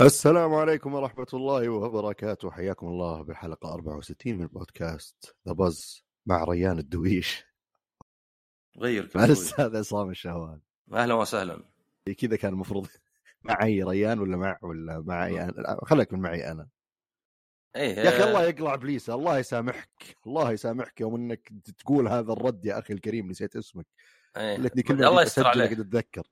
السلام 0.00 0.54
عليكم 0.54 0.94
ورحمة 0.94 1.26
الله 1.34 1.68
وبركاته. 1.68 2.50
حياكم 2.50 2.86
الله 2.86 3.22
بحلقة 3.22 3.74
64 3.74 4.38
من 4.38 4.46
بودكاست 4.46 5.36
ذا 5.48 5.52
بز 5.52 6.04
مع 6.26 6.44
ريان 6.44 6.78
الدويش. 6.78 7.44
غير 8.78 9.10
مع 9.14 9.24
الأستاذ 9.24 9.76
عصام 9.76 10.10
الشهوان. 10.10 10.60
أهلا 10.92 11.14
وسهلا. 11.14 11.64
كذا 12.18 12.36
كان 12.36 12.52
المفروض 12.52 12.86
معي 13.48 13.82
ريان 13.82 14.18
ولا 14.18 14.36
مع 14.36 14.58
ولا 14.62 15.00
معي 15.00 15.42
أنا؟ 15.42 15.50
لا، 15.50 15.80
خليك 15.84 16.12
من 16.12 16.20
معي 16.20 16.50
أنا. 16.50 16.68
إيه 17.76 17.96
يا 17.96 18.08
أخي 18.08 18.24
الله 18.28 18.42
يقلع 18.42 18.74
إبليس 18.74 19.10
الله 19.10 19.38
يسامحك 19.38 20.16
الله 20.26 20.52
يسامحك 20.52 21.00
يوم 21.00 21.14
إنك 21.14 21.52
تقول 21.78 22.08
هذا 22.08 22.32
الرد 22.32 22.64
يا 22.64 22.78
أخي 22.78 22.94
الكريم 22.94 23.30
نسيت 23.30 23.56
اسمك. 23.56 23.86
خلتني 24.34 24.82
كلمه 24.82 25.08
الله 25.08 25.22
يستر 25.22 25.46
عليك. 25.46 25.72
أتذكر. 25.72 26.26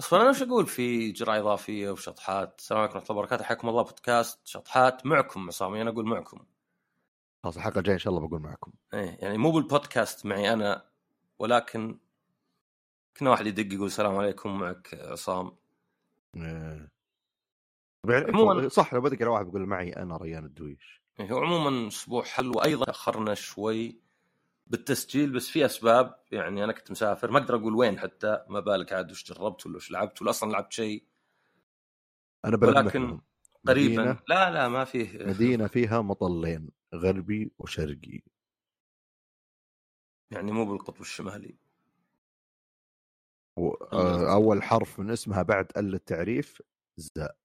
أصلا 0.00 0.20
أنا 0.20 0.30
وش 0.30 0.42
أقول 0.42 0.66
في 0.66 1.12
جرعة 1.12 1.38
إضافية 1.38 1.90
وشطحات 1.90 2.58
السلام 2.58 2.80
عليكم 2.80 2.94
ورحمة 2.94 3.10
الله 3.10 3.20
وبركاته 3.20 3.44
حياكم 3.44 3.68
الله 3.68 3.82
بودكاست 3.82 4.38
شطحات 4.44 5.06
معكم 5.06 5.46
عصامي 5.46 5.82
أنا 5.82 5.90
أقول 5.90 6.06
معكم. 6.06 6.46
خلاص 7.42 7.56
الحلقة 7.56 7.78
الجاية 7.78 7.94
إن 7.94 7.98
شاء 7.98 8.14
الله 8.14 8.28
بقول 8.28 8.40
معكم. 8.40 8.72
إيه 8.94 9.18
يعني 9.20 9.38
مو 9.38 9.50
بالبودكاست 9.50 10.26
معي 10.26 10.52
أنا 10.52 10.88
ولكن 11.38 11.98
كنا 13.16 13.30
واحد 13.30 13.46
يدق 13.46 13.74
يقول 13.74 13.86
السلام 13.86 14.16
عليكم 14.16 14.58
معك 14.58 14.94
عصام. 14.94 15.56
آه. 16.36 16.88
عموماً- 18.06 18.66
صح 18.68 18.94
لو 18.94 19.00
بدك 19.00 19.20
واحد 19.20 19.46
بقول 19.46 19.66
معي 19.66 19.90
أنا 19.92 20.16
ريان 20.16 20.44
الدويش. 20.44 21.02
إيه، 21.20 21.32
هو 21.32 21.38
عموما 21.38 21.88
أسبوع 21.88 22.24
حلو 22.24 22.52
وأيضا 22.56 22.84
تأخرنا 22.84 23.34
شوي 23.34 24.00
بالتسجيل 24.66 25.32
بس 25.32 25.48
في 25.48 25.64
أسباب. 25.64 26.14
يعني 26.32 26.64
أنا 26.64 26.72
كنت 26.72 26.90
مسافر 26.90 27.30
ما 27.30 27.38
أقدر 27.38 27.56
أقول 27.56 27.74
وين 27.74 27.98
حتى. 27.98 28.44
ما 28.48 28.60
بالك 28.60 28.92
عاد 28.92 29.10
وش 29.10 29.32
جربت 29.32 29.66
ولا 29.66 29.76
وش 29.76 29.90
لعبت 29.90 30.22
ولا 30.22 30.30
أصلا 30.30 30.52
لعبت 30.52 30.72
شيء. 30.72 31.04
أنا 32.44 32.56
ولكن. 32.66 33.20
قريبا. 33.68 34.02
مدينة, 34.02 34.18
لا 34.28 34.50
لا 34.50 34.68
ما 34.68 34.84
فيه. 34.84 35.18
مدينة 35.26 35.66
فيها 35.76 36.00
مطلين 36.02 36.70
غربي 36.94 37.52
وشرقي. 37.58 38.20
يعني 40.30 40.52
مو 40.52 40.64
بالقطب 40.64 41.00
الشمالي. 41.00 41.56
و... 43.56 43.68
آه، 43.92 44.32
أول 44.34 44.62
حرف 44.62 45.00
من 45.00 45.10
اسمها 45.10 45.42
بعد 45.42 45.66
ال 45.76 45.94
التعريف 45.94 46.62
زاء 46.96 47.36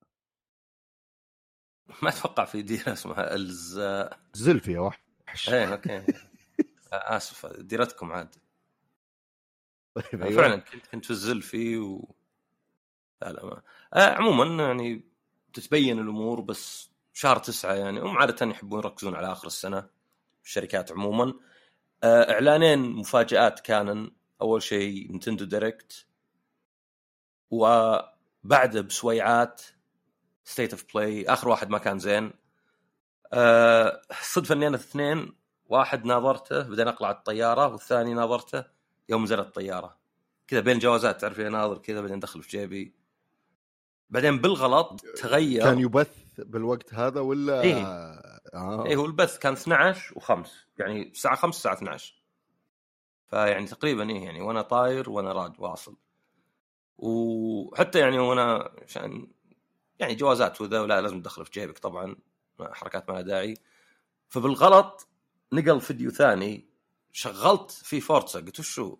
ما 2.01 2.09
أتوقع 2.09 2.45
في 2.45 2.61
ديرة 2.61 2.93
اسمها 2.93 3.35
الزاء 3.35 4.19
زلفي 4.33 4.71
يا 4.71 4.79
وحش. 4.79 5.49
إيه 5.49 5.73
أوكي. 5.73 6.03
آسف 6.93 7.45
ديرتكم 7.45 8.11
عاد. 8.11 8.35
طيب 9.95 10.23
أيوة. 10.23 10.41
فعلا 10.41 10.55
كنت 10.55 10.87
كنت 10.87 11.05
في 11.05 11.11
الزلفي 11.11 11.77
و 11.77 12.15
لا 13.21 13.31
لا 13.31 13.45
ما. 13.45 13.61
آه 13.93 14.09
عموما 14.09 14.63
يعني 14.63 15.03
تتبين 15.53 15.99
الأمور 15.99 16.41
بس 16.41 16.89
شهر 17.13 17.37
تسعة 17.37 17.73
يعني 17.73 17.99
هم 17.99 18.17
عادة 18.17 18.45
يحبون 18.45 18.79
يركزون 18.79 19.15
على 19.15 19.31
آخر 19.31 19.47
السنة 19.47 19.89
الشركات 20.43 20.91
عموما. 20.91 21.33
آه 22.03 22.31
إعلانين 22.33 22.79
مفاجآت 22.79 23.59
كانن 23.59 24.11
أول 24.41 24.61
شيء 24.63 25.11
Nintendo 25.11 25.45
Direct 25.45 26.05
وبعده 27.49 28.81
بسويعات 28.81 29.61
State 30.43 30.71
of 30.71 30.85
Play 30.93 31.25
آخر 31.25 31.49
واحد 31.49 31.69
ما 31.69 31.77
كان 31.77 31.99
زين. 31.99 32.33
آه 33.33 34.01
صدفه 34.21 34.55
اني 34.55 34.67
أنا 34.67 34.75
اثنين. 34.75 35.33
واحد 35.65 36.05
ناظرته 36.05 36.61
بعدين 36.69 36.87
أقلع 36.87 37.11
الطيارة 37.11 37.67
والثاني 37.67 38.13
ناظرته. 38.13 38.63
يوم 39.09 39.23
نزلت 39.23 39.47
الطيارة. 39.47 39.97
كذا 40.47 40.59
بين 40.59 40.79
جوازات 40.79 41.21
تعرف 41.21 41.39
ناظر 41.39 41.77
كذا 41.77 42.01
بعدين 42.01 42.19
دخل 42.19 42.43
في 42.43 42.57
جيبي. 42.57 42.95
بعدين 44.09 44.39
بالغلط 44.39 45.01
تغير. 45.01 45.63
كان 45.63 45.79
يبث 45.79 46.23
بالوقت 46.37 46.93
هذا 46.93 47.19
ولا؟ 47.19 47.61
إيه. 47.61 47.83
آه. 48.53 48.85
إيه 48.85 48.95
هو 48.95 49.05
البث 49.05 49.37
كان 49.37 49.53
12 49.53 50.15
و5 50.19 50.49
يعني 50.77 51.09
الساعة 51.09 51.35
5 51.35 51.57
الساعة 51.57 51.73
12 51.73 52.23
فيعني 53.27 53.65
تقريبا 53.65 54.09
إيه 54.09 54.23
يعني 54.23 54.41
وأنا 54.41 54.61
طاير 54.61 55.09
وأنا 55.09 55.31
راد 55.31 55.53
واصل. 55.57 55.97
وحتى 56.97 57.99
يعني 57.99 58.19
وأنا 58.19 58.71
عشان 58.83 59.27
يعني 60.03 60.15
جوازات 60.15 60.61
وذا 60.61 60.81
ولا 60.81 61.01
لازم 61.01 61.21
تدخله 61.21 61.43
في 61.43 61.51
جيبك 61.51 61.79
طبعا 61.79 62.15
حركات 62.61 63.09
ما 63.09 63.13
لها 63.13 63.21
داعي. 63.21 63.57
فبالغلط 64.29 65.07
نقل 65.53 65.81
فيديو 65.81 66.11
ثاني 66.11 66.69
شغلت 67.11 67.71
في 67.71 68.01
Forza 68.01 68.39
قلت 68.39 68.59
وشو 68.59 68.97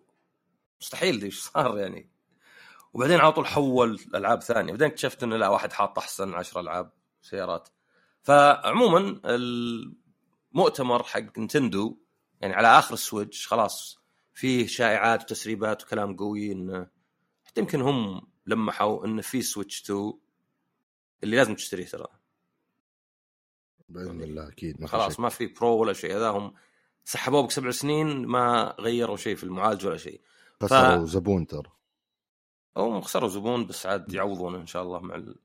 مستحيل 0.80 1.22
إيش 1.22 1.40
صار 1.40 1.78
يعني؟ 1.78 2.10
وبعدين 2.92 3.20
على 3.20 3.32
طول 3.32 3.46
حول 3.46 4.00
ألعاب 4.14 4.42
ثانية. 4.42 4.72
بعدين 4.72 4.88
اكتشفت 4.88 5.22
إنه 5.22 5.36
لا 5.36 5.48
واحد 5.48 5.72
حاط 5.72 5.98
أحسن 5.98 6.34
10 6.34 6.60
ألعاب 6.60 6.92
سيارات. 7.22 7.68
فعموما 8.22 9.20
المؤتمر 9.24 11.02
حق 11.02 11.38
Nintendo 11.38 11.98
يعني 12.40 12.54
على 12.54 12.68
آخر 12.68 12.94
ال 12.94 13.01
Switch 13.01 13.46
خلاص 13.46 13.98
فيه 14.34 14.66
شائعات 14.66 15.22
وتسريبات 15.22 15.82
وكلام 15.82 16.16
قوي 16.16 16.52
إنه 16.52 16.86
حتى 17.44 17.60
يمكن 17.60 17.80
هم 17.80 18.26
لمحوا 18.46 19.04
إنه 19.04 19.22
في 19.22 19.42
Switch 19.42 19.82
2 19.82 20.12
اللي 21.24 21.36
لازم 21.36 21.54
تشتريه 21.54 21.86
ترى. 21.86 22.06
بإذن 23.88 24.22
الله 24.22 24.48
أكيد. 24.48 24.80
ما 24.80 24.86
خلاص. 24.86 25.20
ما 25.20 25.28
في 25.28 25.46
Pro 25.46 25.76
ولا 25.76 25.92
شيء. 25.92 26.16
هذا 26.16 26.30
هم 26.30 26.54
سحبوه 27.04 27.42
بك 27.42 27.50
سبع 27.50 27.70
سنين 27.70 28.26
ما 28.26 28.76
غيروا 28.80 29.16
شيء 29.16 29.36
في 29.36 29.44
المعالج 29.44 29.86
ولا 29.86 29.96
شيء. 29.96 30.20
خسروا 30.62 31.06
زبون 31.06 31.46
ترى. 31.46 31.72
هم 32.76 33.00
خسروا 33.00 33.28
زبون 33.28 33.66
بس 33.66 33.86
عاد 33.86 34.12
يعوضون 34.12 34.54
إن 34.54 34.66
شاء 34.66 34.82
الله 34.82 35.00
مع 35.00 35.14
ال... 35.14 35.36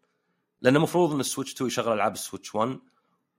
لأن 0.62 0.76
المفروض 0.76 1.14
إن 1.14 1.20
ال 1.20 1.25
Switch 1.25 1.54
2 1.54 1.68
يشغل 1.68 1.94
ألعاب 1.94 2.14
ال 2.14 2.20
Switch 2.20 2.56
1 2.56 2.80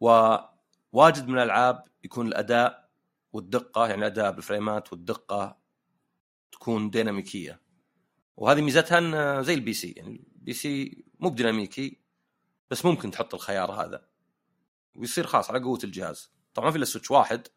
وواجد 0.00 1.28
من 1.28 1.34
الألعاب 1.34 1.84
يكون 2.04 2.26
الأداء 2.26 2.90
والدقة 3.32 3.86
يعني 3.86 4.00
الأداء 4.00 4.32
بالفريمات 4.32 4.92
والدقة 4.92 5.58
تكون 6.52 6.90
ديناميكية. 6.90 7.60
وهذه 8.36 8.60
ميزتها 8.60 8.98
إن 8.98 9.42
زي 9.42 9.54
ال 9.54 9.72
PC 9.72 9.90
يعني 9.90 10.24
ال 10.36 10.52
PC 10.52 11.04
مو 11.20 11.30
بديناميكي 11.30 11.99
بس 12.70 12.84
ممكن 12.84 13.10
تحط 13.10 13.34
الخيار 13.34 13.72
هذا. 13.72 14.06
ويصير 14.94 15.26
خاص 15.26 15.50
على 15.50 15.60
قوة 15.64 15.78
الجهاز. 15.84 16.32
طبعا 16.54 16.66
ما 16.66 16.72
في 16.72 16.76
الا 16.76 16.84
Switch 16.84 17.10
واحد 17.10 17.48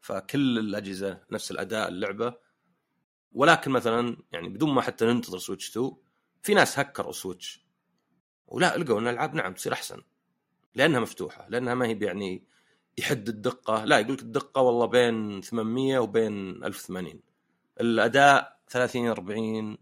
فكل 0.00 0.58
الأجهزة 0.58 1.20
نفس 1.30 1.50
الأداء 1.50 1.88
اللعبة. 1.88 2.34
ولكن 3.32 3.70
مثلا 3.70 4.16
يعني 4.32 4.48
بدون 4.48 4.74
ما 4.74 4.82
حتى 4.82 5.04
ننتظر 5.06 5.38
Switch 5.38 5.70
2 5.70 5.92
في 6.42 6.54
ناس 6.54 6.78
هكروا 6.78 7.12
Switch 7.12 7.66
ولا 8.46 8.76
لقوا 8.76 8.98
إن 9.00 9.06
الألعاب 9.08 9.34
نعم 9.34 9.54
تصير 9.54 9.72
أحسن. 9.72 10.02
لأنها 10.74 11.00
مفتوحة 11.00 11.48
لأنها 11.48 11.74
ما 11.74 11.86
هي 11.86 11.98
يعني 12.02 12.44
يحد 12.98 13.28
الدقة. 13.28 13.84
لا 13.84 13.98
يقول 13.98 14.14
لك 14.14 14.22
الدقة 14.22 14.62
والله 14.62 14.86
بين 14.86 15.42
800 15.42 15.98
وبين 15.98 16.64
1080 16.64 17.20
الأداء 17.80 18.60
30 18.68 19.08
40 19.08 19.78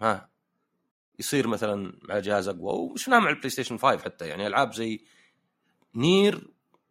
ها 0.00 0.29
يصير 1.20 1.48
مثلا 1.48 1.98
مع 2.02 2.18
جهاز 2.18 2.48
اقوى 2.48 2.72
وشفناها 2.72 3.20
مع 3.20 3.30
ال 3.30 3.50
PlayStation 3.50 3.78
5 3.78 4.04
حتى 4.04 4.28
يعني 4.28 4.46
ألعاب 4.46 4.74
زي 4.74 5.00
Nier 5.94 6.48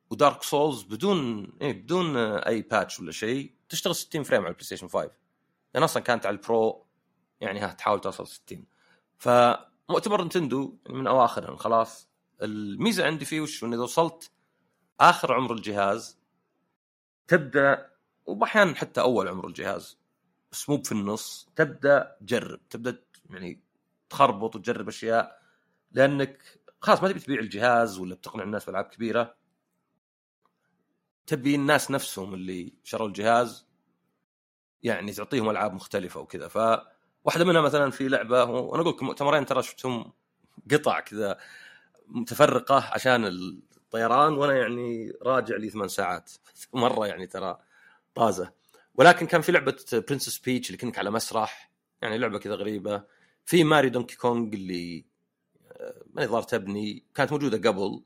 و 0.10 0.16
Dark 0.16 0.44
Souls 0.44 0.84
بدون 0.84 1.52
إيه 1.62 1.74
بدون 1.74 2.18
أي 2.18 2.62
patch 2.62 3.00
ولا 3.00 3.12
شيء 3.12 3.54
تشتغل 3.70 3.96
60 3.96 4.24
frame 4.24 4.42
على 4.42 4.50
ال 4.50 4.66
PlayStation 4.66 4.88
5 4.88 5.12
لأن 5.74 5.84
أصلا 5.84 6.04
كانت 6.04 6.26
على 6.26 6.36
ال 6.36 6.48
Pro 6.48 6.86
يعني 7.42 7.60
ها 7.60 7.74
تحاول 7.74 8.02
توصل 8.02 8.28
60 8.28 8.66
فمؤتمر 9.18 10.24
Nintendo 10.24 10.78
من 10.90 11.08
أواخرهم 11.08 11.56
خلاص. 11.56 12.10
الميزة 12.42 13.06
عندي 13.06 13.26
فيه 13.26 13.42
وش؟ 13.42 13.64
انه 13.64 13.76
اذا 13.76 13.84
وصلت 13.84 14.32
آخر 15.00 15.34
عمر 15.34 15.54
الجهاز. 15.54 16.20
تبدأ 17.28 17.90
واحيانا 18.26 18.76
حتى 18.76 19.02
أول 19.02 19.28
عمر 19.28 19.48
الجهاز 19.48 19.98
بس 20.52 20.70
مو 20.70 20.82
في 20.84 20.92
النص 20.92 21.50
تبدأ 21.56 22.16
تجرب 22.22 22.60
تبدأ 22.70 23.04
يعني 23.30 23.60
تخربط 24.10 24.56
وتجرب 24.56 24.88
أشياء 24.88 25.40
لأنك 25.92 26.60
خلاص 26.82 27.04
ما 27.04 27.10
تبي 27.10 27.20
تبيع 27.20 27.40
الجهاز 27.40 28.00
ولا 28.00 28.16
بتقنع 28.16 28.44
الناس 28.44 28.66
بألعاب 28.66 28.86
كبيرة. 28.86 29.36
تبي 31.28 31.56
الناس 31.56 31.92
نفسهم 31.92 32.34
اللي 32.34 32.74
شروا 32.84 33.08
الجهاز 33.08 33.68
يعني 34.84 35.12
تعطيهم 35.12 35.50
ألعاب 35.50 35.74
مختلفة 35.74 36.20
وكذا. 36.20 36.48
فواحدة 36.48 37.46
منها 37.46 37.62
مثلا 37.62 37.92
في 37.92 38.08
لعبة 38.08 38.44
وأنا 38.44 38.82
أقول 38.82 38.94
لكم 38.94 39.06
مؤتمرين 39.06 39.46
ترى 39.46 39.64
شفتهم 39.64 40.14
قطع 40.72 41.00
كذا 41.00 41.38
متفرقة 42.08 42.90
عشان 42.94 43.26
الطيران 43.26 44.34
وأنا 44.34 44.54
يعني 44.54 45.14
راجع 45.22 45.56
لي 45.56 45.70
ثمان 45.70 45.88
ساعات. 45.88 46.32
مرة 46.74 47.08
يعني 47.08 47.28
ترى 47.28 47.58
طازة. 48.16 48.54
ولكن 48.96 49.26
كان 49.28 49.42
في 49.42 49.52
لعبة 49.52 49.78
Princess 49.94 50.40
Peach 50.40 50.68
اللي 50.68 50.78
كنك 50.78 51.00
على 51.00 51.12
مسرح 51.12 51.72
يعني 52.02 52.18
لعبة 52.18 52.40
كذا 52.40 52.56
غريبة. 52.56 53.04
في 53.46 53.64
Mario 53.64 53.90
Donkey 53.90 54.18
Kong 54.18 54.56
اللي 54.56 55.06
آه، 55.72 56.04
ما 56.14 56.26
ظهر 56.26 56.44
تبني 56.44 57.06
كانت 57.16 57.32
موجودة 57.32 57.70
قبل. 57.70 58.04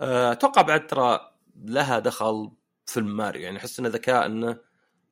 آه، 0.00 0.32
أتوقع 0.32 0.62
بعد 0.62 0.86
ترى 0.86 1.32
لها 1.56 1.98
دخل 1.98 2.50
فيلم 2.86 3.16
ماريو. 3.16 3.42
يعني 3.42 3.58
أحس 3.58 3.80
انه 3.80 3.88
ذكاء 3.88 4.26
انه 4.26 4.58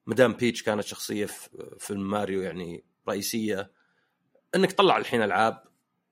مدام 0.07 0.33
بيتش 0.33 0.63
كانت 0.63 0.85
شخصية 0.85 1.27
في 1.27 1.49
فيلم 1.79 2.11
ماريو 2.11 2.43
يعني 2.43 2.85
رئيسية. 3.09 3.73
إنك 4.55 4.73
تطلع 4.73 4.97
الحين 4.97 5.23
ألعاب 5.23 5.65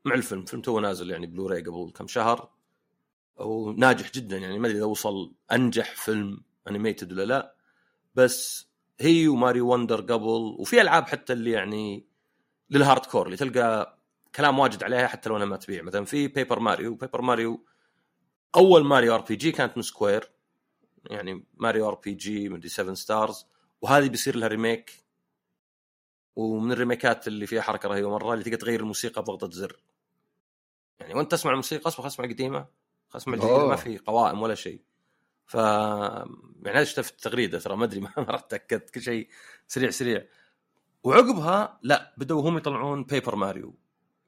مع 0.05 0.15
الفيلم 0.15 0.44
فيلم 0.44 0.62
تو 0.62 0.81
نازل 0.81 1.11
يعني 1.11 1.26
بلوراي 1.26 1.61
قبل 1.62 1.93
كم 1.94 2.06
شهر. 2.06 2.50
وناجح 3.37 4.12
جدا 4.12 4.37
يعني 4.38 4.58
ما 4.58 4.67
أدري 4.67 4.79
إذا 4.79 4.85
وصل 4.87 5.35
أنجح 5.53 5.97
فيلم 5.97 6.44
animated 6.69 7.12
ولا 7.12 7.25
لا. 7.25 7.56
بس 8.15 8.69
هي 9.00 9.29
و 9.29 9.36
Mario 9.36 9.73
Wonder 9.73 10.00
قبل 10.00 10.56
وفي 10.58 10.81
ألعاب 10.81 11.05
حتى 11.05 11.32
اللي 11.32 11.50
يعني 11.50 12.06
لل 12.73 13.06
hardcore 13.06 13.26
اللي 13.26 13.36
تلقى 13.36 13.98
كلام 14.34 14.58
واجد 14.58 14.84
عليها 14.84 15.06
حتى 15.06 15.28
لو 15.28 15.36
أنها 15.36 15.46
ما 15.46 15.56
تبيع. 15.56 15.82
مثلا 15.82 16.04
في 16.04 16.28
Paper 16.29 16.58
Mario 16.58 16.94
Paper 16.94 17.23
Mario 17.23 17.67
أول 18.56 18.84
Mario 18.84 19.14
RPG 19.14 19.52
كانت 19.52 19.76
من 19.76 19.82
Square 19.82 20.31
يعني 21.10 21.44
Mario 21.55 21.88
RPG 21.88 22.49
مدري 22.48 22.69
7 22.69 22.94
Stars 22.94 23.46
وهذه 23.82 24.08
بيصير 24.08 24.36
لها 24.36 24.48
remake 24.49 25.02
ومن 26.36 26.72
الريميكات 26.72 27.28
اللي 27.28 27.46
فيها 27.46 27.62
حركة 27.62 27.88
رهيبة 27.88 28.10
مرة 28.10 28.32
اللي 28.32 28.44
تقدر 28.44 28.56
تغير 28.56 28.80
الموسيقى 28.80 29.22
بضغطة 29.22 29.50
زر. 29.50 29.82
يعني 31.00 31.14
وأنت 31.14 31.30
تسمع 31.30 31.52
الموسيقى 31.52 31.88
أصبح 31.88 32.06
أسمع 32.06 32.26
قديمة 32.26 32.66
أسمع 33.14 33.34
الجديده 33.34 33.66
ما 33.66 33.76
في 33.76 33.98
قوائم 33.98 34.42
ولا 34.42 34.54
شيء. 34.54 34.80
ف 35.46 35.54
يعني 35.54 36.78
هذا 36.78 36.84
شفته 36.84 37.02
في 37.02 37.10
التغريده 37.10 37.58
ترى 37.58 37.76
ما 37.76 37.84
أدري 37.84 38.00
ما 38.06 38.12
رحت 38.19 38.50
تاكدت 38.50 38.90
كل 38.90 39.02
شيء 39.02 39.28
سريع 39.66 39.90
سريع. 39.90 40.26
وعقبها 41.02 41.78
لا 41.82 42.14
بدوا 42.19 42.49
هم 42.49 42.56
يطلعون 42.56 43.04
Paper 43.05 43.37
Mario 43.37 43.79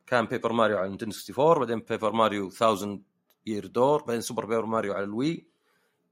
كان 0.06 0.26
Paper 0.27 0.53
Mario 0.53 0.79
على 0.79 0.88
Nintendo 0.89 1.17
64 1.31 1.59
بعدين 1.59 1.79
Paper 1.79 2.12
Mario 2.12 2.47
1000 2.47 3.00
Year 3.47 3.67
Door 3.67 4.03
بعدين 4.03 4.21
Super 4.21 4.47
Paper 4.47 4.67
Mario 4.67 4.93
على 4.94 5.05
ال 5.05 5.13
Wii. 5.13 5.47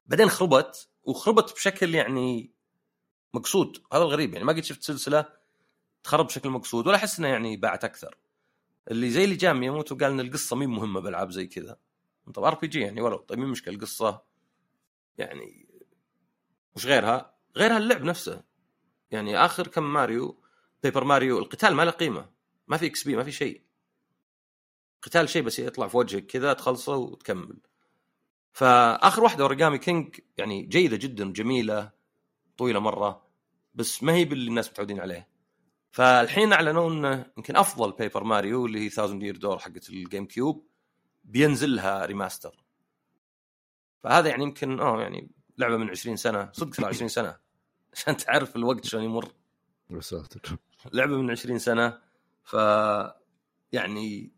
بعدين 0.06 0.28
خربت 0.28 0.88
وخربت 1.04 1.52
بشكل 1.52 1.94
يعني 1.94 2.52
مقصود. 3.34 3.82
هذا 3.92 4.02
الغريب 4.02 4.32
يعني 4.32 4.44
ما 4.44 4.52
قد 4.52 4.64
شفت 4.64 4.82
سلسلة 4.82 5.24
تخرب 6.04 6.26
بشكل 6.26 6.50
مقصود 6.50 6.86
ولا 6.86 6.96
أحس 6.96 7.18
انها 7.18 7.30
يعني 7.30 7.56
باعت 7.56 7.84
أكثر. 7.84 8.18
اللي 8.90 9.10
زي 9.10 9.24
اللي 9.24 9.36
جا 9.36 9.62
مياموتو 9.62 9.92
وقال 9.92 10.10
إن 10.10 10.20
القصة 10.20 10.56
مهي 10.56 10.68
مهمة 10.68 11.00
بألعاب 11.00 11.30
زي 11.30 11.46
كذا. 11.46 11.76
طب 12.34 12.44
RPG 12.44 12.80
يعني 12.80 13.00
ولو 13.00 13.16
طيب 13.16 13.38
مين 13.38 13.48
مشكلة 13.48 13.74
القصة؟ 13.74 14.22
يعني 15.18 15.68
وش 16.76 16.86
غيرها؟ 16.86 17.34
غيرها 17.56 17.78
اللعب 17.78 18.02
نفسه. 18.02 18.42
يعني 19.10 19.44
آخر 19.44 19.66
كم 19.66 19.92
ماريو 19.92 20.41
Paper 20.82 21.04
Mario 21.04 21.38
القتال 21.38 21.74
ما 21.74 21.82
له 21.82 21.90
قيمة. 21.90 22.30
ما 22.68 22.76
في 22.76 22.86
XP 22.86 23.16
ما 23.16 23.24
في 23.24 23.32
شيء. 23.32 23.62
قتال 25.02 25.28
شيء 25.28 25.42
بس 25.42 25.58
يطلع 25.58 25.88
في 25.88 25.96
وجهك 25.96 26.26
كذا 26.26 26.52
تخلصه 26.52 26.96
وتكمل. 26.96 27.60
فآخر 28.52 29.22
واحدة 29.22 29.44
Origami 29.44 29.78
King 29.78 30.20
يعني 30.38 30.62
جيدة 30.62 30.96
جدا 30.96 31.32
جميلة 31.32 31.90
طويلة 32.56 32.80
مرة 32.80 33.26
بس 33.74 34.02
ما 34.02 34.12
هي 34.12 34.24
باللي 34.24 34.48
الناس 34.48 34.70
متعودين 34.70 35.00
عليه 35.00 35.28
فالحين 35.90 36.52
أعلنوا 36.52 36.90
إنه 36.90 37.26
يمكن 37.36 37.56
أفضل 37.56 37.92
Paper 37.92 38.24
Mario 38.24 38.66
اللي 38.66 38.80
هي 38.80 38.86
1000 38.86 39.22
Year 39.22 39.36
Door 39.36 39.58
حقت 39.58 39.90
ال 39.90 40.26
GameCube 40.26 40.66
بينزل 41.24 41.76
لها 41.76 42.06
remaster 42.06 42.64
فهذا 44.02 44.28
يعني 44.28 44.42
يمكن 44.42 44.80
آه 44.80 45.00
يعني 45.00 45.30
لعبة 45.58 45.76
من 45.76 45.90
20 45.90 46.16
سنة 46.16 46.50
صدق 46.52 46.84
20 46.86 47.08
سنة. 47.08 47.36
عشان 47.92 48.16
تعرف 48.16 48.56
الوقت 48.56 48.84
شلون 48.84 49.04
يمر. 49.04 49.32
يا 49.90 50.00
ساتر 50.00 50.56
لعبة 50.92 51.16
من 51.16 51.30
20 51.30 51.58
سنة 51.58 51.98
ف 52.44 52.56
يعني 53.72 54.32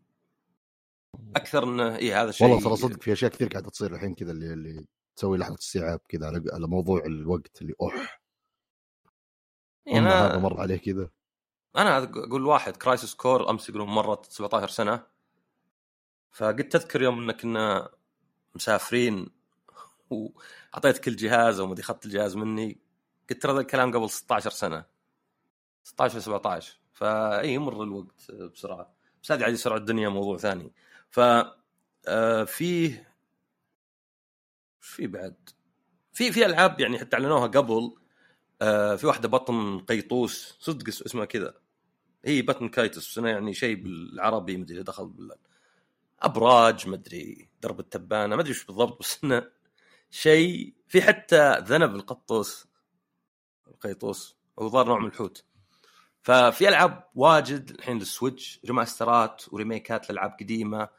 أكثر 1.35 1.63
انه 1.63 1.95
اي 1.95 2.13
هذا 2.13 2.31
شيء 2.31 2.47
والله 2.47 2.63
ترى 2.63 2.75
صدق 2.75 3.01
في 3.01 3.13
أشياء 3.13 3.31
كثير 3.31 3.47
قاعدة 3.47 3.69
تصير 3.69 3.93
الحين 3.93 4.15
كذا 4.15 4.31
اللي 4.31 4.53
اللي 4.53 4.85
تسوي 5.15 5.37
لحظة 5.37 5.55
استيعاب 5.55 5.99
كذا 6.09 6.27
على 6.27 6.67
موضوع 6.67 7.05
الوقت 7.05 7.61
اللي 7.61 7.73
أوح. 7.81 8.21
يعني 9.85 10.07
هذا 10.07 10.37
مر 10.37 10.59
عليه 10.59 10.77
كذا. 10.77 11.09
أنا 11.77 11.97
أقول 11.97 12.45
واحد 12.45 12.77
Crisis 12.77 13.15
Core 13.15 13.49
أمس 13.49 13.69
يقولون 13.69 13.87
مرت 13.87 14.31
17 14.31 14.69
سنة. 14.69 15.03
فقلت 16.31 16.71
تذكر 16.71 17.01
يوم 17.01 17.23
إن 17.23 17.31
كنا 17.31 17.89
مسافرين 18.55 19.29
وأعطيت 20.09 20.97
كل 20.97 21.15
جهاز 21.15 21.59
أو 21.59 21.67
مدري 21.67 21.83
اخذت 21.83 22.05
الجهاز 22.05 22.35
مني 22.35 22.81
قلت 23.29 23.41
ترى 23.41 23.53
ذا 23.53 23.59
الكلام 23.59 23.91
قبل 23.91 24.09
16 24.09 24.49
سنة. 24.49 24.85
16 25.85 26.19
17 26.19 26.79
فأي 26.93 27.53
يمر 27.53 27.83
الوقت 27.83 28.31
بسرعة. 28.31 28.93
بس 29.23 29.31
هذه 29.31 29.43
عادي 29.43 29.55
سرعه 29.57 29.77
الدنيا 29.77 30.09
موضوع 30.09 30.37
ثاني. 30.37 30.71
ف 31.09 31.19
آه، 32.07 32.43
فيه 32.43 33.13
وش 34.81 34.87
في 34.89 35.07
بعد؟ 35.07 35.49
في 36.13 36.31
في 36.31 36.45
ألعاب 36.45 36.79
يعني 36.79 36.99
حتى 36.99 37.15
أعلنوها 37.15 37.47
قبل. 37.47 37.95
آه، 38.61 38.95
في 38.95 39.07
واحدة 39.07 39.27
بطن 39.29 39.79
قيطوس 39.79 40.57
صدق 40.59 40.87
اس- 40.87 41.01
اسمها 41.01 41.25
كذا. 41.25 41.53
هي 42.25 42.41
بطن 42.41 42.69
كايتوس 42.69 43.11
بس 43.19 43.25
يعني 43.25 43.53
شيء 43.53 43.75
بالعربي 43.83 44.57
مدري 44.57 44.83
دخل 44.83 45.07
بال 45.07 45.31
أبراج 46.21 46.87
مدري 46.87 47.49
درب 47.61 47.79
التبانة 47.79 48.35
ما 48.35 48.41
أدري 48.41 48.51
وش 48.51 48.65
بالضبط 48.65 48.99
بس 48.99 49.23
إنه 49.23 49.51
شيء 50.11 50.73
في 50.87 51.01
حتى 51.01 51.57
ذنب 51.59 51.95
القطوس 51.95 52.67
القيطوس 53.67 54.35
هو 54.59 54.69
ظهر 54.69 54.87
نوع 54.87 54.99
من 54.99 55.07
الحوت. 55.07 55.43
ففي 56.25 56.69
ألعاب 56.69 57.03
واجد 57.15 57.69
الحين 57.69 57.99
للسويتش 57.99 58.59
ريماسترات 58.65 59.43
وريميكات 59.53 60.09
لألعاب 60.09 60.37
قديمة 60.39 60.89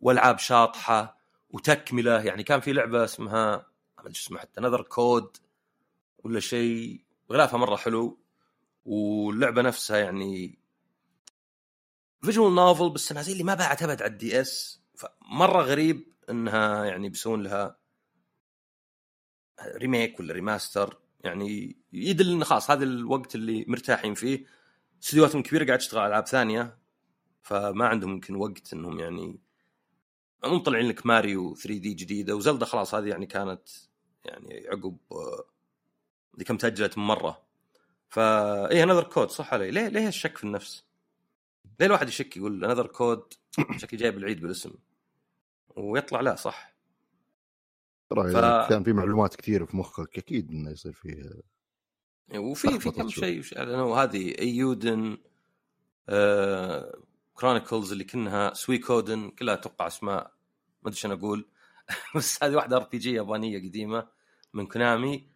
وألعاب 0.00 0.38
شاطحة 0.38 1.18
وتكملة. 1.50 2.22
يعني 2.22 2.42
كان 2.42 2.60
في 2.60 2.72
لعبة 2.72 3.04
اسمها 3.04 3.66
ما 4.04 4.12
شو 4.12 4.26
اسمها 4.26 4.40
حتى 4.40 4.60
Another 4.60 4.82
Code 4.82 5.36
ولا 6.18 6.40
شيء. 6.40 7.04
غلافها 7.32 7.58
مرة 7.58 7.76
حلو 7.76 8.18
واللعبة 8.84 9.62
نفسها 9.62 9.96
يعني 9.96 10.58
visual 12.22 12.54
novel 12.54 12.90
بس 12.90 13.12
انها 13.12 13.22
زي 13.22 13.32
اللي 13.32 13.44
ما 13.44 13.54
باعت 13.54 13.82
أبد 13.82 14.02
على 14.02 14.10
ال 14.10 14.40
DS. 14.40 14.80
فمرة 14.94 15.62
غريب 15.62 16.12
إنها 16.30 16.84
يعني 16.84 17.08
بيسوون 17.08 17.42
لها 17.42 17.76
remake 19.76 20.20
ولا 20.20 20.34
remaster 20.34 20.98
يعني 21.20 21.76
يدل 21.92 22.32
انه 22.32 22.44
خلاص 22.44 22.70
هذا 22.70 22.84
الوقت 22.84 23.34
اللي 23.34 23.64
مرتاحين 23.68 24.14
فيه. 24.14 24.56
استديوهاتهم 25.02 25.42
كبيرة 25.42 25.64
قاعد 25.66 25.78
تشتغل 25.78 26.00
على 26.00 26.08
ألعاب 26.08 26.26
ثانية 26.26 26.78
فما 27.42 27.86
عندهم 27.86 28.10
يمكن 28.12 28.36
وقت 28.36 28.72
إنهم 28.72 28.98
يعني 29.00 29.38
مو 30.44 30.54
مطلعين 30.54 30.88
لك 30.88 31.06
ماريو 31.06 31.54
3D 31.54 31.94
جديدة 31.94 32.36
و 32.36 32.41
Zelda 32.41 32.64
خلاص 32.66 32.94
هذه 32.94 33.08
يعني 33.08 33.26
كانت 33.26 33.68
يعني 34.24 34.66
عقب 34.68 34.96
آه، 35.12 35.44
دي 36.34 36.44
كم 36.44 36.56
تاجلت 36.56 36.98
من 36.98 37.04
مرة. 37.04 37.42
فا 38.08 38.70
إيه 38.70 38.82
Another 38.82 39.02
Code 39.04 39.30
صح 39.30 39.54
علي؟ 39.54 39.70
ليه 39.70 39.88
ليه 39.88 40.08
الشك 40.08 40.36
في 40.38 40.44
النفس؟ 40.44 40.84
ليه 41.80 41.86
الواحد 41.86 42.08
يشك 42.08 42.36
يقول 42.36 42.64
Another 42.64 42.86
Code 42.86 43.22
شكلي 43.76 43.98
جايب 44.00 44.18
العيد 44.18 44.40
بالاسم؟ 44.40 44.72
ويطلع 45.76 46.20
لا 46.20 46.34
صح. 46.34 46.74
ترى 48.10 48.32
ف- 48.32 48.68
كان 48.68 48.84
في 48.84 48.92
معلومات 48.92 49.36
كثير 49.36 49.66
في 49.66 49.76
مخك 49.76 50.18
أكيد 50.18 50.50
إنه 50.50 50.70
يصير 50.70 50.92
فيه 50.92 51.30
وفي 52.34 52.80
في 52.80 52.90
كم. 52.90 53.08
شيء 53.08 53.42
اعلنوا 53.58 53.96
هذه 53.96 54.34
Eiyuden 54.38 55.18
آه 56.08 56.98
Chronicles 57.34 57.92
اللي 57.92 58.04
كانها 58.04 58.54
Suikoden 58.54 59.30
كلها 59.30 59.54
أتوقع 59.54 59.86
أسماء 59.86 60.32
ما 60.82 60.88
أدري 60.88 60.96
شنو 60.96 61.14
أقول. 61.14 61.48
بس 62.16 62.42
هذه 62.44 62.54
واحدة 62.56 62.76
RPG 62.76 63.12
يابانية 63.12 63.58
قديمة 63.68 64.08
من 64.54 64.66
كونامي 64.66 65.28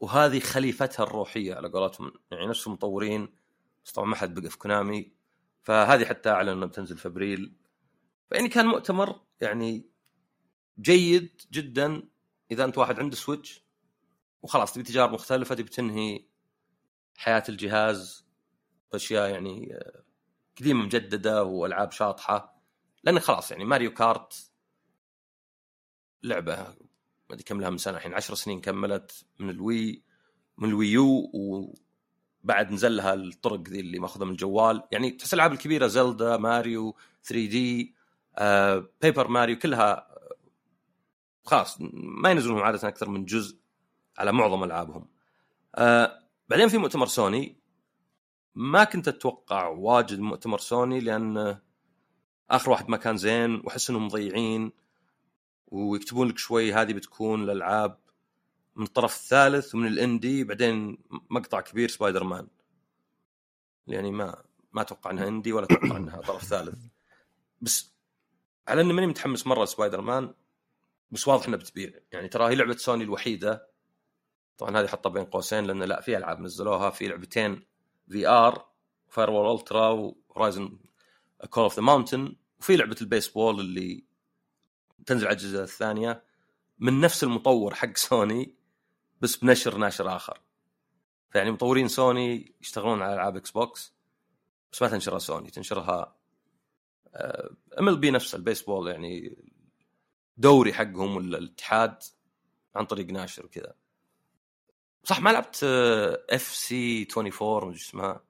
وهذه 0.00 0.40
خليفتها 0.40 1.02
الروحية 1.04 1.54
على 1.54 1.68
قولتهم. 1.68 2.12
يعني 2.30 2.46
نفس 2.46 2.66
المطورين 2.66 3.28
بس 3.84 3.92
طبعا 3.92 4.08
ما 4.08 4.16
حد 4.16 4.40
بقى 4.40 4.50
في 4.50 4.58
كونامي 4.58 5.12
فهذه 5.62 6.04
حتى 6.04 6.30
أعلن 6.30 6.48
إنها 6.48 6.66
بتنزل 6.68 6.96
في 6.98 7.08
أبريل. 7.08 7.52
فيعني 8.30 8.48
كان 8.48 8.66
مؤتمر 8.66 9.20
يعني 9.40 9.86
جيد 10.80 11.42
جدا. 11.52 12.02
إذا 12.50 12.64
أنت 12.64 12.78
واحد 12.78 12.98
عنده 13.00 13.16
Switch 13.16 13.64
وخلاص 14.42 14.72
تبي 14.72 14.82
تجارب 14.84 15.12
مختلفة 15.12 15.54
تبي 15.54 15.68
تنهي 15.68 16.24
حياة 17.20 17.42
الجهاز 17.48 18.24
بأشياء 18.92 19.30
يعني 19.30 19.74
آه، 19.74 20.02
قديمة 20.58 20.84
مجددة 20.84 21.44
وألعاب 21.44 21.92
شاطحة. 21.92 22.62
لأن 23.04 23.20
خلاص 23.20 23.50
يعني 23.50 23.64
Mario 23.64 23.94
Kart 23.94 24.50
لعبة 26.22 26.56
ما 26.56 26.74
أدري 27.30 27.42
كم 27.42 27.60
لها 27.60 27.70
من 27.70 27.78
سنة 27.78 27.96
الحين 27.96 28.14
10 28.14 28.34
سنين 28.34 28.60
كملت 28.60 29.24
من 29.38 29.50
ال 29.50 29.63
Wii 29.63 30.02
من 30.58 30.68
ال 30.68 30.80
Wii 30.80 31.18
U 31.18 31.30
وبعد 31.34 32.72
نزل 32.72 32.96
لها 32.96 33.14
الطرق 33.14 33.68
ذي 33.68 33.80
اللي 33.80 33.98
ماخذها 33.98 34.24
من 34.24 34.32
الجوال. 34.32 34.82
يعني 34.92 35.10
تحس 35.10 35.34
الألعاب 35.34 35.52
الكبيرة 35.52 35.86
Zelda 35.86 36.36
ماريو 36.36 36.96
3D 37.24 37.94
آه، 38.38 38.88
Paper 39.02 39.28
Mario 39.28 39.58
كلها 39.58 39.92
آه، 39.92 40.36
خلاص 41.44 41.76
ما 41.92 42.30
ينزلون 42.30 42.60
عادة 42.62 42.88
أكثر 42.88 43.08
من 43.08 43.24
جزء 43.24 43.58
على 44.18 44.32
معظم 44.32 44.64
ألعابهم. 44.64 45.08
آه، 45.74 46.19
بعدين 46.50 46.68
في 46.68 46.78
مؤتمر 46.78 47.06
سوني. 47.06 47.56
ما 48.54 48.84
كنت 48.84 49.08
أتوقع 49.08 49.66
واجد 49.66 50.18
مؤتمر 50.18 50.58
سوني 50.58 51.00
لأن 51.00 51.58
آخر 52.50 52.70
واحد 52.70 52.88
ما 52.88 52.96
كان 52.96 53.16
زين 53.16 53.54
وأحس 53.64 53.90
إنهم 53.90 54.06
مضيعين 54.06 54.72
ويكتبون 55.66 56.28
لك 56.28 56.38
شوي 56.38 56.72
هذه 56.72 56.92
بتكون 56.92 57.42
الألعاب 57.42 57.98
من 58.76 58.84
الطرف 58.84 59.16
الثالث 59.16 59.74
ومن 59.74 59.86
ال 59.86 59.96
indie 59.96 60.44
بعدين 60.44 60.98
مقطع 61.30 61.60
كبير 61.60 61.88
سبايدر 61.88 62.24
مان 62.24 62.48
يعني 63.86 64.10
ما 64.10 64.42
ما 64.72 64.82
أتوقع 64.82 65.10
إنها 65.10 65.28
indie 65.28 65.52
ولا 65.52 65.64
أتوقع 65.64 65.96
إنها 65.96 66.20
طرف 66.20 66.44
ثالث. 66.44 66.78
بس 67.60 67.94
على 68.68 68.80
إني 68.80 68.92
ماني 68.92 69.06
متحمس 69.06 69.46
مرة 69.46 69.64
سبايدر 69.64 70.00
مان 70.00 70.34
بس 71.10 71.28
واضح 71.28 71.46
انها 71.46 71.58
بتبيع. 71.58 71.92
يعني 72.12 72.28
ترى 72.28 72.48
هي 72.48 72.54
لعبة 72.54 72.76
سوني 72.76 73.04
الوحيدة 73.04 73.69
طبعا 74.60 74.80
هذه 74.80 74.86
حطها 74.86 75.10
بين 75.10 75.24
قوسين 75.24 75.64
لأن 75.64 75.82
لا 75.82 76.00
في 76.00 76.16
ألعاب 76.16 76.40
نزلوها 76.40 76.90
في 76.90 77.08
لعبتين 77.08 77.66
VR 78.08 78.68
Firewall 79.08 79.30
Ultra 79.30 79.88
و 79.88 79.99
Horizon 79.99 80.78
Call 81.50 81.62
of 81.62 81.76
the 81.76 81.82
Mountain 81.82 82.36
وفي 82.60 82.76
لعبة 82.76 82.96
البيسبول 83.00 83.60
اللي 83.60 84.04
تنزل 85.06 85.26
على 85.26 85.34
الأجهزة 85.34 85.62
الثانية 85.62 86.24
من 86.78 87.00
نفس 87.00 87.24
المطور 87.24 87.74
حق 87.74 87.96
سوني 87.96 88.54
بس 89.20 89.36
بنشر 89.36 89.76
ناشر 89.76 90.16
آخر. 90.16 90.40
فيعني 91.30 91.50
مطورين 91.50 91.88
سوني 91.88 92.54
يشتغلون 92.60 93.02
على 93.02 93.14
ألعاب 93.14 93.36
Xbox 93.36 93.94
بس 94.72 94.82
ما 94.82 94.88
تنشرها 94.88 95.18
سوني 95.18 95.50
تنشرها 95.50 96.16
MLB 97.78 98.10
نفسه 98.10 98.36
البيسبول 98.36 98.88
يعني 98.88 99.36
دوري 100.36 100.72
حقهم 100.72 101.16
ولا 101.16 101.38
الاتحاد 101.38 102.02
عن 102.74 102.84
طريق 102.84 103.06
ناشر 103.06 103.46
وكذا. 103.46 103.74
صح 105.04 105.20
ما 105.20 105.30
لعبت 105.30 105.64
FC 106.30 107.08
24 107.16 107.68
مش 107.72 107.88
اسمها. 107.88 108.20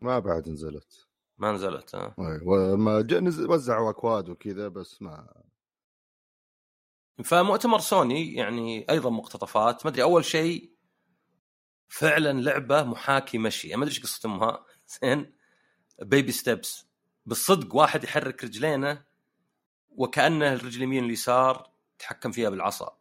ما 0.00 0.18
بعد 0.18 0.48
نزلت. 0.48 1.06
ما 1.38 1.52
نزلت 1.52 1.94
ها 1.94 2.14
وما 2.18 3.00
جا- 3.00 3.20
نزل 3.20 3.50
وزعوا 3.50 3.90
أكواد 3.90 4.28
وكذا 4.28 4.68
بس 4.68 5.02
ما. 5.02 5.42
فمؤتمر 7.24 7.78
سوني 7.78 8.34
يعني 8.34 8.86
أيضا 8.90 9.10
مقتطفات. 9.10 9.86
ما 9.86 9.90
أدري 9.90 10.02
أول 10.02 10.24
شيء 10.24 10.72
فعلا 11.88 12.40
لعبة 12.40 12.82
محاكي 12.82 13.38
مشي. 13.38 13.68
ما 13.68 13.82
أدري 13.82 13.88
إيش 13.94 14.02
قصه 14.02 14.26
اسمها 14.28 14.64
زين. 15.02 15.32
Baby 16.02 16.32
Steps 16.32 16.86
بالصدق 17.26 17.74
واحد 17.76 18.04
يحرك 18.04 18.44
رجلينه 18.44 19.04
وكأنه 19.90 20.52
الرجل 20.52 20.76
اليمين 20.78 21.02
واليسار 21.02 21.70
تحكم 21.98 22.32
فيها 22.32 22.50
بالعصا. 22.50 22.95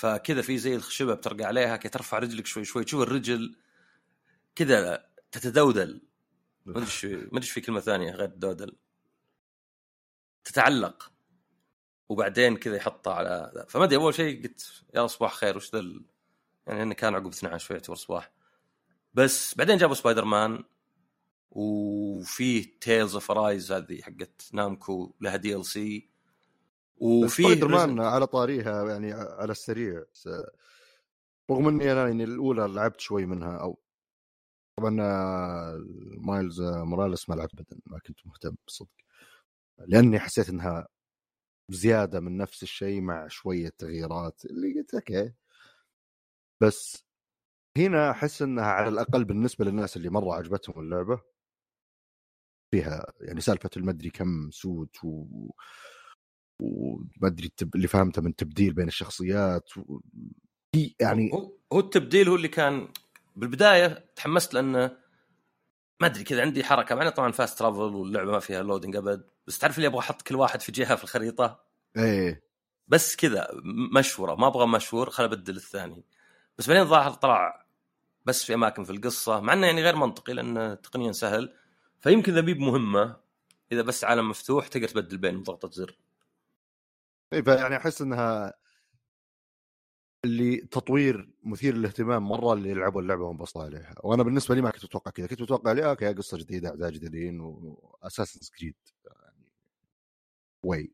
فكذا 0.00 0.42
في 0.42 0.58
زي 0.58 0.76
الخشبة 0.76 1.14
بترقى 1.14 1.44
عليها 1.44 1.76
كي 1.76 1.88
ترفع 1.88 2.18
رجلك 2.18 2.46
شوي 2.46 2.64
شوي 2.64 2.84
تشوف 2.84 3.02
الرجل 3.02 3.56
كذا 4.54 5.06
تتدودل. 5.32 6.02
ما 6.66 6.86
أدري 7.32 7.42
في 7.42 7.60
كلمة 7.60 7.80
ثانية 7.80 8.10
غير 8.12 8.28
دودل 8.28 8.76
تتعلق. 10.44 11.12
وبعدين 12.08 12.56
كذا 12.56 12.76
يحطها 12.76 13.14
على. 13.14 13.66
فما 13.68 13.84
أدري 13.84 13.96
أول 13.96 14.14
شيء 14.14 14.42
قلت 14.42 14.84
يا 14.94 15.06
صباح 15.06 15.34
خير 15.34 15.56
وش 15.56 15.74
ذا 15.74 16.02
يعني 16.66 16.82
إنه 16.82 16.94
كان 16.94 17.14
عقب 17.14 17.26
12 17.26 17.66
شوي 17.66 17.76
يعتبر 17.76 17.94
صباح. 17.96 18.32
بس 19.14 19.54
بعدين 19.54 19.76
جابوا 19.76 19.94
سبايدر 19.94 20.24
مان 20.24 20.64
وفيه 21.50 22.78
Tales 22.80 23.14
of 23.14 23.30
Arise 23.30 23.72
هذه 23.72 24.02
حقت 24.02 24.50
Namco 24.52 25.14
لها 25.20 25.36
DLC 25.36 26.09
وفي 27.00 27.42
سبايدر 27.42 27.68
مان 27.68 28.00
على 28.00 28.26
طاريها 28.26 28.88
يعني 28.88 29.12
على 29.12 29.52
السريع 29.52 30.04
س- 30.12 30.28
رغم 31.50 31.68
إني 31.68 31.92
أنا 31.92 32.06
يعني 32.08 32.24
الأولى 32.24 32.68
لعبت 32.68 33.00
شوي 33.00 33.26
منها 33.26 33.56
أو 33.56 33.80
طبعا 34.78 34.90
Miles 36.18 36.60
Morales 36.62 37.28
ما 37.30 37.34
لعبت 37.34 37.54
ابدا 37.54 37.80
ما 37.86 37.98
كنت 37.98 38.26
مهتم 38.26 38.56
بالصدق 38.66 38.90
لأني 39.78 40.18
حسيت 40.18 40.48
إنها 40.48 40.88
زيادة 41.70 42.20
من 42.20 42.36
نفس 42.36 42.62
الشيء 42.62 43.00
مع 43.00 43.28
شوية 43.28 43.68
تغييرات 43.78 44.44
اللي 44.44 44.74
قلت 44.80 44.94
أوكي. 44.94 45.32
بس 46.62 47.04
هنا 47.78 48.10
أحس 48.10 48.42
إنها 48.42 48.64
على 48.64 48.88
الأقل 48.88 49.24
بالنسبة 49.24 49.64
للناس 49.64 49.96
اللي 49.96 50.10
مرة 50.10 50.34
عجبتهم 50.34 50.80
اللعبة 50.80 51.20
فيها 52.70 53.12
يعني 53.20 53.40
سالفة 53.40 53.70
المدري 53.76 54.10
كم 54.10 54.50
suit 54.50 55.04
و 55.04 55.26
وما 56.60 57.28
أدري 57.28 57.46
التب... 57.46 57.74
اللي 57.74 57.88
فهمته 57.88 58.22
من 58.22 58.36
تبديل 58.36 58.72
بين 58.72 58.88
الشخصيات 58.88 59.76
و... 59.76 60.00
يعني 61.00 61.32
هو 61.32 61.52
هو 61.72 61.80
التبديل 61.80 62.28
هو 62.28 62.36
اللي 62.36 62.48
كان 62.48 62.88
بالبداية 63.36 64.04
تحمست 64.16 64.54
لأنه 64.54 64.96
ما 66.00 66.06
أدري 66.06 66.24
كذا 66.24 66.42
عندي 66.42 66.64
حركة 66.64 66.94
مع 66.94 67.08
طبعا 67.08 67.32
fast 67.32 67.58
travel 67.58 67.78
واللعبة 67.80 68.32
ما 68.32 68.38
فيها 68.38 68.62
loading 68.62 68.96
أبد 68.96 69.24
بس 69.46 69.58
تعرف 69.58 69.76
اللي 69.76 69.86
أبغى 69.86 69.98
أحط 69.98 70.22
كل 70.22 70.36
واحد 70.36 70.60
في 70.60 70.72
جهة 70.72 70.96
في 70.96 71.04
الخريطة؟ 71.04 71.64
إيه. 71.96 72.42
بس 72.88 73.16
كذا 73.16 73.48
مشوار 73.94 74.34
ما 74.34 74.46
أبغى 74.46 74.66
مشوار 74.66 75.10
خل 75.10 75.24
أبدل 75.24 75.56
الثاني. 75.56 76.04
بس 76.58 76.68
بعدين 76.68 76.84
ظاهر 76.84 77.10
طلع 77.12 77.66
بس 78.24 78.44
في 78.44 78.54
أماكن 78.54 78.84
في 78.84 78.90
القصة 78.90 79.40
مع 79.40 79.52
إنه 79.52 79.66
يعني 79.66 79.82
غير 79.82 79.96
منطقي 79.96 80.32
لأنه 80.32 80.74
تقنيا 80.74 81.12
سهل 81.12 81.54
فيمكن 82.00 82.34
ذا 82.34 82.40
بيب 82.40 82.58
مهمه 82.60 83.16
إذا 83.72 83.82
بس 83.82 84.04
عالم 84.04 84.28
مفتوح 84.28 84.68
تقدر 84.68 84.88
تبدل 84.88 85.18
بين 85.18 85.42
ضغطة 85.42 85.70
زر. 85.70 85.98
فيعني 87.30 87.76
أحس 87.76 88.02
إنها 88.02 88.52
اللي 90.24 90.56
تطوير 90.56 91.30
مثير 91.44 91.74
للاهتمام 91.74 92.28
مرة 92.28 92.52
اللي 92.52 92.74
لعبوا 92.74 93.02
اللعبة 93.02 93.24
وانبسطوا 93.24 93.62
عليها. 93.62 93.94
وأنا 94.04 94.22
بالنسبة 94.22 94.54
لي 94.54 94.62
ما 94.62 94.70
كنت 94.70 94.84
أتوقع 94.84 95.10
كذا 95.10 95.26
كنت 95.26 95.42
متوقع 95.42 95.72
لي 95.72 95.90
أوكي 95.90 96.12
قصة 96.14 96.38
جديدة 96.38 96.68
اعداء 96.68 96.90
جديدين 96.90 97.40
و 97.40 97.49
Assassin's 97.49 98.40
Creed 98.58 98.74
يعني 99.06 99.50
واي 100.64 100.92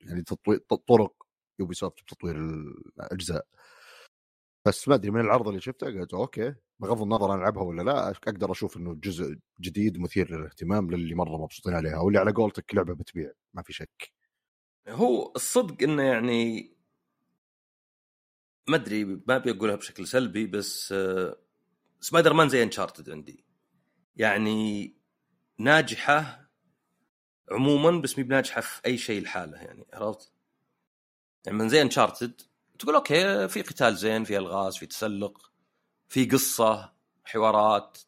يعني 0.00 0.22
تطوير 0.22 0.58
طرق 0.88 1.26
Ubisoft 1.60 2.02
بتطوير 2.02 2.36
الأجزاء. 2.98 3.46
بس 4.66 4.88
ما 4.88 4.94
أدري 4.94 5.10
من 5.10 5.20
العرض 5.20 5.48
اللي 5.48 5.60
شفته 5.60 5.86
قلت 5.86 6.14
أوكي 6.14 6.54
بغض 6.80 7.02
النظر 7.02 7.26
أنا 7.34 7.42
ألعبها 7.42 7.62
ولا 7.62 7.82
لا 7.82 8.10
أقدر 8.10 8.52
أشوف 8.52 8.76
إنه 8.76 8.94
جزء 8.94 9.36
جديد 9.60 9.98
مثير 10.00 10.30
للاهتمام 10.38 10.90
للي 10.90 11.14
مرة 11.14 11.36
مبسوطين 11.42 11.74
عليها 11.74 11.98
واللي 11.98 12.18
على 12.18 12.32
قولتك 12.32 12.74
لعبة 12.74 12.94
بتبيع 12.94 13.32
ما 13.54 13.62
في 13.62 13.72
شك. 13.72 14.15
هو 14.88 15.32
الصدق 15.36 15.82
إنه 15.82 16.02
يعني 16.02 16.72
ما 18.68 18.76
أدري 18.76 19.04
ما 19.04 19.36
أبي 19.36 19.50
أقولها 19.50 19.76
بشكل 19.76 20.06
سلبي 20.06 20.46
بس 20.46 20.92
آه، 20.92 21.36
سبايدر 22.00 22.32
مان 22.32 22.48
زي 22.48 22.62
Uncharted 22.62 23.10
عندي 23.10 23.44
يعني 24.16 24.94
ناجحة 25.58 26.50
عموما 27.50 28.00
بس 28.00 28.18
مي 28.18 28.24
بناجحة 28.24 28.60
في 28.60 28.80
أي 28.86 28.98
شيء 28.98 29.22
لحاله 29.22 29.56
يعني 29.56 29.86
عرفت؟ 29.92 30.32
يعني 31.46 31.58
من 31.58 31.68
زي 31.68 31.82
Uncharted 31.82 32.42
تقول 32.78 32.94
أوكي 32.94 33.48
في 33.48 33.62
قتال 33.62 33.96
زين 33.96 34.24
في 34.24 34.38
ألغاز 34.38 34.76
في 34.76 34.86
تسلق 34.86 35.50
في 36.08 36.24
قصة 36.24 36.92
حوارات 37.24 37.98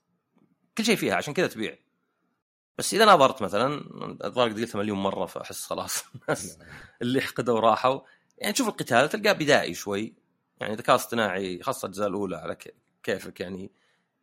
كل 0.78 0.84
شيء 0.84 0.96
فيها 0.96 1.14
عشان 1.14 1.34
كذا 1.34 1.46
تبيع 1.46 1.78
بس 2.78 2.94
إذا 2.94 3.04
نظرت 3.04 3.42
مثلا 3.42 3.80
الظاهر 4.24 4.48
قد 4.48 4.60
قلتها 4.60 4.78
مليون 4.78 4.98
مرة 4.98 5.26
فأحس 5.26 5.64
خلاص 5.64 6.04
الناس 6.14 6.58
اللي 7.02 7.20
حقدوا 7.20 7.60
راحوا 7.60 8.00
يعني 8.38 8.52
تشوف 8.52 8.68
القتال 8.68 9.08
تلقاه 9.08 9.32
بدائي 9.32 9.74
شوي. 9.74 10.14
يعني 10.60 10.74
ذكاء 10.74 10.96
اصطناعي 10.96 11.62
خاصة 11.62 11.86
الأجزاء 11.86 12.08
الأولى 12.08 12.36
على 12.36 12.56
كيفك 13.02 13.40
يعني. 13.40 13.70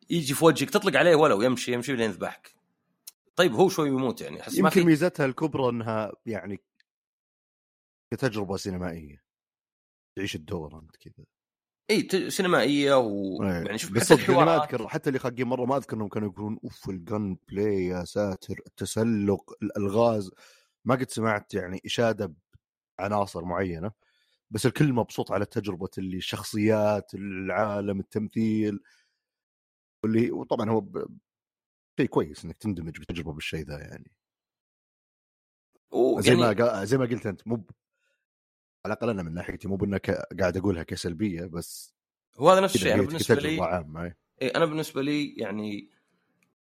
يجي 0.10 0.34
في 0.34 0.46
وجهك 0.46 0.70
تطلق 0.70 1.00
عليه 1.00 1.16
ولو 1.16 1.42
يمشي 1.42 1.74
يمشي 1.74 1.96
لين 1.96 2.10
يذبحك. 2.10 2.56
طيب 3.36 3.54
هو 3.54 3.70
شوي 3.70 3.88
يموت 3.88 4.22
يعني. 4.22 4.42
أحس 4.42 4.54
ما 4.54 4.60
يمكن 4.60 4.70
في 4.70 4.84
ميزتها 4.84 5.26
الكبرى 5.26 5.70
إنها 5.70 6.12
يعني 6.26 6.60
كتجربة 8.14 8.58
سينمائية. 8.58 9.24
تعيش 10.16 10.36
الدور 10.36 10.80
أنت 10.80 10.96
كذا. 10.96 11.26
اي 11.90 12.30
سينمائية 12.30 12.98
و 12.98 13.44
إيه. 13.44 13.50
يعني 13.50 13.78
شوف 13.78 13.92
بس 13.92 14.14
حتى 14.14 14.14
اللي 14.14 14.34
ما 14.36 14.42
الحوارات 14.44 14.62
أذكر 14.74 14.88
حتى 14.88 15.10
اللي 15.10 15.20
خاقين 15.20 15.48
مرة 15.48 15.66
ما 15.66 15.78
أذكر 15.78 15.98
إنهم 15.98 16.08
كانوا 16.08 16.30
يقولون 16.32 16.60
أوف 16.64 16.90
ال 16.90 17.38
gunplay 17.50 17.86
يا 17.86 18.04
ساتر 18.06 18.56
التسلق 18.68 19.54
الألغاز. 19.64 20.32
ما 20.86 20.96
قد 20.96 21.10
سمعت 21.12 21.54
يعني 21.54 21.82
إشادة 21.86 22.34
بعناصر 23.00 23.46
معينة 23.46 23.92
بس 24.52 24.66
الكل 24.66 24.94
مبسوط 24.94 25.32
على 25.32 25.46
تجربة 25.46 25.90
اللي 25.98 26.18
الشخصيات 26.18 27.14
العالم 27.14 28.00
التمثيل. 28.00 28.80
واللي 30.04 30.32
وطبعا 30.32 30.70
هو 30.70 30.82
ب- 30.82 31.18
شيء 32.00 32.10
كويس 32.10 32.46
إنك 32.46 32.58
تندمج 32.58 33.00
بتجربة 33.00 33.34
بالشيء 33.34 33.66
ذا 33.66 33.80
يعني. 33.80 34.12
زي 36.20 36.36
ويعني 36.36 36.56
ما 36.56 36.86
زي 36.86 36.98
ما 36.98 37.06
قلت 37.06 37.26
أنت 37.26 37.48
مو 37.48 37.66
على 38.86 38.94
الأقل 38.94 39.10
أنا 39.10 39.24
من 39.24 39.34
ناحيتي 39.34 39.68
مو 39.68 39.76
بأنك 39.76 40.12
قاعد 40.40 40.58
أقولها 40.58 40.84
كسلبية 40.84 41.46
بس 41.46 41.94
هو 42.40 42.50
هذا 42.50 42.62
نفس 42.62 42.76
الشيء 42.76 42.94
أنا 42.94 43.02
بالنسبة 43.02 43.36
لي 43.36 43.50
إيه. 43.50 44.18
إيه 44.42 44.56
أنا 44.56 44.66
بالنسبة 44.66 45.02
لي 45.02 45.36
يعني 45.36 45.90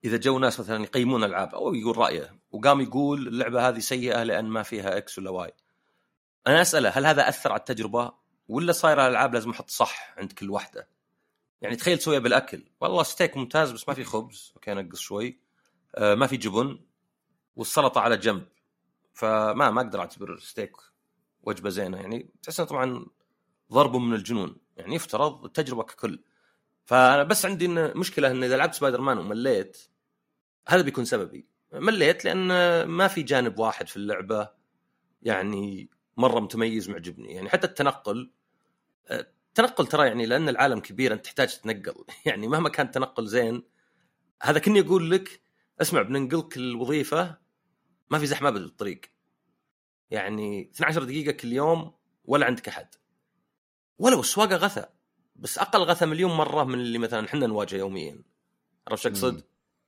إذا 0.05 0.17
جو 0.17 0.39
ناس 0.39 0.61
مثلا 0.61 0.83
يقيمون 0.83 1.25
ألعاب 1.25 1.55
أو 1.55 1.75
يقول 1.75 1.99
رأيه 1.99 2.39
وقام 2.51 2.81
يقول 2.81 3.29
اللعبة 3.29 3.69
هذه 3.69 3.79
سيئة 3.79 4.23
لأن 4.23 4.45
ما 4.45 4.63
فيها 4.63 4.97
X 4.97 5.19
ولا 5.19 5.31
Y 5.31 5.53
أنا 6.47 6.63
أسأله 6.63 6.89
هل 6.89 7.07
هذا 7.07 7.29
أثر 7.29 7.53
على 7.53 7.59
التجربة 7.59 8.13
ولا 8.49 8.73
صايره 8.73 9.03
الألعاب 9.07 9.35
لازم 9.35 9.51
أحط 9.51 9.71
صح 9.71 10.15
عند 10.19 10.33
كل 10.33 10.51
واحدة؟ 10.51 10.89
يعني 11.61 11.77
تخيل 11.77 11.99
تسويها 11.99 12.19
بالأكل. 12.19 12.65
والله 12.81 13.03
ستيك 13.03 13.37
ممتاز 13.37 13.73
بس 13.73 13.89
ما 13.89 13.95
في 13.95 14.05
خبز. 14.05 14.53
أوكي 14.57 14.75
نقص 14.75 14.99
شوي. 14.99 15.41
آه 15.95 16.15
ما 16.15 16.27
في 16.27 16.37
جبن. 16.37 16.79
والسلطة 17.57 18.01
على 18.01 18.17
جنب. 18.17 18.47
فما 19.13 19.71
ما 19.71 19.81
أقدر 19.81 20.01
أعتبر 20.01 20.39
ستيك 20.39 20.73
وجبة 21.47 21.71
زينة 21.71 21.97
يعني 21.97 22.31
تحس 22.43 22.61
طبعا 22.61 23.07
ضرب 23.73 23.97
من 23.97 24.15
الجنون 24.15 24.57
يعني 24.77 24.95
يفترض 24.95 25.45
التجربة 25.45 25.83
ككل. 25.83 26.23
فأنا 26.85 27.23
بس 27.23 27.47
عندي 27.47 27.67
إن 27.67 27.99
مشكلة 27.99 28.31
إن 28.31 28.45
إذا 28.45 28.57
لعبت 28.57 28.75
سبايدر 28.75 29.01
مان 29.01 29.19
ومليت 29.19 29.79
هذا 30.69 30.83
بيكون 30.83 31.05
سببي. 31.05 31.49
مليت 31.73 32.25
لأن 32.25 32.49
ما 32.85 33.09
في 33.09 33.23
جانب 33.23 33.59
واحد 33.59 33.89
في 33.89 33.97
اللعبة 33.97 34.49
يعني 35.23 35.91
مرة 36.17 36.41
متميز 36.41 36.91
معجبني. 36.91 37.35
يعني 37.35 37.49
حتى 37.49 37.67
التنقل 37.67 38.33
التنقل 39.11 39.87
ترى 39.87 40.07
يعني 40.07 40.27
لأن 40.27 40.49
العالم 40.49 40.81
كبير 40.81 41.13
أنت 41.13 41.25
تحتاج 41.25 41.49
تتنقل. 41.49 42.05
يعني 42.27 42.49
مهما 42.49 42.69
كان 42.69 42.87
التنقل 42.87 43.27
زين 43.27 43.63
هذا 44.43 44.59
كني 44.59 44.81
أقول 44.81 45.11
لك 45.11 45.41
اسمع 45.81 46.03
بننقلك 46.03 46.57
الوظيفة 46.57 47.39
ما 48.11 48.19
في 48.19 48.27
زحمة 48.27 48.51
بالطريق. 48.51 49.14
يعني 50.11 50.71
12 50.75 51.05
دقيقة 51.05 51.33
كل 51.33 51.53
يوم 51.53 51.93
ولا 52.25 52.47
عندك 52.47 52.69
أحد. 52.69 52.89
ولو 53.99 54.21
السواقه 54.21 54.57
غثى 54.57 54.85
بس 55.37 55.59
أقل 55.59 55.83
غثى 55.83 56.07
مليون 56.07 56.37
مرة 56.37 56.65
من 56.65 56.75
اللي 56.75 56.99
مثلا 56.99 57.27
إحنا 57.27 57.47
نواجهه 57.47 57.79
يوميا. 57.79 58.23
عرفت 58.89 59.07
إيش 59.07 59.17
أقصد؟ 59.17 59.45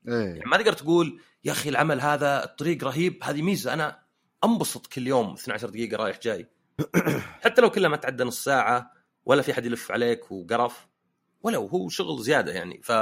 إيه. 0.08 0.14
يعني 0.14 0.50
ما 0.50 0.56
تقدر 0.56 0.72
تقول 0.72 1.20
يا 1.44 1.52
أخي 1.52 1.68
العمل 1.68 2.00
هذا 2.00 2.44
الطريق 2.44 2.84
رهيب 2.84 3.24
هذه 3.24 3.42
ميزة. 3.42 3.72
أنا 3.72 4.02
أنبسط 4.44 4.86
كل 4.86 5.06
يوم 5.06 5.32
12 5.32 5.70
دقيقة 5.70 5.96
رايح 5.96 6.20
جاي. 6.20 6.48
حتى 7.44 7.60
لو 7.60 7.70
كلها 7.70 7.88
ما 7.88 7.96
تعدى 7.96 8.24
نص 8.24 8.44
ساعة 8.44 8.92
ولا 9.24 9.42
في 9.42 9.54
حد 9.54 9.66
يلف 9.66 9.92
عليك 9.92 10.32
وقرف 10.32 10.88
ولو 11.42 11.66
هو 11.66 11.88
شغل 11.88 12.22
زيادة 12.22 12.52
يعني. 12.52 12.82
ف 12.82 12.92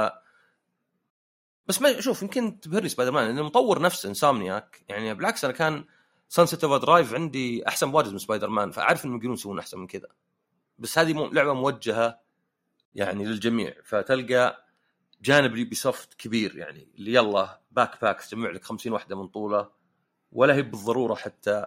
بس 1.67 1.81
ما 1.81 2.01
شوف 2.01 2.21
يمكن 2.21 2.59
تبهرني 2.59 2.89
سبايدر 2.89 3.11
مان 3.11 3.37
المطور 3.37 3.81
نفسه 3.81 4.09
Insomniac 4.09 4.85
يعني 4.89 5.13
بالعكس 5.13 5.45
أنا 5.45 5.53
كان 5.53 5.85
Sunset 6.29 6.63
Overdrive 6.63 7.13
عندي 7.13 7.67
أحسن 7.67 7.91
بواجد 7.91 8.11
من 8.11 8.17
سبايدر 8.17 8.49
مان 8.49 8.71
فأعرف 8.71 9.05
إنهم 9.05 9.15
يقدرون 9.17 9.33
يسوون 9.33 9.59
أحسن 9.59 9.79
من 9.79 9.87
كذا. 9.87 10.07
بس 10.79 10.99
هذه 10.99 11.29
لعبة 11.31 11.53
موجهة 11.53 12.19
يعني 12.95 13.25
للجميع 13.25 13.75
فتلقى 13.83 14.65
جانب 15.21 15.53
ال 15.53 15.75
Ubisoft 15.75 16.13
كبير 16.13 16.57
يعني 16.57 16.87
اللي 16.95 17.13
يلا 17.13 17.61
backpack 17.71 18.21
تجمع 18.21 18.49
لك 18.49 18.63
50 18.63 18.93
واحدة 18.93 19.15
من 19.21 19.27
طولة 19.27 19.71
ولا 20.31 20.55
هي 20.55 20.61
بالضرورة 20.61 21.15
حتى. 21.15 21.65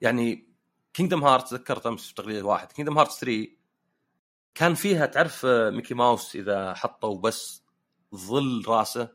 يعني 0.00 0.50
Kingdom 0.94 1.24
Hearts 1.24 1.48
تذكرت 1.48 1.86
أمس 1.86 2.06
في 2.08 2.14
تغريده 2.14 2.44
واحد 2.44 2.72
Kingdom 2.72 2.98
Hearts 2.98 3.10
3 3.10 3.48
كان 4.54 4.74
فيها 4.74 5.06
تعرف 5.06 5.46
آه، 5.46 5.70
Mickey 5.70 5.94
Mouse 5.94 6.36
إذا 6.36 6.74
حطوا 6.74 7.20
بس 7.20 7.62
ظل 8.14 8.64
راسه 8.68 9.08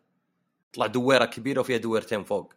طلع 0.73 0.85
دويرة 0.87 1.25
كبيرة 1.25 1.59
وفيها 1.59 1.77
دويرتين 1.77 2.23
فوق. 2.23 2.53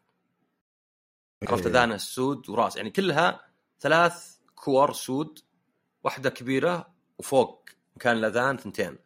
عرفت؟ 1.42 1.66
إيه. 1.66 1.72
اذانه 1.72 1.94
السود 1.94 2.50
وراس. 2.50 2.76
يعني 2.76 2.90
كلها 2.90 3.40
ثلاث 3.80 4.36
كور 4.54 4.92
سود 4.92 5.38
واحدة 6.04 6.30
كبيرة 6.30 6.94
وفوق 7.18 7.68
مكان 7.96 8.16
الأذان 8.16 8.56
ثنتين. 8.56 8.98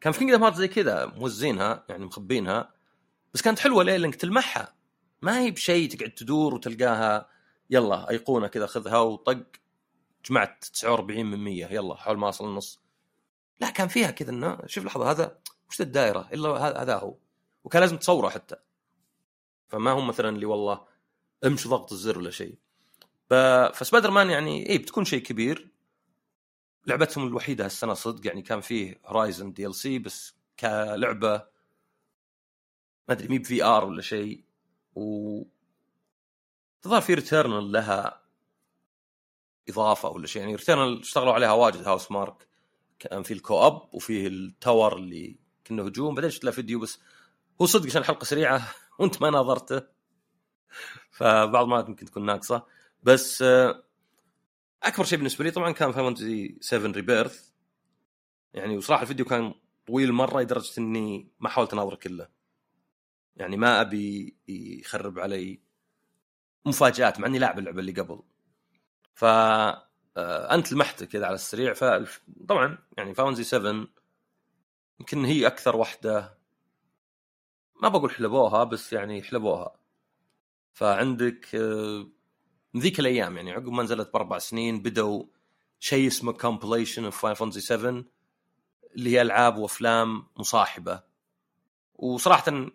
كان 0.00 0.12
في 0.12 0.18
Kingdom 0.18 0.44
Hearts 0.44 0.54
زي 0.54 0.68
كذا 0.68 1.06
موزينها 1.06 1.84
يعني 1.88 2.04
مخبينها 2.04 2.74
بس 3.34 3.42
كانت 3.42 3.58
حلوة 3.58 3.84
ليه؟ 3.84 3.96
لأنك 3.96 4.14
تلمحها. 4.14 4.74
ما 5.22 5.40
هي 5.40 5.50
بشيء 5.50 5.90
تقعد 5.90 6.10
تدور 6.10 6.54
وتلقاها 6.54 7.28
يلا 7.70 8.10
أيقونة 8.10 8.46
كذا 8.46 8.66
خذها 8.66 8.98
وطق. 8.98 9.46
جمعت 10.24 10.64
49 10.64 11.26
من 11.26 11.44
100 11.44 11.66
يلا 11.66 11.94
حول 11.94 12.18
ما 12.18 12.28
أصل 12.28 12.44
النص. 12.44 12.80
لا 13.60 13.70
كان 13.70 13.88
فيها 13.88 14.10
كذا 14.10 14.30
إنه 14.30 14.58
شوف 14.66 14.84
لحظة 14.84 15.10
هذا 15.10 15.38
وش 15.70 15.80
الدائرة؟ 15.80 16.28
إلا 16.32 16.48
هذا 16.82 16.96
هو. 16.96 17.18
وكان 17.64 17.80
لازم 17.80 17.96
تصوره 17.96 18.28
حتى. 18.28 18.56
فما 19.68 19.92
هم 19.92 20.06
مثلا 20.06 20.28
اللي 20.28 20.46
والله 20.46 20.95
امشي 21.46 21.68
ضغط 21.68 21.92
الزر 21.92 22.18
ولا 22.18 22.30
شيء. 22.30 22.58
فسبايدر 23.74 24.10
مان 24.10 24.30
يعني 24.30 24.68
اي 24.70 24.78
بتكون 24.78 25.04
شيء 25.04 25.22
كبير. 25.22 25.68
لعبتهم 26.86 27.26
الوحيدة 27.26 27.64
هالسنة 27.64 27.94
صدق 27.94 28.26
يعني 28.26 28.42
كان 28.42 28.60
فيه 28.60 29.00
Horizon 29.06 29.52
DLC 29.52 29.98
بس 29.98 30.34
كلعبة 30.60 31.32
ما 33.08 33.14
أدري 33.14 33.28
مي 33.28 33.38
ب 33.38 33.64
VR 33.64 33.84
ولا 33.84 34.02
شيء. 34.02 34.44
و 34.94 35.42
تظهر 36.82 37.00
في 37.00 37.14
Returnal 37.14 37.72
لها 37.72 38.22
إضافة 39.68 40.08
ولا 40.08 40.26
شيء. 40.26 40.42
يعني 40.42 40.54
Returnal 40.54 41.00
اشتغلوا 41.00 41.32
عليها 41.32 41.52
واجد 41.52 41.88
Housemarque 41.88 42.46
كان 42.98 43.22
في 43.22 43.34
ال 43.34 43.66
co-op 43.66 43.94
وفيه 43.94 44.26
ال 44.26 44.38
tower 44.38 44.96
اللي 44.96 45.36
كانه 45.64 45.86
هجوم. 45.86 46.14
بعدين 46.14 46.30
شفت 46.30 46.44
له 46.44 46.50
فيديو 46.50 46.80
بس 46.80 46.98
هو 47.62 47.66
صدق 47.66 47.86
عشان 47.86 48.04
حلقة 48.04 48.24
سريعة 48.24 48.68
وانت 48.98 49.22
ما 49.22 49.30
ناظرته. 49.30 49.95
فبعض 51.10 51.64
المرات 51.64 51.88
ممكن 51.88 52.06
تكون 52.06 52.26
ناقصة. 52.26 52.66
بس 53.02 53.42
آه، 53.42 53.82
أكبر 54.82 55.04
شيء 55.04 55.18
بالنسبة 55.18 55.44
لي 55.44 55.50
طبعا 55.50 55.72
كان 55.72 55.92
Fantasy 55.92 56.58
7 56.60 56.92
Rebirth. 56.92 57.50
يعني 58.54 58.76
وصراحة 58.76 59.02
الفيديو 59.02 59.24
كان 59.24 59.54
طويل 59.86 60.12
مرة 60.12 60.40
لدرجة 60.40 60.80
إني 60.80 61.28
ما 61.40 61.48
حاولت 61.48 61.72
أناظره 61.72 61.96
كله. 61.96 62.28
يعني 63.36 63.56
ما 63.56 63.80
أبي 63.80 64.36
يخرب 64.48 65.18
علي 65.18 65.60
مفاجآت 66.66 67.20
مع 67.20 67.26
إني 67.26 67.38
لاعب 67.38 67.58
اللعبة 67.58 67.80
اللي 67.80 67.92
قبل. 67.92 68.22
ف 69.14 69.24
آه، 69.24 70.54
أنت 70.54 70.72
لمحت 70.72 71.04
كذا 71.04 71.26
على 71.26 71.34
السريع. 71.34 71.72
فطبعا 71.72 72.78
يعني 72.98 73.14
Final 73.14 73.44
7 73.44 73.86
يمكن 75.00 75.24
هي 75.24 75.46
أكثر 75.46 75.76
واحدة 75.76 76.38
ما 77.82 77.88
بقول 77.88 78.10
حلبوها 78.10 78.64
بس 78.64 78.92
يعني 78.92 79.22
حلبوها. 79.22 79.76
فعندك 80.76 81.54
آه، 81.54 82.06
من 82.74 82.80
ذيك 82.80 83.00
الأيام 83.00 83.36
يعني 83.36 83.52
عقب 83.52 83.68
ما 83.68 83.82
نزلت 83.82 84.12
بأربع 84.12 84.38
سنين 84.38 84.82
بدوا 84.82 85.24
شيء 85.80 86.06
اسمه 86.06 86.32
Compilation 86.32 87.04
of 87.04 87.22
Final 87.22 87.34
Fantasy 87.34 87.60
7 87.60 88.04
اللي 88.96 89.10
هي 89.10 89.22
ألعاب 89.22 89.56
وأفلام 89.56 90.26
مصاحبة. 90.36 91.02
وصراحه 91.94 92.66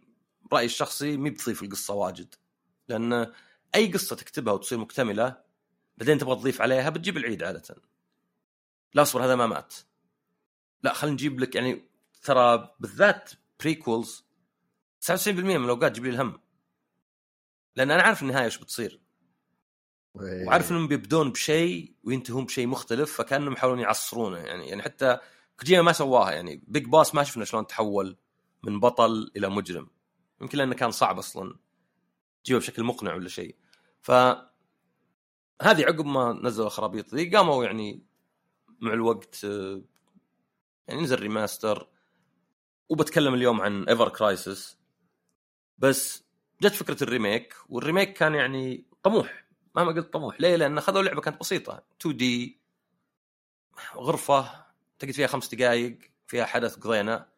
رأيي 0.53 0.65
الشخصي 0.65 1.17
مي 1.17 1.29
بتضيف 1.29 1.63
القصة 1.63 1.93
واجد 1.93 2.35
لأن 2.87 3.33
أي 3.75 3.91
قصة 3.91 4.15
تكتبها 4.15 4.53
وتصير 4.53 4.77
مكتملة 4.77 5.37
بعدين 5.97 6.17
تبغى 6.17 6.35
تضيف 6.35 6.61
عليها 6.61 6.89
بتجيب 6.89 7.17
العيد 7.17 7.43
عادة. 7.43 7.75
لا 8.93 9.01
أصبر 9.01 9.25
هذا 9.25 9.35
ما 9.35 9.47
مات. 9.47 9.73
لا 10.83 10.93
خلينا 10.93 11.13
نجيب 11.13 11.39
لك 11.39 11.55
يعني 11.55 11.81
ترى 12.23 12.75
بالذات 12.79 13.31
prequels 13.59 14.25
99% 15.01 15.27
من 15.27 15.63
الأوقات 15.63 15.91
تجيب 15.91 16.05
لي 16.05 16.09
الهم. 16.09 16.39
لأن 17.75 17.91
أنا 17.91 18.03
عارف 18.03 18.21
النهاية 18.21 18.45
إيش 18.45 18.57
بتصير. 18.57 19.01
إيه. 20.21 20.47
وعارف 20.47 20.71
إنهم 20.71 20.87
بيبدون 20.87 21.31
بشيء 21.31 21.95
وينتهون 22.03 22.45
بشيء 22.45 22.67
مختلف 22.67 23.13
فكأنهم 23.13 23.53
يحاولون 23.53 23.79
يعصرونه 23.79 24.37
يعني 24.37 24.69
يعني 24.69 24.81
حتى 24.81 25.17
كوجيما 25.59 25.81
ما 25.81 25.91
سواها. 25.91 26.31
يعني 26.31 26.63
Big 26.67 26.85
Boss 26.85 27.15
ما 27.15 27.23
شفنا 27.23 27.45
شلون 27.45 27.67
تحول 27.67 28.17
من 28.63 28.79
بطل 28.79 29.31
إلى 29.37 29.49
مجرم. 29.49 29.87
يمكن 30.41 30.57
لأنه 30.57 30.75
كان 30.75 30.91
صعب 30.91 31.17
أصلا 31.17 31.59
تجيبه 32.43 32.59
بشكل 32.59 32.83
مقنع 32.83 33.13
ولا 33.15 33.29
شيء. 33.29 33.55
ف 34.01 34.11
هذه 35.61 35.85
عقب 35.85 36.05
ما 36.05 36.39
نزلوا 36.43 36.67
الخرابيط 36.67 37.15
ذي 37.15 37.35
قاموا 37.35 37.65
يعني 37.65 38.05
مع 38.79 38.93
الوقت 38.93 39.43
يعني 40.87 41.01
نزل 41.01 41.19
remaster 41.19 41.89
وبتكلم 42.89 43.33
اليوم 43.33 43.61
عن 43.61 43.83
Ever 43.83 44.09
Crisis 44.09 44.77
بس 45.77 46.20
جت 46.61 46.73
فكرة 46.73 47.03
ال 47.03 47.11
remake 47.11 47.55
وال 47.69 47.80
remake 47.80 48.13
كان 48.13 48.35
يعني 48.35 48.85
طموح. 49.03 49.45
مهما 49.75 49.91
قلت 49.91 50.13
طموح. 50.13 50.41
ليه؟ 50.41 50.55
لأن 50.55 50.77
اخذوا 50.77 51.01
لعبة 51.01 51.21
كانت 51.21 51.39
بسيطة. 51.39 51.83
2D 52.01 52.61
غرفة 53.95 54.65
تقعد 54.99 55.13
فيها 55.13 55.27
خمس 55.27 55.55
دقائق 55.55 55.97
فيها 56.27 56.45
حدث 56.45 56.75
قضينا. 56.75 57.29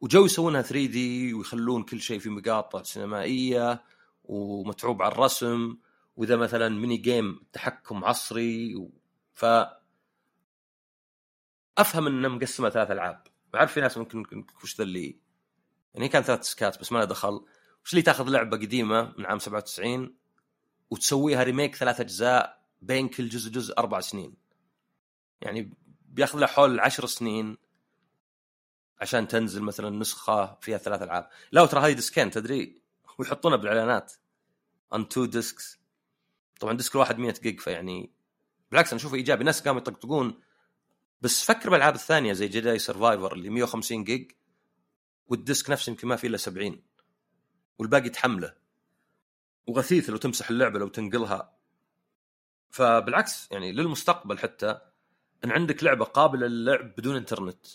وجو 0.00 0.24
يسوونها 0.24 0.62
3D 0.62 1.34
ويخلون 1.34 1.82
كل 1.82 2.00
شيء 2.00 2.18
في 2.18 2.30
مقاطع 2.30 2.82
سينمائية 2.82 3.84
ومتعوب 4.24 5.02
على 5.02 5.12
الرسم. 5.12 5.76
وإذا 6.16 6.36
مثلا 6.36 6.68
mini 6.68 6.96
game 6.96 7.40
تحكم 7.52 8.04
عصري. 8.04 8.88
ف 9.32 9.44
أفهم 11.78 12.06
انه 12.06 12.28
مقسمة 12.28 12.70
ثلاث 12.70 12.90
ألعاب. 12.90 13.26
بعرف 13.52 13.72
في 13.72 13.80
ناس 13.80 13.98
ممكن 13.98 14.46
وش 14.62 14.76
ذا 14.76 14.84
اللي. 14.84 15.18
يعني 15.94 16.06
هي 16.06 16.08
كانت 16.08 16.26
ثلاث 16.26 16.44
disc 16.44 16.73
ات 16.73 16.80
بس 16.80 16.92
ما 16.92 16.98
له 16.98 17.04
دخل. 17.04 17.44
وش 17.84 17.92
اللي 17.92 18.02
تاخذ 18.02 18.28
لعبة 18.28 18.56
قديمة 18.56 19.14
من 19.18 19.26
عام 19.26 19.38
97 19.38 20.14
وتسويها 20.90 21.42
remake 21.42 21.76
ثلاث 21.76 22.00
أجزاء 22.00 22.64
بين 22.82 23.08
كل 23.08 23.28
جزء 23.28 23.50
جزء 23.50 23.78
أربع 23.78 24.00
سنين؟ 24.00 24.34
يعني 25.40 25.72
بياخذ 26.08 26.38
له 26.38 26.46
حول 26.46 26.80
عشر 26.80 27.06
سنين 27.06 27.56
عشان 29.00 29.28
تنزل 29.28 29.62
مثلا 29.62 29.90
نسخة 29.90 30.58
فيها 30.60 30.78
ثلاث 30.78 31.02
ألعاب. 31.02 31.28
لا 31.52 31.66
ترى 31.66 31.80
هذه 31.80 31.92
disc 31.92 32.17
ين 32.17 32.30
تدري؟ 32.30 32.82
ويحطونها 33.18 33.56
بالإعلانات. 33.56 34.12
on 34.94 35.08
two 35.08 35.24
discs 35.24 35.78
طبعا 36.60 36.76
disc 36.76 36.94
الواحد 36.94 37.18
100 37.18 37.34
جيج 37.42 37.60
فيعني 37.60 38.10
بالعكس 38.70 38.88
أنا 38.88 39.00
أشوفه 39.00 39.16
إيجابي. 39.16 39.44
ناس 39.44 39.62
قاموا 39.62 39.80
يطقطقون. 39.80 40.40
بس 41.20 41.44
فكر 41.44 41.70
بالألعاب 41.70 41.94
الثانية 41.94 42.32
زي 42.32 42.48
Jedi 42.48 42.78
Survivor 42.78 43.32
اللي 43.32 43.50
150 43.50 44.04
gig 44.04 44.30
وال 45.28 45.42
disc 45.42 45.70
نفسه 45.70 45.90
يمكن 45.90 46.08
ما 46.08 46.16
فيه 46.16 46.28
إلا 46.28 46.36
70 46.36 46.82
والباقي 47.78 48.08
تحمله. 48.08 48.54
وغثيث 49.66 50.10
لو 50.10 50.16
تمسح 50.16 50.50
اللعبة 50.50 50.78
لو 50.78 50.88
تنقلها. 50.88 51.56
فبالعكس 52.70 53.52
يعني 53.52 53.72
للمستقبل 53.72 54.38
حتى 54.38 54.80
أن 55.44 55.50
عندك 55.50 55.84
لعبة 55.84 56.04
قابلة 56.04 56.46
للعب 56.46 56.94
بدون 56.98 57.16
إنترنت. 57.16 57.66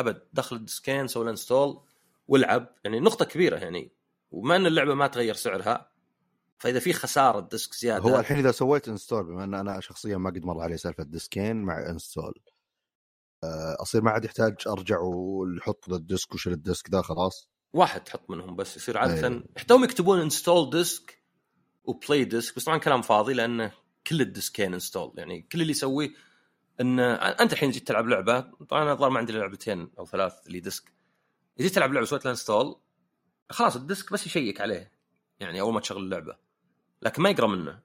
أبد 0.00 0.22
دخل 0.32 0.56
ال 0.56 0.63
disc 0.63 0.92
ين 0.92 1.06
سوي 1.08 1.30
install 1.30 1.82
والعب. 2.28 2.74
يعني 2.84 3.00
نقطة 3.00 3.24
كبيرة 3.24 3.56
يعني. 3.56 3.92
وما 4.30 4.56
أن 4.56 4.66
اللعبة 4.66 4.94
ما 4.94 5.06
تغير 5.06 5.34
سعرها 5.34 5.90
فإذا 6.58 6.78
في 6.78 6.92
خسارة 6.92 7.40
disc 7.40 7.74
زيادة. 7.74 8.04
هو 8.04 8.20
الحين 8.20 8.38
إذا 8.38 8.50
سويت 8.50 8.88
install 8.88 9.24
بما 9.24 9.44
أن 9.44 9.54
أنا 9.54 9.80
شخصيا 9.80 10.16
ما 10.16 10.30
قد 10.30 10.44
مر 10.44 10.60
علي 10.60 10.76
سالفة 10.76 11.04
disc 11.04 11.39
ين 11.39 11.56
مع 11.56 11.90
install 11.90 12.34
آه، 13.44 13.76
أصير 13.82 14.02
ما 14.02 14.10
عاد 14.10 14.24
يحتاج 14.24 14.54
أرجع 14.66 14.98
ويحط 15.00 15.92
ال 15.92 16.00
disc 16.00 16.34
وشيل 16.34 16.52
ال 16.52 16.60
disc 16.60 16.90
ذا 16.90 17.02
خلاص. 17.02 17.48
واحد 17.76 18.04
تحط 18.04 18.30
منهم 18.30 18.56
بس 18.56 18.76
يصير 18.76 18.98
عادة 18.98 19.28
أيه. 19.28 19.42
يحتاجون 19.56 19.84
يكتبون 19.84 20.20
install 20.20 20.70
disc 20.70 21.22
و 21.84 21.92
play 21.92 22.24
disc 22.24 22.56
بس 22.56 22.64
طبعا 22.64 22.78
كلام 22.78 23.02
فاضي 23.02 23.34
لأنه 23.34 23.72
كل 24.06 24.20
ال 24.20 24.28
disc 24.28 24.59
ين 24.59 24.74
install 24.74 25.12
يعني 25.16 25.42
كل 25.52 25.60
اللي 25.60 25.70
يسويه 25.70 26.10
إن 26.80 27.00
أنت 27.00 27.52
الحين 27.52 27.70
جيت 27.70 27.88
تلعب 27.88 28.08
لعبة 28.08 28.40
طبعا 28.40 28.82
أنا 28.82 28.92
الظاهر 28.92 29.10
ما 29.10 29.18
عندي 29.18 29.32
لعبتين 29.32 29.90
أو 29.98 30.06
ثلاث 30.06 30.46
اللي 30.46 30.60
disc 30.60 30.92
جيت 31.60 31.74
تلعب 31.74 31.92
لعبة 31.92 32.06
سويت 32.06 32.24
لها 32.24 32.30
install 32.30 32.80
خلاص 33.50 33.76
ال 33.76 33.83
disc 33.83 34.12
بس 34.12 34.26
يشيك 34.26 34.60
عليه 34.60 34.92
يعني 35.40 35.60
أول 35.60 35.74
ما 35.74 35.80
تشغل 35.80 36.02
اللعبة. 36.02 36.36
لكن 37.02 37.22
ما 37.22 37.30
يقرأ 37.30 37.46
منه 37.46 37.82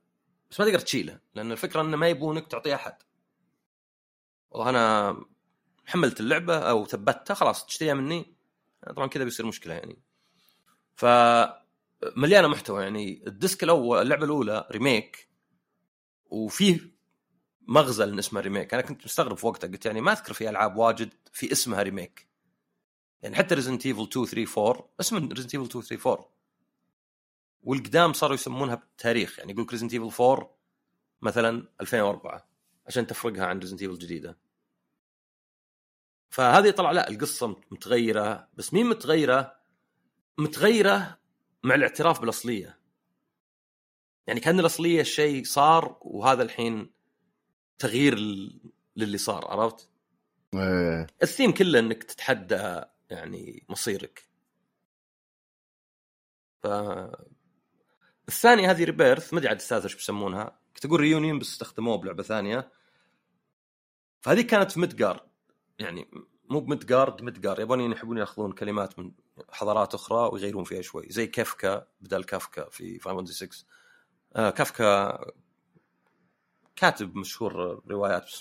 بس 0.52 0.60
ما 0.60 0.66
تقدر 0.66 0.80
تشيله 0.80 1.20
لأن 1.36 1.52
الفكرة 1.52 1.82
إنه 1.82 1.98
ما 1.98 2.08
يبونك 2.08 2.48
تعطيه 2.48 2.76
أحد. 2.76 2.96
والله 4.52 4.70
أنا 4.70 5.16
حملت 5.86 6.20
اللعبة 6.20 6.58
أو 6.58 6.86
ثبتها 6.86 7.34
خلاص 7.34 7.66
تشتريها 7.66 7.94
مني 7.94 8.36
طبعا 8.88 9.08
كذا 9.08 9.24
بيصير 9.24 9.46
مشكلة 9.46 9.74
يعني. 9.74 10.02
ف 10.96 11.06
مليانة 12.18 12.48
محتوى 12.48 12.84
يعني. 12.84 13.24
ال 13.28 13.35
disc 13.35 13.64
الأول 13.64 14.02
اللعبة 14.02 14.26
الأولى 14.26 14.68
remake 14.72 15.30
وفيه 16.26 16.92
مغزى 17.62 18.06
لأن 18.06 18.20
اسمها 18.20 18.42
Remake. 18.42 18.74
أنا 18.74 18.84
كنت 18.84 19.06
مستغرب 19.06 19.38
في 19.38 19.48
وقتها 19.48 19.68
قلت 19.68 19.86
يعني 19.86 20.02
ما 20.02 20.12
أذكر 20.12 20.34
في 20.34 20.50
ألعاب 20.50 20.78
واجد 20.78 21.14
في 21.34 21.52
اسمها 21.52 21.82
Remake. 21.84 22.28
يعني 23.22 23.36
حتى 23.36 23.56
Resident 23.56 23.86
Evil 23.86 24.04
2 24.04 24.26
3 24.26 24.68
4 24.68 24.90
اسم 25.00 25.30
Resident 25.30 25.56
Evil 25.56 25.66
2 25.66 25.84
3 25.86 26.12
4 26.12 26.32
والقدام 27.64 28.14
صاروا 28.14 28.36
يسمونها 28.36 28.76
بالتاريخ 28.76 29.40
يعني 29.40 29.52
يقول 29.52 29.68
Resident 29.72 29.94
Evil 29.94 30.24
4 30.24 30.58
مثلا 31.22 31.68
2004 31.82 32.50
عشان 32.88 33.08
تفرقها 33.08 33.46
عن 33.46 33.60
Resident 33.60 33.82
Evil 33.82 33.94
الجديدة. 33.94 34.38
فهذه 36.32 36.72
طلع 36.72 36.92
لا 36.92 37.10
القصة 37.10 37.48
متغيرة 37.72 38.48
بس 38.54 38.74
مين 38.74 38.86
متغيرة؟ 38.86 39.56
متغيرة 40.38 41.18
مع 41.64 41.76
الاعتراف 41.76 42.20
بالأصلية. 42.20 42.80
يعني 44.28 44.40
كأن 44.40 44.60
الأصلية 44.60 45.04
شيء 45.04 45.44
صار 45.44 45.98
وهذا 46.02 46.44
الحين 46.44 46.92
تغيير 47.80 48.16
للي 48.96 49.18
صار 49.18 49.48
عرفت؟ 49.48 49.90
إيه. 50.54 51.08
الثيم 51.24 51.52
كله 51.52 51.80
إنك 51.80 52.04
تتحدى 52.04 52.82
يعني 53.10 53.66
مصيرك. 53.70 54.30
ف 56.64 56.68
الثانية 58.28 58.72
هذه 58.72 58.84
Rebirth 58.84 59.34
ما 59.34 59.40
أدري 59.40 59.50
عاد 59.50 59.58
أستاذ 59.58 59.84
إيش 59.84 59.96
بيسمونها 59.96 60.60
كنت 60.76 60.86
أقول 60.86 61.00
Reunion 61.00 61.40
بس 61.40 61.48
استخدموه 61.48 61.98
بلعبة 61.98 62.24
ثانية. 62.24 62.72
فهذه 64.22 64.42
كانت 64.42 64.72
في 64.72 64.80
Midgar 64.80 65.31
يعني 65.80 66.08
مو 66.50 66.60
ب 66.60 66.67
Midgard 66.67 67.22
Midgar 67.22 67.60
يبون 67.60 67.92
يحبون 67.92 68.18
يأخذون 68.18 68.52
كلمات 68.52 69.00
من 69.00 69.12
حضارات 69.50 69.94
أخرى 69.94 70.30
ويغيرون 70.34 70.64
فيها 70.64 70.82
شوي. 70.82 71.06
زي 71.10 71.28
Kefka 71.28 71.88
بدل 72.02 72.24
كافكا 72.24 72.70
في 72.70 73.00
Final 73.00 73.28
6 73.28 73.66
آه 74.36 74.50
كافكا 74.50 75.20
كاتب 76.76 77.16
مشهور 77.16 77.84
روايات 77.88 78.32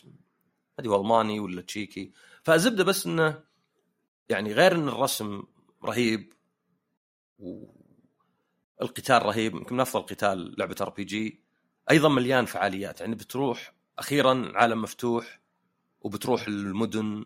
أدري 0.79 0.91
هو 0.91 1.01
ألماني 1.01 1.41
ولا 1.41 1.63
تشيكي. 1.63 2.13
فزبده 2.43 2.85
بس 2.85 3.07
إنه 3.07 3.45
يعني 4.29 4.53
غير 4.53 4.73
إن 4.75 4.89
الرسم 4.89 5.43
رهيب 5.85 6.33
والقتال 7.39 9.23
رهيب 9.23 9.55
يمكن 9.55 9.75
من 9.75 9.81
أفضل 9.81 10.03
قتال 10.03 10.55
لعبة 10.59 10.77
RPG. 10.81 11.41
أيضا 11.91 12.09
مليان 12.09 12.45
فعاليات. 12.45 13.01
يعني 13.01 13.15
بتروح 13.15 13.75
أخيرا 13.99 14.53
عالم 14.55 14.83
مفتوح 14.83 15.40
وبتروح 16.01 16.47
المدن 16.49 17.25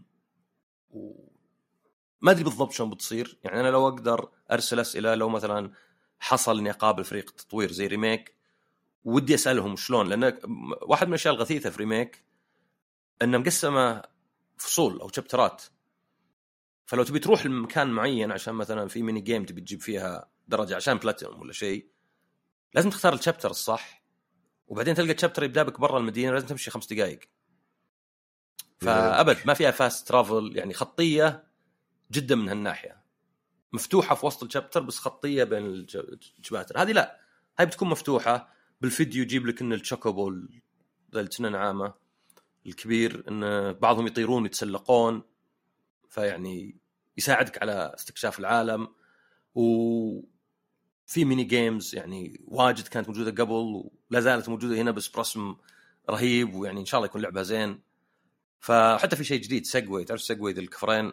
و... 0.90 1.28
ما 2.20 2.30
أدري 2.30 2.44
بالضبط 2.44 2.72
شلون 2.72 2.90
بتصير. 2.90 3.38
يعني 3.44 3.60
أنا 3.60 3.68
لو 3.68 3.88
أقدر 3.88 4.28
أرسل 4.52 4.80
أسئلة 4.80 5.14
لو 5.14 5.28
مثلا 5.28 5.72
حصل 6.18 6.58
اني 6.58 6.70
اقابل 6.70 7.04
فريق 7.04 7.30
تطوير 7.30 7.72
زي 7.72 7.86
Remake 7.86 8.34
ودي 9.04 9.34
أسألهم 9.34 9.76
شلون. 9.76 10.08
لأن 10.08 10.38
واحد 10.82 11.06
من 11.06 11.12
الأشياء 11.12 11.34
الغثيثة 11.34 11.70
في 11.70 11.78
Remake 11.78 12.24
إنه 13.22 13.38
مقسمة 13.38 14.02
فصول 14.56 15.00
أو 15.00 15.08
chapter 15.08 15.55
ات 15.55 15.62
فلو 16.86 17.02
تبي 17.02 17.18
تروح 17.18 17.46
لمكان 17.46 17.88
معين 17.90 18.32
عشان 18.32 18.54
مثلا 18.54 18.88
في 18.88 19.02
mini 19.02 19.20
game 19.20 19.44
تبي 19.44 19.60
تجيب 19.60 19.80
فيها 19.82 20.30
درجة 20.48 20.76
عشان 20.76 20.94
بلاتينوم 20.94 21.40
ولا 21.40 21.52
شيء 21.52 21.88
لازم 22.74 22.90
تختار 22.90 23.14
ال 23.14 23.19
chapter 23.19 23.50
الصح 23.50 24.04
وبعدين 24.66 24.94
تلقى 24.94 25.12
ال 25.12 25.16
chapter 25.16 25.42
يبدأ 25.42 25.62
بك 25.62 25.80
برا 25.80 25.98
المدينة 25.98 26.32
لازم 26.32 26.46
تمشي 26.46 26.70
خمس 26.70 26.92
دقائق 26.92 27.20
فابد 28.78 29.38
ما 29.46 29.54
فيها 29.54 29.70
fast 29.70 30.08
travel 30.08 30.52
يعني 30.56 30.74
خطية 30.74 31.44
جدا 32.12 32.34
من 32.34 32.48
هالناحية. 32.48 33.04
مفتوحة 33.72 34.14
في 34.14 34.26
وسط 34.26 34.42
ال 34.42 34.47
chapter 34.47 34.80
بس 34.80 34.98
خطية 34.98 35.44
بين 35.44 35.66
الشباتر 36.38 36.82
هذه 36.82 36.92
لا 36.92 37.20
هاي 37.58 37.66
بتكون 37.66 37.88
مفتوحة 37.88 38.48
بالفيديو 38.80 39.22
يجيب 39.22 39.46
لك 39.46 39.60
إن 39.60 39.72
ال 39.72 39.79
Chocobo 39.79 40.30
ذا 41.14 41.20
التنين 41.20 41.54
عامه 41.54 41.94
الكبير 42.66 43.24
إن 43.28 43.72
بعضهم 43.72 44.06
يطيرون 44.06 44.46
يتسلقون 44.46 45.22
فيعني 46.08 46.76
يساعدك 47.18 47.62
على 47.62 47.92
استكشاف 47.94 48.38
العالم. 48.38 48.88
و 49.54 50.20
في 51.06 51.24
mini 51.24 51.44
games 51.44 51.94
يعني 51.94 52.40
واجد 52.46 52.88
كانت 52.88 53.08
موجودة 53.08 53.44
قبل 53.44 53.90
ولا 54.10 54.20
زالت 54.20 54.48
موجودة 54.48 54.76
هنا 54.76 54.90
بس 54.90 55.08
برسم 55.08 55.56
رهيب 56.10 56.54
ويعني 56.54 56.80
إن 56.80 56.86
شاء 56.86 56.98
الله 56.98 57.06
يكون 57.06 57.22
لعبها 57.22 57.42
زين. 57.42 57.80
فحتى 58.64 59.16
في 59.16 59.24
شيء 59.24 59.40
جديد 59.40 59.66
سيجوي 59.66 60.04
تعرف 60.04 60.22
سيجوي 60.22 60.52
ذي 60.52 60.60
الكفرين؟ 60.60 61.12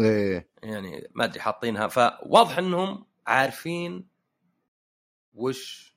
إيه. 0.00 0.48
يعني 0.62 1.08
ما 1.14 1.24
أدري 1.24 1.40
حاطينها. 1.40 1.88
فواضح 1.88 2.58
إنهم 2.58 3.06
عارفين 3.26 4.08
وش 5.34 5.94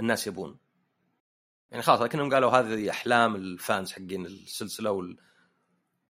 الناس 0.00 0.26
يبون. 0.26 0.58
يعني 1.70 1.82
خلاص 1.82 2.00
لكنهم 2.00 2.34
قالوا 2.34 2.50
هذه 2.50 2.90
أحلام 2.90 3.36
ال 3.36 3.47
fans 3.47 3.92
حقين 3.92 4.26
السلسلة 4.26 4.90
وال... 4.90 5.16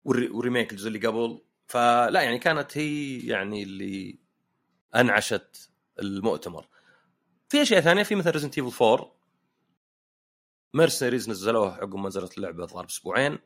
وال 0.05 0.22
remake 0.22 0.73
الجزء 0.73 0.89
اللي 0.89 1.07
قبل. 1.07 1.45
فلا 1.67 2.23
يعني 2.23 2.39
كانت 2.39 2.79
هي 2.79 3.19
يعني 3.27 3.63
اللي 3.63 4.19
أنعشت 4.95 5.71
المؤتمر. 5.99 6.69
في 7.49 7.63
أشياء 7.63 7.81
ثانية 7.81 8.03
في 8.03 8.15
مثل 8.15 8.31
Resident 8.31 8.59
Evil 8.59 8.85
4 8.85 9.15
Mercenaries 10.75 11.31
نزلوه 11.31 11.75
عقب 11.75 11.95
ما 11.95 12.09
نزلت 12.09 12.39
اللعبة 12.39 12.67
ظهر 12.67 12.85
بأسبوعين. 12.85 13.39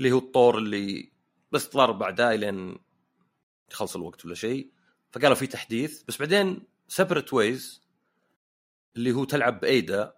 اللي 0.00 0.12
هو 0.12 0.18
الطور 0.18 0.58
اللي 0.58 1.12
بس 1.52 1.66
طلع 1.66 1.90
بعدها 1.90 2.36
لين 2.36 2.78
يخلص 3.70 3.96
الوقت 3.96 4.24
ولا 4.24 4.34
شيء. 4.34 4.72
فقالوا 5.12 5.34
في 5.34 5.46
تحديث 5.46 6.02
بس 6.02 6.18
بعدين 6.18 6.66
Separate 6.88 7.32
Ways 7.32 7.82
اللي 8.96 9.12
هو 9.12 9.24
تلعب 9.24 9.60
ب 9.60 9.73
Ada 9.73 10.14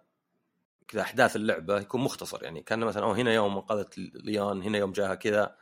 كذا 0.87 1.01
أحداث 1.01 1.35
اللعبة 1.35 1.79
يكون 1.79 2.01
مختصر 2.01 2.43
يعني. 2.43 2.61
كان 2.61 2.79
مثلا 2.79 3.03
أو 3.03 3.11
هنا 3.11 3.33
يوم 3.33 3.55
انقذت 3.55 3.97
ليون 3.97 4.61
هنا 4.61 4.77
يوم 4.77 4.91
جاها 4.91 5.15
كذا. 5.15 5.55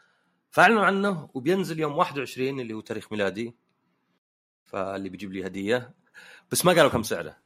فأعلنوا 0.52 0.86
عنه 0.86 1.30
وبينزل 1.34 1.80
يوم 1.80 1.98
21 1.98 2.60
اللي 2.60 2.74
هو 2.74 2.82
تاريخ 2.82 3.12
ميلادي. 3.12 3.58
فاللي 4.66 5.10
بيجيب 5.10 5.34
لي 5.34 5.48
هدية. 5.48 5.96
بس 6.52 6.66
ما 6.66 6.74
قالوا 6.74 6.90
كم 6.90 7.04
سعره. 7.04 7.38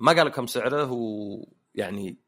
ما 0.00 0.12
قالوا 0.12 0.32
كم 0.32 0.46
سعره 0.46 0.90
ويعني 0.92 2.25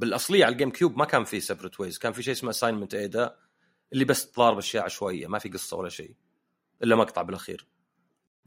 بالأصلية 0.00 0.44
على 0.44 0.52
ال 0.52 0.70
GameCube 0.70 0.96
ما 0.96 1.04
كان 1.04 1.24
في 1.24 1.40
Separate 1.40 1.80
Ways 1.80 1.98
كان 1.98 2.12
في 2.12 2.22
شيء 2.22 2.32
اسمه 2.32 2.50
Assignment 2.50 2.94
Ada 2.94 3.36
اللي 3.92 4.04
بس 4.04 4.30
تضارب 4.30 4.58
أشياء 4.58 4.84
عشوائية 4.84 5.26
ما 5.26 5.38
في 5.38 5.48
قصة 5.48 5.76
ولا 5.76 5.88
شيء 5.88 6.14
إلا 6.82 6.96
مقطع 6.96 7.22
بالأخير. 7.22 7.66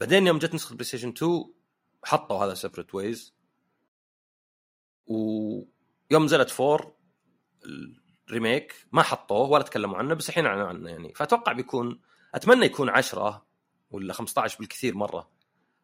بعدين 0.00 0.26
يوم 0.26 0.38
جت 0.38 0.54
نسخة 0.54 0.72
PlayStation 0.72 1.08
2 1.08 1.44
حطوا 2.04 2.44
هذا 2.44 2.54
Separate 2.54 2.94
Ways 2.94 3.34
ويوم 5.06 6.24
نزلت 6.24 6.60
4 6.60 6.96
ال 8.28 8.35
remake 8.35 8.74
ما 8.92 9.02
حطوه 9.02 9.50
ولا 9.50 9.62
تكلموا 9.62 9.98
عنه 9.98 10.14
بس 10.14 10.28
الحين 10.28 10.46
أعلنوا 10.46 10.66
عنه 10.66 10.90
يعني. 10.90 11.14
فأتوقع 11.14 11.52
بيكون 11.52 12.00
أتمنى 12.34 12.66
يكون 12.66 12.88
10 12.88 13.46
ولا 13.90 14.12
15 14.12 14.58
بالكثير 14.58 14.94
مرة 14.94 15.30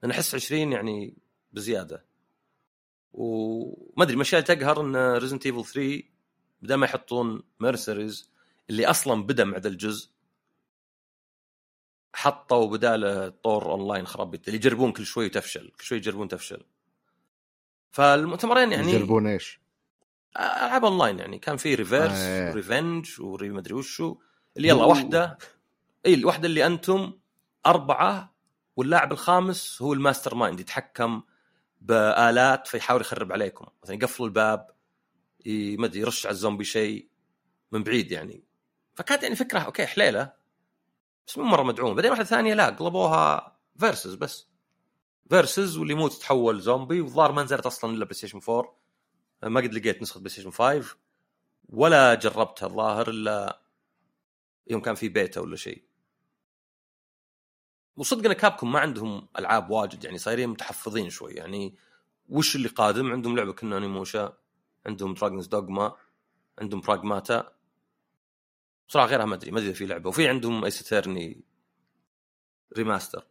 لأن 0.03 0.11
أحس 0.11 0.35
20 0.35 0.73
يعني 0.73 1.19
بزيادة. 1.53 2.10
وما 3.13 4.05
أدري 4.05 4.15
المشكلة 4.15 4.41
تقهر 4.41 4.81
إن 4.81 4.97
Resident 4.97 5.47
Evil 5.47 5.65
3 5.65 6.03
بدل 6.63 6.75
ما 6.75 6.87
يحطون 6.87 7.43
Mercenaries 7.61 8.31
اللي 8.71 8.87
أصلا 8.87 9.23
بدأ 9.23 9.45
مع 9.45 9.59
ذا 9.59 9.69
الجزء 9.69 10.11
حطوا 12.15 12.67
بداله 12.67 13.29
طور 13.29 13.73
اونلاين 13.73 14.07
خرابيط 14.07 14.47
اللي 14.47 14.57
يجربون 14.57 14.93
كل 14.93 15.05
شوي 15.07 15.27
وتفشل 15.27 15.69
كل 15.79 15.85
شوي 15.85 15.99
يجربون 15.99 16.29
تفشل 16.29 16.63
فالمؤتمرين 17.91 18.73
يعني 18.73 18.93
يجربون 18.93 19.27
إيش؟ 19.27 19.61
ألعاب 20.37 20.85
اونلاين 20.85 21.19
يعني 21.19 21.39
كان 21.39 21.57
في 21.57 21.75
Re:Verse 21.75 22.13
آه. 22.13 22.51
وريفنج 22.51 23.21
وري 23.21 23.51
مدري 23.51 23.75
وشو 23.75 24.17
اللي 24.57 24.69
يلا. 24.69 24.85
واحدة 24.85 25.39
إي 26.07 26.15
الواحدة 26.15 26.47
اللي 26.47 26.67
أنتم 26.67 27.13
أربعة 27.67 28.35
واللاعب 28.77 29.13
الخامس 29.13 29.83
هو 29.83 29.93
ال 29.93 30.35
mastermind 30.35 30.61
يتحكم 30.61 31.23
بآلات 31.81 32.67
فيحاول 32.67 33.01
يخرب 33.01 33.33
عليكم. 33.33 33.67
مثلا 33.83 33.97
يقفل 33.97 34.25
الباب 34.25 34.71
ما 35.47 35.87
أدري 35.87 36.01
يرش 36.01 36.27
على 36.27 36.33
الزومبي 36.33 36.65
شيء 36.65 37.09
من 37.73 37.83
بعيد 37.83 38.13
يعني. 38.13 38.45
فكانت 38.95 39.23
يعني 39.23 39.37
فكرة 39.37 39.59
okay 39.59 39.87
حليلة 39.87 40.33
بس 41.27 41.39
مو 41.39 41.45
مرة 41.45 41.63
مدعومة. 41.63 41.95
بعدين 41.95 42.11
واحدة 42.11 42.25
ثانية 42.25 42.55
لا 42.55 42.67
قلبوها 42.71 43.57
versus 43.79 44.15
بس. 44.15 44.49
versus 45.31 45.77
واللي 45.77 45.93
يموت 45.93 46.15
يتحول 46.17 46.61
زومبي 46.61 47.01
والظاهر 47.01 47.33
ما 47.33 47.43
نزلت 47.43 47.67
أصلا 47.67 47.91
إلا 47.91 48.05
PlayStation 48.05 48.41
4 48.49 48.77
ما 49.43 49.61
قد 49.61 49.75
لقيت 49.75 50.03
نسخة 50.03 50.19
PlayStation 50.19 50.51
5 50.51 50.97
ولا 51.69 52.15
جربتها 52.15 52.67
الظاهر 52.67 53.11
إلا 53.11 53.63
يوم 54.67 54.81
كان 54.81 54.95
في 54.95 55.09
بيتا 55.09 55.41
ولا 55.41 55.57
شيء. 55.57 55.85
وصدق 57.97 58.27
إن 58.27 58.33
Capcom 58.33 58.73
ما 58.73 58.79
عندهم 58.81 59.29
ألعاب 59.39 59.71
واجد 59.71 60.05
يعني 60.05 60.19
صايرين 60.19 60.49
متحفظين 60.49 61.11
شوي. 61.11 61.33
يعني 61.33 61.75
وش 62.29 62.57
اللي 62.57 62.69
قادم؟ 62.69 63.13
عندهم 63.13 63.37
لعبة 63.37 63.53
كأنها 63.53 63.79
Onimusha 63.79 64.37
عندهم 64.87 65.15
Dragon's 65.15 65.47
Dogma 65.47 65.97
عندهم 66.59 66.81
Pragmata 66.81 67.53
صراحة 68.89 69.09
غيرها 69.09 69.25
ما 69.25 69.35
أدري 69.35 69.51
ما 69.51 69.59
أدري 69.59 69.75
في 69.75 69.87
لعبة. 69.87 70.09
وفي 70.09 70.29
عندهم 70.29 70.65
Ace 70.65 70.83
Attorney 70.83 71.45
remaster 72.77 73.27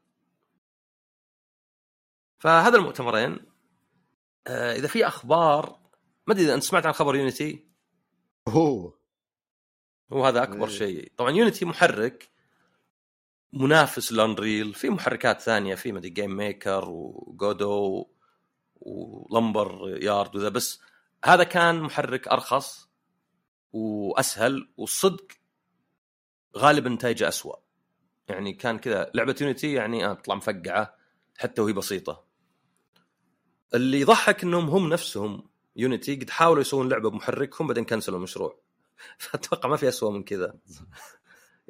فهذا 2.39 2.78
المؤتمرين 2.78 3.39
آه 4.48 4.76
إذا 4.76 4.88
في 4.88 5.08
أخبار 5.08 5.80
ما 6.28 6.34
أدري 6.34 6.45
إذا 6.45 6.54
أنت 6.54 6.63
سمعت 6.63 6.86
عن 6.86 6.93
خبر 6.93 7.15
Unity 7.15 7.68
أوه. 8.48 9.00
هو 10.13 10.26
هذا 10.26 10.43
أكبر 10.43 10.67
إيه. 10.67 10.74
شيء. 10.74 11.12
طبعا 11.17 11.32
Unity 11.32 11.65
محرك 11.65 12.30
منافس 13.54 14.12
ل 14.12 14.20
Unreal 14.20 14.74
في 14.74 14.90
محركات 14.90 15.42
ثانية 15.42 15.76
في 15.76 15.92
مدري 15.92 16.10
GameMaker 16.10 16.89
و 16.89 17.09
Godot 17.09 18.08
و 18.76 19.98
Lumberyard 20.02 20.36
وذا 20.36 20.50
بس 20.50 20.82
هذا 21.26 21.44
كان 21.44 21.82
محرك 21.82 22.28
أرخص 22.28 22.90
وأسهل 23.72 24.70
والصدق 24.78 25.28
غالبا 26.58 26.90
نتائجه 26.90 27.28
اسوء 27.28 27.60
يعني 28.30 28.54
كان 28.54 28.80
كذا 28.80 29.12
لعبة 29.14 29.36
Unity 29.42 29.74
يعني 29.74 30.06
آه 30.06 30.14
تطلع 30.14 30.36
مفقعة 30.36 30.96
حتى 31.38 31.62
وهي 31.62 31.74
بسيطة. 31.74 32.26
اللي 33.74 34.02
يضحك 34.02 34.44
إنهم 34.44 34.70
هم 34.70 34.90
نفسهم 34.90 35.50
يونيتي 35.76 36.16
قد 36.16 36.30
حاولوا 36.30 36.62
يسوون 36.62 36.90
لعبة 36.90 37.10
بمحركهم 37.10 37.68
بعدين 37.68 37.86
كنسلوا 37.86 38.18
المشروع. 38.18 38.60
فأتوقع 39.18 39.70
ما 39.70 39.78
في 39.78 39.88
اسوء 39.88 40.12
من 40.12 40.24
كذا. 40.24 40.54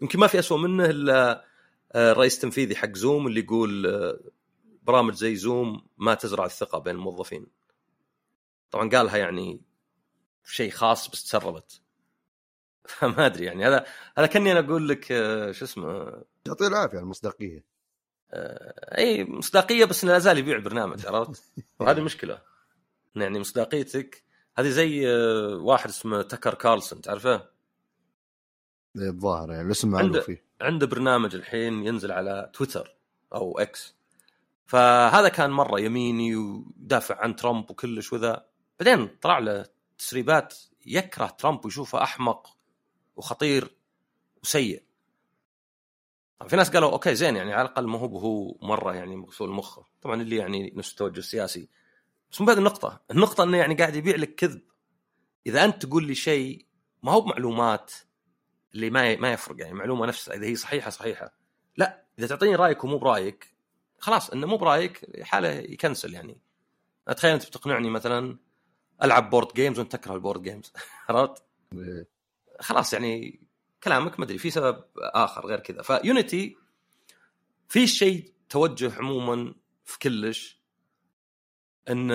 يمكن 0.02 0.20
ما 0.20 0.28
في 0.28 0.39
اسوء 0.39 0.58
منه 0.58 0.86
إلا 0.86 1.46
الرئيس 1.95 2.36
التنفيذي 2.36 2.75
حق 2.75 2.95
زوم 2.95 3.28
اللي 3.28 3.39
يقول 3.39 3.88
آه، 3.88 4.19
برامج 4.84 5.13
زي 5.13 5.36
زوم 5.36 5.88
ما 5.97 6.13
تزرع 6.13 6.45
الثقة 6.45 6.80
بين 6.80 6.95
الموظفين. 6.95 7.47
طبعا 8.71 8.89
قالها 8.89 9.17
يعني 9.17 9.62
شيء 10.43 10.71
خاص 10.71 11.10
بس 11.10 11.23
تسربت. 11.23 11.82
فما 12.88 13.25
أدري 13.25 13.45
يعني 13.45 13.67
هذا 13.67 13.86
هذا 14.17 14.28
كأني 14.28 14.52
أنا 14.52 14.60
أقول 14.60 14.89
لك 14.89 15.12
آه، 15.12 15.52
شو 15.52 15.65
اسمه؟ 15.65 16.23
يعطيه 16.47 16.67
العافية 16.67 16.99
المصداقية. 16.99 17.65
آه، 18.32 18.97
أي 18.97 19.25
مصداقية 19.25 19.86
بس 19.86 20.04
إنه 20.04 20.13
لا 20.13 20.19
زال 20.19 20.38
يبيع 20.38 20.56
البرنامج 20.56 21.06
عرفت؟ 21.06 21.43
وهذه 21.80 22.02
مشكلة. 22.02 22.41
يعني 23.15 23.39
مصداقيتك 23.39 24.23
هذه 24.58 24.69
زي 24.69 25.10
آه، 25.10 25.56
واحد 25.56 25.89
اسمه 25.89 26.21
تكر 26.21 26.54
كارلسون 26.54 27.02
تعرفه؟ 27.02 27.49
إيه، 28.97 29.10
الظاهر 29.10 29.52
يعني 29.52 29.65
الاسم 29.67 29.89
معروف 29.89 30.17
فيه. 30.17 30.49
عنده 30.62 30.88
برنامج 30.88 31.36
الحين 31.36 31.86
ينزل 31.86 32.12
على 32.12 32.52
تويتر 32.54 32.95
أو 33.34 33.60
إكس 33.60 33.95
فهذا 34.65 35.30
كان 35.30 35.52
مرة 35.52 35.80
يميني 35.80 36.36
ويدافع 36.36 37.22
عن 37.22 37.36
ترامب 37.36 37.72
وكلش 37.72 38.13
وذا. 38.13 38.45
بعدين 38.80 39.08
طلع 39.22 39.39
له 39.39 39.65
تسريبات 39.98 40.56
يكره 40.86 41.28
ترامب 41.28 41.65
ويشوفه 41.65 42.04
أحمق 42.04 42.58
وخطير 43.15 43.76
وسيء. 44.43 44.84
في 46.48 46.56
ناس 46.56 46.69
قالوا 46.69 46.91
okay 46.91 47.15
زين 47.15 47.36
يعني 47.36 47.54
على 47.54 47.67
الأقل 47.67 47.88
ما 47.88 48.00
هو 48.00 48.17
هو 48.17 48.58
مرة 48.62 48.93
يعني 48.93 49.15
مغسول 49.15 49.50
مخه. 49.50 49.86
طبعا 50.02 50.22
اللي 50.22 50.36
يعني 50.36 50.74
نفس 50.76 50.91
التوجه 50.91 51.19
السياسي. 51.19 51.69
بس 52.32 52.41
مو 52.41 52.48
بهذه 52.48 52.58
النقطة. 52.58 53.02
النقطة 53.12 53.43
إنه 53.43 53.58
يعني 53.58 53.76
قاعد 53.76 53.95
يبيع 53.95 54.15
لك 54.15 54.36
كذب. 54.36 54.62
إذا 55.48 55.65
أنت 55.65 55.86
تقول 55.86 56.08
لي 56.08 56.15
شيء 56.15 56.65
ما 57.04 57.12
هو 57.12 57.22
بمعلومات 57.22 57.93
اللي 58.75 58.89
ما 58.89 59.15
ما 59.15 59.34
يفرق 59.34 59.60
يعني 59.60 59.73
معلومة 59.73 60.05
نفسها 60.05 60.36
إذا 60.36 60.45
هي 60.45 60.55
صحيحة 60.55 60.89
صحيحة. 60.89 61.34
لا 61.77 62.05
إذا 62.19 62.27
تعطيني 62.27 62.55
رأيك 62.55 62.84
ومو 62.84 62.97
برأيك 62.97 63.53
خلاص 63.99 64.29
إنه 64.29 64.47
مو 64.47 64.58
برأيك 64.58 65.23
حاله 65.23 65.49
يكنسل 65.49 66.13
يعني. 66.13 66.41
تخيل 67.15 67.32
أنت 67.34 67.45
بتقنعني 67.45 67.89
مثلا 67.89 68.38
ألعب 69.03 69.29
board 69.30 69.54
games 69.54 69.80
وأنت 69.79 69.91
تكره 69.91 70.13
ال 70.13 70.18
board 70.18 70.41
games 70.41 70.74
عرفت؟ 71.10 71.43
خلاص 72.60 72.93
يعني 72.93 73.39
كلامك 73.84 74.19
ما 74.19 74.25
أدري 74.25 74.38
في 74.38 74.49
سبب 74.49 74.84
آخر 74.97 75.45
غير 75.45 75.60
كذا. 75.60 75.82
ف 75.82 75.94
Unity 75.94 76.58
في 77.69 77.88
شيء 77.88 78.34
توجه 78.49 78.95
عموما 78.95 79.55
في 79.86 79.99
كلش 79.99 80.62
إن 81.89 82.12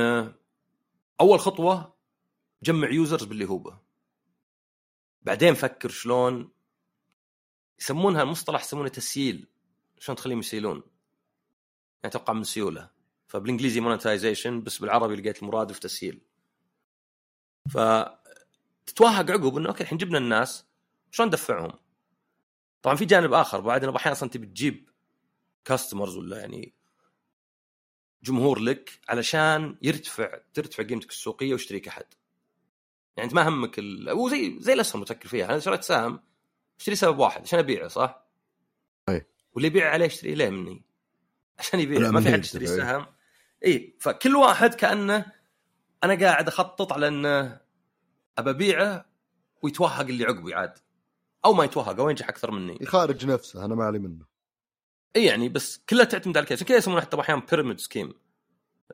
أول 1.20 1.40
خطوة 1.40 1.94
جمع 2.62 2.90
users 2.90 3.24
باللي 3.24 3.48
هو 3.48 3.58
به. 3.58 3.83
بعدين 5.24 5.54
فكر 5.54 5.88
شلون 5.88 6.50
يسمونها 7.80 8.22
المصطلح 8.22 8.60
يسمونه 8.60 8.88
تسييل 8.88 9.46
شلون 9.98 10.16
تخليهم 10.16 10.38
يسيلون 10.38 10.76
يعني 10.76 10.86
أتوقع 12.04 12.32
من 12.32 12.44
سيوله 12.44 12.90
فبالإنجليزي 13.26 13.80
monetization 13.80 14.62
بس 14.62 14.78
بالعربي 14.78 15.16
لقيت 15.16 15.42
المرادف 15.42 15.78
تسييل 15.78 16.20
ف 17.70 17.78
تتوهق 18.86 19.30
عقب 19.30 19.56
إنه 19.56 19.68
okay 19.68 19.82
الحين 19.82 19.98
جبنا 19.98 20.18
الناس 20.18 20.64
شلون 21.10 21.28
ندفعهم؟ 21.28 21.72
طبعا 22.82 22.96
في 22.96 23.04
جانب 23.04 23.32
آخر 23.32 23.60
بعد 23.60 23.84
إنه 23.84 23.96
أحيانا 23.96 24.16
أصلا 24.16 24.28
تبي 24.28 24.46
تجيب 24.46 24.90
كاستمرز 25.64 26.16
ولا 26.16 26.38
يعني 26.38 26.74
جمهور 28.22 28.58
لك 28.58 29.00
علشان 29.08 29.78
يرتفع 29.82 30.38
ترتفع 30.54 30.82
قيمتك 30.82 31.10
السوقية 31.10 31.52
ويشتريك 31.52 31.88
أحد. 31.88 32.04
يعني 33.16 33.28
أنت 33.28 33.34
ما 33.34 33.48
همك 33.48 33.78
ال... 33.78 34.12
وزي 34.12 34.56
زي 34.60 34.72
الأسهم 34.72 35.04
تفكر 35.04 35.28
فيها 35.28 35.46
أنا 35.46 35.58
شريت 35.58 35.82
سهم 35.82 36.20
أشتري 36.78 36.96
سبب 36.96 37.18
واحد 37.18 37.42
عشان 37.42 37.58
أبيعه 37.58 37.88
صح؟ 37.88 38.26
أي. 39.08 39.26
واللي 39.52 39.66
يبيع 39.66 39.90
عليه 39.90 40.06
يشتري 40.06 40.34
ليه 40.34 40.50
مني؟ 40.50 40.82
عشان 41.58 41.80
يبيع 41.80 42.10
ما 42.10 42.20
في 42.20 42.32
حد 42.32 42.38
يشتري. 42.38 42.66
سهم 42.66 43.06
إي 43.64 43.96
فكل 44.00 44.36
واحد 44.36 44.74
كأنه 44.74 45.26
أنا 46.04 46.14
قاعد 46.14 46.48
أخطط 46.48 46.92
على 46.92 47.08
إنه 47.08 47.60
أبى 48.38 48.50
أبيعه 48.50 49.06
ويتوهق 49.62 50.06
اللي 50.06 50.24
عقبي 50.24 50.54
عاد 50.54 50.78
أو 51.44 51.52
ما 51.52 51.64
يتوهق 51.64 52.00
أو 52.00 52.10
ينجح 52.10 52.28
أكثر 52.28 52.50
مني 52.50 52.78
يخارج 52.80 53.26
نفسه 53.26 53.64
أنا 53.64 53.74
ما 53.74 53.84
علي 53.84 53.98
منه 53.98 54.24
إي 55.16 55.24
يعني 55.24 55.48
بس 55.48 55.78
كلها 55.88 56.04
تعتمد 56.04 56.36
على 56.36 56.46
كذا 56.46 56.56
عشان 56.56 56.66
كذا 56.66 56.76
يسمونه 56.76 57.00
حتى 57.00 57.20
أحيانا 57.20 57.42
pyramid 57.50 57.80
scheme 57.80 58.12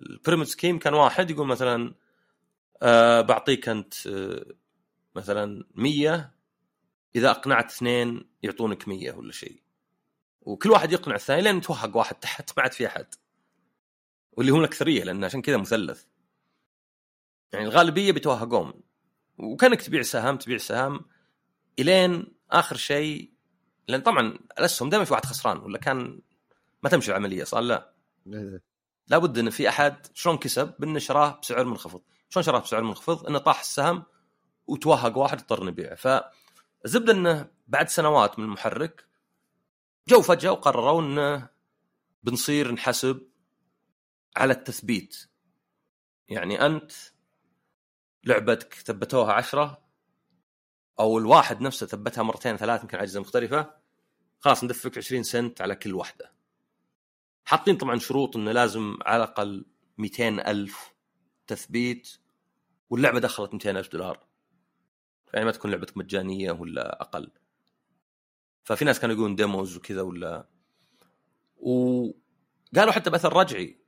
ال 0.02 0.08
pyramid 0.08 0.46
scheme 0.46 0.78
كان 0.78 0.94
واحد 0.94 1.30
يقول 1.30 1.46
مثلا 1.46 1.94
آه 2.82 3.20
بعطيك 3.20 3.68
أنت 3.68 4.06
آه 4.06 4.46
مثلا 5.16 5.64
100 5.74 6.34
إذا 7.16 7.30
أقنعت 7.30 7.72
اثنين 7.72 8.30
يعطونك 8.42 8.88
100 8.88 9.12
ولا 9.12 9.32
شيء. 9.32 9.62
وكل 10.40 10.70
واحد 10.70 10.92
يقنع 10.92 11.14
الثاني 11.14 11.42
لين 11.42 11.56
يتوهق 11.56 11.96
واحد 11.96 12.14
تحت 12.14 12.50
ما 12.56 12.62
عاد 12.62 12.72
في 12.72 12.86
أحد. 12.86 13.06
واللي 14.32 14.52
هم 14.52 14.60
الأكثرية 14.60 15.04
لأن 15.04 15.24
عشان 15.24 15.42
كذا 15.42 15.56
مثلث. 15.56 16.04
يعني 17.52 17.64
الغالبية 17.64 18.12
بيتوهقون 18.12 18.72
وكانك 19.38 19.82
تبيع 19.82 20.02
سهم 20.02 20.36
تبيع 20.36 20.58
سهم 20.58 21.00
إلين 21.78 22.26
آخر 22.50 22.76
شيء 22.76 23.32
لأن 23.88 24.00
طبعا 24.00 24.38
الاسهم 24.58 24.88
دائما 24.88 25.04
في 25.04 25.12
واحد 25.12 25.24
خسران 25.24 25.58
ولا 25.58 25.78
كان 25.78 26.20
ما 26.82 26.90
تمشي 26.90 27.10
العملية 27.10 27.44
صار 27.44 27.60
لا. 27.62 27.94
إيه. 28.26 28.62
لابد 29.08 29.38
إن 29.38 29.50
في 29.50 29.68
أحد 29.68 30.06
شلون 30.14 30.36
كسب 30.36 30.74
بانه 30.78 30.98
شراه 30.98 31.40
بسعر 31.42 31.64
منخفض. 31.64 32.02
شلون 32.30 32.44
شراه 32.44 32.60
بسعر 32.60 32.82
منخفض 32.82 33.26
إنه 33.26 33.38
طاح 33.38 33.60
السهم 33.60 34.02
وتوهق 34.66 35.18
واحد 35.18 35.40
اضطر 35.40 35.64
نبيعه 35.64 35.94
فالزبدة 35.94 37.12
إنه 37.12 37.50
بعد 37.66 37.88
سنوات 37.88 38.38
من 38.38 38.44
المحرك 38.44 39.06
جو 40.08 40.22
فجأة 40.22 40.50
وقرروا 40.50 41.02
إنه 41.02 41.48
بنصير 42.22 42.72
نحسب 42.72 43.30
على 44.36 44.52
التثبيت. 44.52 45.16
يعني 46.28 46.66
أنت 46.66 46.92
لعبتك 48.24 48.74
ثبتوها 48.74 49.32
عشرة 49.32 49.84
أو 51.00 51.18
الواحد 51.18 51.60
نفسه 51.60 51.86
ثبتها 51.86 52.22
مرتين 52.22 52.56
ثلاث 52.56 52.82
يمكن 52.82 52.98
أجهزة 52.98 53.20
مختلفة 53.20 53.74
خلاص 54.38 54.64
ندفك 54.64 54.98
20 54.98 55.22
سنت 55.22 55.60
على 55.60 55.74
كل 55.74 55.94
واحدة. 55.94 56.32
حاطين 57.44 57.76
طبعا 57.76 57.98
شروط 57.98 58.36
إنه 58.36 58.52
لازم 58.52 58.98
على 59.02 59.24
الأقل 59.24 59.66
200 59.98 60.28
ألف 60.28 60.94
تثبيت 61.50 62.16
واللعبة 62.90 63.18
دخلت 63.18 63.54
200 63.54 63.70
ألف 63.70 63.92
دولار. 63.92 64.26
يعني 65.34 65.44
ما 65.44 65.52
تكون 65.52 65.70
لعبتك 65.70 65.96
مجانية 65.96 66.52
ولا 66.52 67.02
أقل. 67.02 67.30
ففي 68.64 68.84
ناس 68.84 69.00
كانوا 69.00 69.14
يقولون 69.14 69.36
ديموز 69.36 69.76
وكذا 69.76 70.02
ولا. 70.02 70.48
وقالوا 71.56 72.92
حتى 72.92 73.10
بأثر 73.10 73.32
رجعي. 73.32 73.80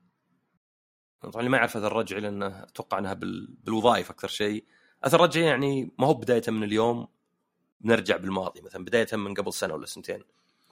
طبعا 1.21 1.37
اللي 1.37 1.51
ما 1.51 1.57
يعرف 1.57 1.77
أثر 1.77 1.93
رجعي 1.93 2.21
لأنه 2.21 2.63
أتوقع 2.63 2.99
أنها 2.99 3.13
بال... 3.13 3.55
بالوظائف 3.65 4.11
أكثر 4.11 4.29
شيء. 4.29 4.65
أثر 5.05 5.21
رجعي 5.21 5.45
يعني 5.45 5.95
ما 5.99 6.07
هو 6.07 6.15
بدايه 6.15 6.43
من 6.49 6.65
اليوم 6.65 7.09
نرجع 7.81 8.17
بالماضي 8.17 8.61
مثلا 8.61 8.85
بدايه 8.85 9.09
من 9.13 9.35
قبل 9.35 9.53
سنة 9.53 9.75
ولا 9.75 9.87
سنتين. 9.87 10.23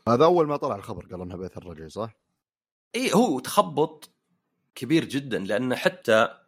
هذا 0.09 0.25
أول 0.25 0.47
ما 0.47 0.57
طلع 0.57 0.77
الخبر 0.77 1.07
قالوا 1.07 1.25
إنها 1.25 1.37
بأثر 1.37 1.67
رجعي 1.67 1.89
صح؟ 1.89 2.17
اي 2.95 3.15
هو 3.15 3.41
تخبط 3.41 4.11
كبير 4.75 5.05
جدا 5.05 5.39
لأن 5.39 5.75
حتى 5.75 6.41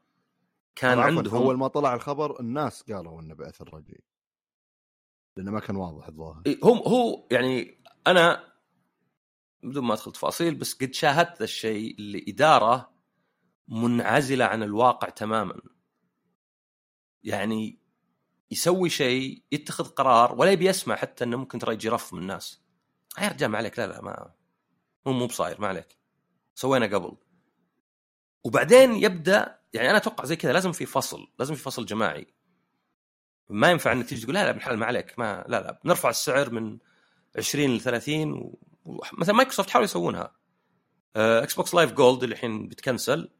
كان 0.74 0.98
عندهم 0.98 1.42
أول 1.42 1.58
ما 1.58 1.68
طلع 1.68 1.94
الخبر 1.94 2.40
الناس 2.40 2.82
قالوا 2.82 3.20
إنه 3.20 3.34
باثر 3.34 3.74
رجعي 3.74 4.04
لأنه 5.36 5.50
ما 5.50 5.60
كان 5.60 5.76
واضح 5.76 6.08
الظاهر. 6.08 6.42
هم 6.64 6.78
هو 6.78 7.28
يعني 7.30 7.82
أنا 8.06 8.52
بدون 9.62 9.84
ما 9.84 9.94
أدخل 9.94 10.12
تفاصيل 10.12 10.54
بس 10.54 10.74
قد 10.74 10.94
شاهدت 10.94 11.42
الشيء 11.42 11.98
اللي 11.98 12.24
إدارة 12.28 12.92
منعزلة 13.68 14.44
عن 14.44 14.62
الواقع 14.62 15.08
تماما. 15.08 15.60
يعني 17.24 17.82
يسوي 18.50 18.90
شيء 18.90 19.42
يتخذ 19.52 19.84
قرار 19.84 20.34
ولا 20.34 20.50
يبي 20.50 20.66
يسمع 20.66 20.96
حتى 20.96 21.24
إنه 21.24 21.36
ممكن 21.36 21.58
ترى 21.58 21.74
يجي 21.74 21.88
رف 21.88 22.12
من 22.14 22.20
الناس. 22.20 22.62
يا 23.20 23.28
رجال 23.28 23.50
ما 23.50 23.58
عليك 23.58 23.78
لا 23.78 23.86
لا 23.86 24.02
ما 24.02 24.34
مو 25.06 25.12
مو 25.12 25.26
بصاير 25.26 25.60
ما 25.60 25.68
عليك. 25.68 25.98
سوينا 26.54 26.86
قبل. 26.86 27.16
وبعدين 28.44 28.92
يبدأ 28.94 29.61
يعني 29.74 29.90
أنا 29.90 29.96
أتوقع 29.96 30.24
زي 30.24 30.36
كذا 30.36 30.52
لازم 30.52 30.72
في 30.72 30.86
فصل 30.86 31.28
لازم 31.38 31.54
في 31.54 31.62
فصل 31.62 31.86
جماعي. 31.86 32.26
ما 33.48 33.70
ينفع 33.70 33.92
انك 33.92 34.08
تيجي 34.08 34.22
تقول 34.22 34.34
لا 34.34 34.44
لا 34.44 34.52
بالحال 34.52 34.78
ما 34.78 34.86
عليك 34.86 35.18
ما 35.18 35.44
لا 35.48 35.60
لا 35.60 35.80
بنرفع 35.84 36.10
السعر 36.10 36.50
من 36.50 36.78
20 37.38 37.76
ل 37.76 37.80
30 37.80 38.32
و... 38.32 38.58
مثلا 39.18 39.34
مايكروسوفت 39.34 39.70
حاولوا 39.70 39.84
يسوونها. 39.84 40.36
إكس 41.16 41.54
بوكس 41.54 41.74
لايف 41.74 41.92
جولد 41.92 42.22
اللي 42.22 42.32
الحين 42.32 42.68
بتكنسل. 42.68 43.30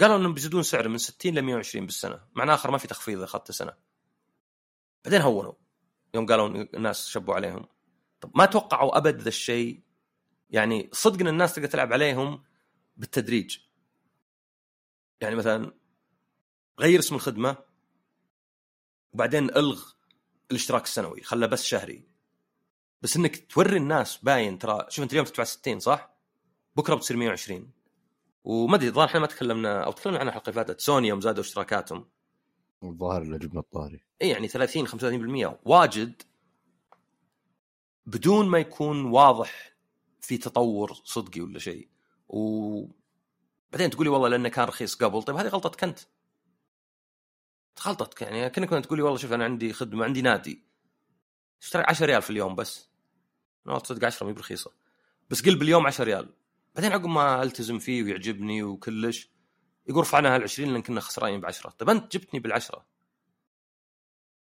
قالوا 0.00 0.16
إنهم 0.16 0.34
بيزيدون 0.34 0.62
سعره 0.62 0.88
من 0.88 0.98
60 0.98 1.34
ل 1.34 1.42
120 1.42 1.86
بالسنة 1.86 2.20
معناه 2.34 2.54
آخر 2.54 2.70
ما 2.70 2.78
في 2.78 2.88
تخفيض 2.88 3.22
أخذت 3.22 3.50
سنة. 3.50 3.72
بعدين 5.04 5.20
هونوا 5.20 5.52
يوم 6.14 6.26
قالوا 6.26 6.48
الناس 6.48 7.08
شبوا 7.08 7.34
عليهم. 7.34 7.66
طب 8.20 8.30
ما 8.34 8.46
توقعوا 8.46 8.98
أبد 8.98 9.20
ذا 9.20 9.28
الشيء؟ 9.28 9.82
يعني 10.50 10.90
صدق 10.92 11.20
إن 11.20 11.28
الناس 11.28 11.54
تقدر 11.54 11.68
تلعب 11.68 11.92
عليهم 11.92 12.42
بالتدريج. 12.96 13.58
يعني 15.20 15.34
مثلا 15.34 15.72
غير 16.80 16.98
اسم 16.98 17.14
الخدمة 17.14 17.56
وبعدين 19.12 19.50
ألغ 19.50 19.82
الاشتراك 20.50 20.84
السنوي 20.84 21.20
خله 21.22 21.46
بس 21.46 21.64
شهري. 21.64 22.08
بس 23.02 23.16
إنك 23.16 23.52
توري 23.52 23.76
الناس 23.76 24.16
باين 24.16 24.58
ترى 24.58 24.86
شوف 24.88 25.02
أنت 25.02 25.12
اليوم 25.12 25.26
تدفع 25.26 25.44
60 25.44 25.80
صح؟ 25.80 26.16
بكرة 26.76 26.94
بتصير 26.94 27.16
120 27.16 27.70
وما 28.44 28.76
أدري 28.76 28.88
الظاهر 28.88 29.08
إحنا 29.08 29.20
ما 29.20 29.26
تكلمنا 29.26 29.84
أو 29.84 29.92
تكلمنا 29.92 30.18
عنها 30.18 30.30
الحلقة 30.30 30.50
اللي 30.50 30.64
فاتت 30.64 30.80
سوني 30.80 31.08
يوم 31.08 31.20
زادوا 31.20 31.42
اشتراكاتهم. 31.42 32.08
الظاهر 32.84 33.22
اللي 33.22 33.38
جبنا 33.38 33.60
الطاري 33.60 34.04
اي 34.22 34.28
يعني 34.28 34.48
30 34.48 34.86
35% 35.54 35.58
واجد. 35.64 36.22
بدون 38.06 38.48
ما 38.48 38.58
يكون 38.58 39.04
واضح 39.04 39.76
في 40.20 40.38
تطور 40.38 40.92
صدقي 41.04 41.40
ولا 41.40 41.58
شيء. 41.58 41.88
وبعدين 43.68 43.90
تقولي 43.90 44.08
والله 44.08 44.28
لأنه 44.28 44.48
كان 44.48 44.64
رخيص 44.64 44.96
قبل. 44.96 45.22
طيب 45.22 45.36
هذه 45.36 45.48
غلطتك 45.48 45.84
أنت. 45.84 45.98
غلطتك 47.86 48.22
يعني 48.22 48.50
كأنك 48.50 48.68
كنت 48.68 48.84
تقولي 48.84 49.02
والله 49.02 49.18
شوف 49.18 49.32
أنا 49.32 49.44
عندي 49.44 49.72
خدمة 49.72 50.04
عندي 50.04 50.22
نادي. 50.22 50.64
اشترك 51.62 51.88
10 51.88 52.06
ريال 52.06 52.22
في 52.22 52.30
اليوم 52.30 52.54
بس. 52.54 52.88
والله 53.66 53.80
تصدق 53.80 54.06
10 54.06 54.26
ما 54.26 54.32
برخيصة. 54.32 54.72
بس 55.30 55.42
قل 55.42 55.58
باليوم 55.58 55.86
10 55.86 56.04
ريال. 56.04 56.28
بعدين 56.74 56.92
عقب 56.92 57.06
ما 57.06 57.42
ألتزم 57.42 57.78
فيه 57.78 58.02
ويعجبني 58.02 58.62
وكلش 58.62 59.30
يقول 59.86 60.00
رفعناها 60.00 60.38
ل 60.38 60.42
20 60.42 60.72
لأن 60.72 60.82
كنا 60.82 61.00
خسرانين 61.00 61.40
ب 61.40 61.46
10 61.46 61.70
طيب 61.70 61.90
أنت 61.90 62.12
جبتني 62.16 62.40
بالعشرة. 62.40 62.86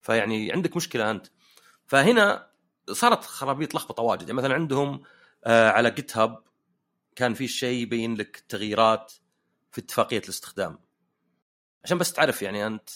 فيعني 0.01 0.51
عندك 0.51 0.75
مشكلة 0.75 1.12
أنت. 1.12 1.28
فهنا 1.86 2.51
صارت 2.91 3.23
خرابيط 3.23 3.75
لخبطة 3.75 4.04
واجد. 4.04 4.21
يعني 4.21 4.34
مثلا 4.34 4.54
عندهم 4.54 5.04
آه 5.45 5.69
على 5.69 5.91
جيت 5.91 6.17
هاب 6.17 6.43
كان 7.15 7.34
في 7.34 7.47
شيء 7.47 7.82
يبين 7.82 8.15
لك 8.15 8.43
تغييرات 8.49 9.13
في 9.71 9.82
اتفاقية 9.82 10.17
الاستخدام. 10.19 10.80
عشان 11.84 11.97
بس 11.97 12.13
تعرف 12.13 12.41
يعني 12.41 12.67
أنت 12.67 12.89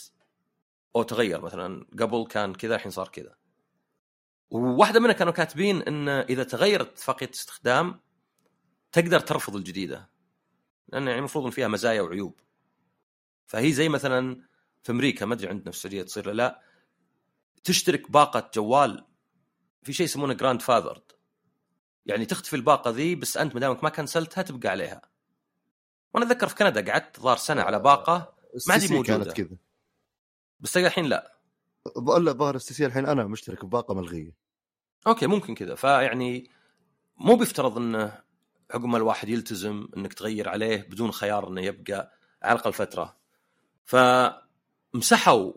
أو 0.95 1.03
تغير 1.03 1.41
مثلا 1.41 1.86
قبل 1.99 2.25
كان 2.29 2.53
كذا 2.53 2.75
الحين 2.75 2.91
صار 2.91 3.08
كذا. 3.08 3.36
وواحدة 4.49 4.99
منها 4.99 5.13
كانوا 5.13 5.34
كاتبين 5.34 5.82
إن 5.82 6.10
إذا 6.10 6.43
تغيرت 6.43 6.88
اتفاقية 6.88 7.25
الاستخدام 7.25 7.99
تقدر 8.91 9.19
ترفض 9.19 9.55
الجديدة. 9.55 10.10
لأن 10.88 11.08
يعني 11.08 11.19
المفروض 11.19 11.45
إن 11.45 11.51
فيها 11.51 11.67
مزايا 11.67 12.01
وعيوب. 12.01 12.39
فهي 13.45 13.73
زي 13.73 13.89
مثلا 13.89 14.49
في 14.84 14.91
أمريكا 14.91 15.25
ما 15.25 15.34
أدري 15.34 15.47
عندنا 15.49 15.71
في 15.71 15.77
السعودية 15.77 16.03
تصير 16.03 16.32
لا 16.32 16.62
تشترك 17.63 18.12
باقة 18.12 18.51
جوال 18.53 19.05
في 19.84 19.93
شيء 19.93 20.03
يسمونه 20.03 20.34
جراند 20.34 20.62
فاذرد 20.62 21.12
يعني 22.10 22.26
تختفي 22.26 22.56
الباقة 22.56 22.91
ذي 22.91 23.15
بس 23.15 23.38
أنت 23.38 23.54
ما 23.54 23.60
دامك 23.60 23.84
ما 23.84 23.89
كنسلتها 23.89 24.41
تبقى 24.41 24.69
عليها. 24.69 25.02
وأنا 26.13 26.26
أتذكر 26.26 26.48
في 26.48 26.56
كندا 26.56 26.91
قعدت 26.91 27.19
ظهر 27.19 27.38
سنة 27.38 27.62
على 27.62 27.80
باقة 27.80 28.34
ما 28.67 28.74
عاد 28.74 28.82
السيم 28.82 28.93
موجودة. 28.93 29.17
كانت 29.24 29.32
كذا. 29.32 29.58
بس 30.60 30.78
الحين 30.78 31.06
لا. 31.06 31.39
الا 31.98 32.32
ظاهر 32.32 32.56
السي 32.56 32.74
سي 32.74 32.86
الحين 32.86 33.06
أنا 33.06 33.24
مشترك 33.24 33.65
بباقة 33.65 33.93
ملغية. 33.93 34.36
أوكي 35.08 35.28
ممكن 35.28 35.56
كذا. 35.56 35.76
فيعني 35.76 36.52
مو 37.17 37.36
بيفترض 37.36 37.78
انه 37.78 38.22
عقب 38.72 38.86
ما 38.86 38.98
الواحد 38.98 39.30
يلتزم 39.30 39.88
إنك 39.98 40.13
تغير 40.13 40.50
عليه 40.50 40.82
بدون 40.82 41.12
خيار 41.12 41.48
إنه 41.48 41.62
يبقى 41.62 42.12
على 42.43 42.60
الأقل 42.60 42.74
فترة. 42.74 43.17
فمسحوا 43.86 45.54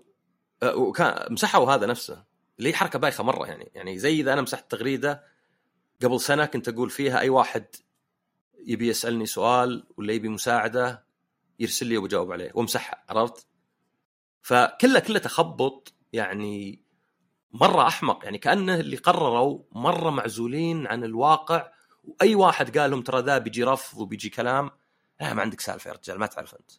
وكان 0.65 1.33
مسحوا 1.33 1.73
هذا 1.75 1.87
نفسه. 1.87 2.25
اللي 2.59 2.73
حركة 2.73 2.99
بايخة 2.99 3.25
مرة 3.25 3.47
يعني. 3.47 3.71
يعني 3.75 3.99
زي 3.99 4.21
إذا 4.21 4.33
أنا 4.33 4.43
مسحت 4.43 4.71
تغريدة 4.71 5.32
قبل 6.05 6.21
سنة 6.21 6.47
كنت 6.47 6.69
أقول 6.69 6.91
فيها 6.91 7.21
أي 7.21 7.29
واحد 7.29 7.67
يبي 8.67 8.89
يسألني 8.89 9.27
سؤال 9.27 9.87
ولا 9.97 10.13
يبي 10.13 10.29
مساعدة 10.29 11.07
يرسل 11.59 11.87
لي 11.87 11.99
وبجاوب 11.99 12.33
عليه. 12.33 12.51
وامسحها 12.55 13.05
عرفت؟ 13.09 13.47
فكله 14.43 15.01
كله 15.01 15.19
تخبط 15.19 15.95
يعني 16.13 16.83
مرة 17.53 17.89
أحمق. 17.89 18.25
يعني 18.25 18.39
كأنه 18.39 18.75
اللي 18.75 18.97
قرروا 18.97 19.63
مرة 19.73 20.11
معزولين 20.11 20.87
عن 20.87 21.05
الواقع 21.05 21.73
وأي 22.05 22.35
واحد 22.35 22.79
قال 22.79 22.91
لهم 22.91 23.03
ترى 23.03 23.21
ذا 23.21 23.39
بيجي 23.39 23.65
رفض 23.65 24.01
وبيجي 24.01 24.29
كلام 24.29 24.71
لا 25.21 25.35
ما 25.35 25.43
عندك 25.43 25.61
سالفة 25.61 25.89
يا 25.89 25.95
رجال 25.95 26.19
ما 26.19 26.27
تعرف 26.27 26.55
أنت. 26.55 26.71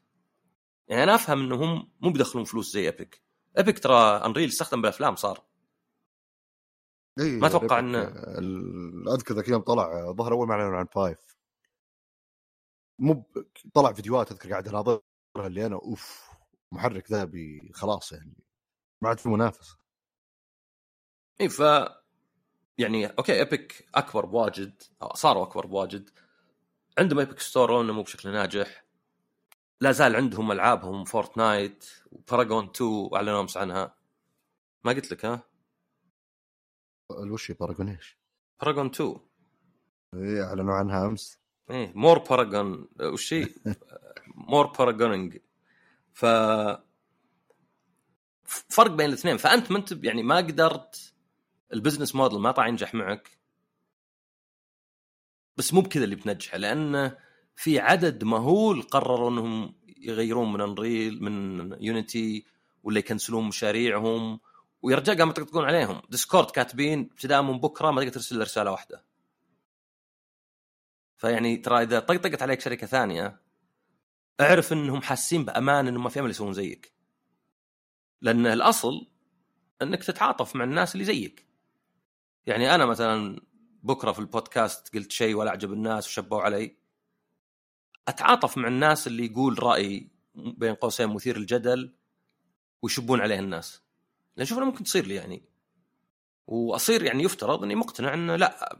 يعني 0.87 1.03
أنا 1.03 1.15
أفهم 1.15 1.39
إنهم 1.43 1.91
مو 2.01 2.11
بيدخلون 2.11 2.45
فلوس 2.45 2.73
زي 2.73 2.85
ايبك 2.85 3.21
ايبك 3.57 3.79
ترى 3.79 4.25
انريل 4.25 4.49
يستخدم 4.49 4.81
بالأفلام 4.81 5.15
صار. 5.15 5.43
اي 7.19 7.35
ما 7.35 7.47
أتوقع 7.47 7.79
إن- 7.79 7.95
ال- 8.39 9.09
أذكر 9.09 9.35
ذاك 9.35 9.47
اليوم 9.47 9.61
طلع 9.61 10.11
ظهر 10.11 10.33
أول 10.33 10.47
ما 10.47 10.53
اعلنوا 10.53 10.77
عن 10.77 10.85
five. 10.85 11.37
مو 12.99 13.13
ب- 13.13 13.45
طلع 13.73 13.93
فيديوهات 13.93 14.31
أذكر 14.31 14.49
قاعد 14.49 14.67
أناظرها 14.67 15.01
اللي 15.37 15.65
أنا 15.65 15.75
أوف 15.75 16.29
محرك 16.71 17.11
ذا 17.11 17.31
خلاص 17.73 18.11
يعني 18.11 18.33
ما 19.01 19.09
عاد 19.09 19.19
في 19.19 19.29
منافسه 19.29 19.77
اي 21.41 21.49
ف 21.49 21.59
يعني 22.77 23.07
أوكي 23.07 23.33
إيبك 23.33 23.87
أكبر 23.95 24.25
بواجد 24.25 24.83
صاروا 25.13 25.43
أكبر 25.43 25.65
بواجد 25.65 26.09
عندهم 26.97 27.19
إيبك 27.19 27.39
store 27.39 27.83
مو 27.93 28.03
بشكل 28.03 28.31
ناجح. 28.31 28.85
لا 29.81 29.91
زال 29.91 30.15
عندهم 30.15 30.51
ألعابهم 30.51 31.03
فورتنايت 31.05 31.85
وباراجون 32.11 32.65
2 32.69 33.09
اعلنوا 33.15 33.41
أمس 33.41 33.57
عنها. 33.57 33.95
ما 34.83 34.91
قلت 34.91 35.11
لك 35.11 35.25
ها؟ 35.25 35.43
الوشي 37.11 37.53
باراجون 37.53 37.89
إيش؟ 37.89 38.17
باراجون 38.61 38.85
2 38.85 39.17
اي 40.13 40.41
أعلنوا 40.41 40.73
عنها 40.73 41.07
أمس. 41.07 41.39
إيه 41.69 41.91
مور 41.95 42.19
باراجون 42.19 42.87
وش 43.01 43.33
هي؟ 43.33 43.47
مور 44.49 44.67
باراجونينج 44.67 45.37
ف 46.13 46.25
فرق 48.45 48.91
بين 48.91 49.09
الاثنين. 49.09 49.37
فأنت 49.37 49.71
ما 49.71 49.77
أنت 49.77 50.03
يعني 50.03 50.23
ما 50.23 50.37
قدرت 50.37 51.13
ال 51.73 51.78
business 51.78 52.15
model 52.15 52.39
ما 52.39 52.51
طلع 52.51 52.67
ينجح 52.67 52.93
معك. 52.93 53.37
بس 55.57 55.73
مو 55.73 55.81
بكذا 55.81 56.03
اللي 56.03 56.15
بتنجحه 56.15 56.57
لأنه 56.57 57.17
في 57.55 57.79
عدد 57.79 58.23
مهول 58.23 58.81
قرروا 58.81 59.29
إنهم 59.29 59.75
يغيرون 59.97 60.53
من 60.53 60.61
انريل 60.61 61.23
من 61.23 61.77
يونيتي 61.83 62.45
ولا 62.83 62.99
يكنسلون 62.99 63.47
مشاريعهم. 63.47 64.39
ويا 64.83 64.95
رجال 64.95 65.17
قاموا 65.17 65.33
يطقطقون 65.33 65.65
عليهم 65.65 66.01
ديسكورد 66.09 66.51
كاتبين 66.51 67.09
ابتداء 67.11 67.41
من 67.41 67.59
بكرة 67.59 67.91
ما 67.91 68.01
تقدر 68.01 68.13
ترسل 68.13 68.41
رسالة 68.41 68.71
واحدة. 68.71 69.05
فيعني 71.17 71.57
ترى 71.57 71.81
إذا 71.81 71.99
طقطقت 71.99 72.41
عليك 72.41 72.61
شركة 72.61 72.87
ثانية 72.87 73.41
اعرف 74.41 74.73
إنهم 74.73 75.01
حاسين 75.01 75.45
بأمان 75.45 75.87
انه 75.87 75.99
ما 75.99 76.09
في 76.09 76.19
أمل 76.19 76.29
يسوون 76.29 76.53
زيك. 76.53 76.93
لأن 78.21 78.45
الأصل 78.45 79.07
إنك 79.81 80.03
تتعاطف 80.03 80.55
مع 80.55 80.63
الناس 80.63 80.93
اللي 80.93 81.05
زيك. 81.05 81.47
يعني 82.45 82.75
أنا 82.75 82.85
مثلا 82.85 83.41
بكرة 83.83 84.11
في 84.11 84.19
البودكاست 84.19 84.95
قلت 84.95 85.11
شيء 85.11 85.35
ولا 85.35 85.51
عجب 85.51 85.73
الناس 85.73 86.07
وشبوا 86.07 86.41
علي. 86.41 86.77
أتعاطف 88.07 88.57
مع 88.57 88.67
الناس 88.67 89.07
اللي 89.07 89.25
يقول 89.25 89.63
رأي 89.63 90.11
بين 90.35 90.75
قوسين 90.75 91.07
مثير 91.07 91.37
الجدل 91.37 91.95
ويشبون 92.81 93.21
عليه 93.21 93.39
الناس. 93.39 93.82
لأن 94.37 94.45
شوف 94.45 94.57
أنا 94.57 94.65
ممكن 94.65 94.83
تصير 94.83 95.05
لي 95.05 95.15
يعني. 95.15 95.43
وأصير 96.47 97.03
يعني 97.03 97.23
يفترض 97.23 97.63
إني 97.63 97.75
مقتنع 97.75 98.13
انه 98.13 98.35
لا 98.35 98.77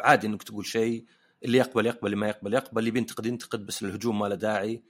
عادي 0.00 0.26
إنك 0.26 0.42
تقول 0.42 0.66
شيء 0.66 1.06
اللي 1.44 1.58
يقبل 1.58 1.86
يقبل 1.86 2.06
اللي 2.06 2.16
ما 2.16 2.28
يقبل 2.28 2.54
يقبل 2.54 2.78
اللي 2.78 2.90
بينتقد 2.90 3.26
ينتقد 3.26 3.66
بس 3.66 3.82
الهجوم 3.82 4.18
ما 4.18 4.26
له 4.26 4.34
داعي. 4.34 4.82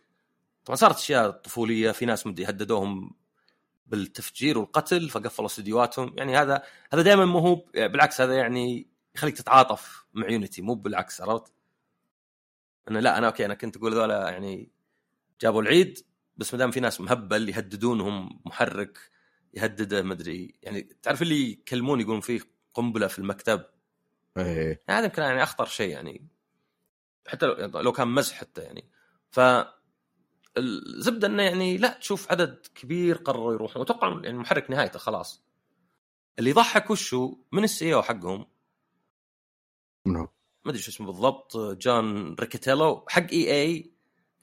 طبعا 0.65 0.77
صارت 0.77 0.97
أشياء 0.97 1.31
طفولية 1.31 1.91
في 1.91 2.07
ناس 2.07 2.27
مدي 2.27 2.45
هددوهم 2.45 3.15
بالتفجير 3.87 4.59
والقتل 4.59 5.09
فقفلوا 5.09 5.47
استديوهاتهم. 5.47 6.15
يعني 6.17 6.37
هذا 6.37 6.63
هذا 6.93 7.03
دائما 7.03 7.25
مو 7.25 7.39
هو 7.39 7.55
بالعكس 7.75 8.21
هذا 8.21 8.35
يعني 8.35 8.87
يخليك 9.15 9.37
تتعاطف 9.37 10.05
مع 10.15 10.31
يونيتي 10.31 10.63
مو 10.63 10.75
بالعكس 10.75 11.21
عرفت؟ 11.21 11.53
انه 12.91 13.01
لا 13.01 13.19
أنا 13.19 13.27
أوكي 13.27 13.45
أنا 13.45 13.55
كنت 13.55 13.77
أقول 13.77 13.95
ذولا 13.95 14.31
يعني 14.31 14.71
جابوا 15.41 15.63
العيد 15.63 16.07
بس 16.37 16.55
ما 16.55 16.59
دام 16.59 16.71
في 16.71 16.81
ناس 16.81 17.01
مهبل 17.01 17.49
يهددونهم 17.49 18.41
محرك 18.47 18.99
يهدده 19.59 20.03
مدري 20.03 20.55
يعني 20.63 20.83
تعرف 20.83 21.23
اللي 21.23 21.51
يكلمون 21.51 22.01
يقولون 22.01 22.21
فيه 22.21 22.41
قنبلة 22.75 23.07
في 23.07 23.19
المكتب؟ 23.19 23.65
إيه. 24.37 24.83
هذا 24.89 25.05
يمكن 25.05 25.23
يعني 25.23 25.43
أخطر 25.43 25.67
شيء 25.67 25.91
يعني. 25.91 26.29
حتى 27.29 27.47
لو- 27.47 27.81
لو 27.81 27.93
كان 27.93 28.09
مزح 28.09 28.37
حتى 28.37 28.61
يعني. 28.61 28.91
ف 29.31 29.41
الزبدة 30.57 31.27
إنه 31.27 31.43
يعني 31.43 31.77
لا 31.79 31.99
تشوف 31.99 32.31
عدد 32.31 32.67
كبير 32.75 33.17
قرروا 33.17 33.53
يروحون. 33.53 33.81
وأتوقع 33.81 34.09
يعني 34.09 34.29
المحرك 34.29 34.71
نهايته 34.71 34.99
خلاص. 34.99 35.45
اللي 36.39 36.51
يضحك 36.51 36.91
وشو 36.91 37.37
من 37.53 37.65
ال 37.65 37.95
CEO 37.95 38.03
حقهم. 38.03 38.47
منو؟ 40.07 40.21
ما 40.65 40.71
أدري 40.71 40.83
شو 40.83 40.91
اسمه 40.91 41.07
بالضبط. 41.07 41.57
جون 41.57 42.35
ريكيتيلو. 42.41 43.05
حق 43.09 43.27
اي 43.33 43.51
اي 43.63 43.93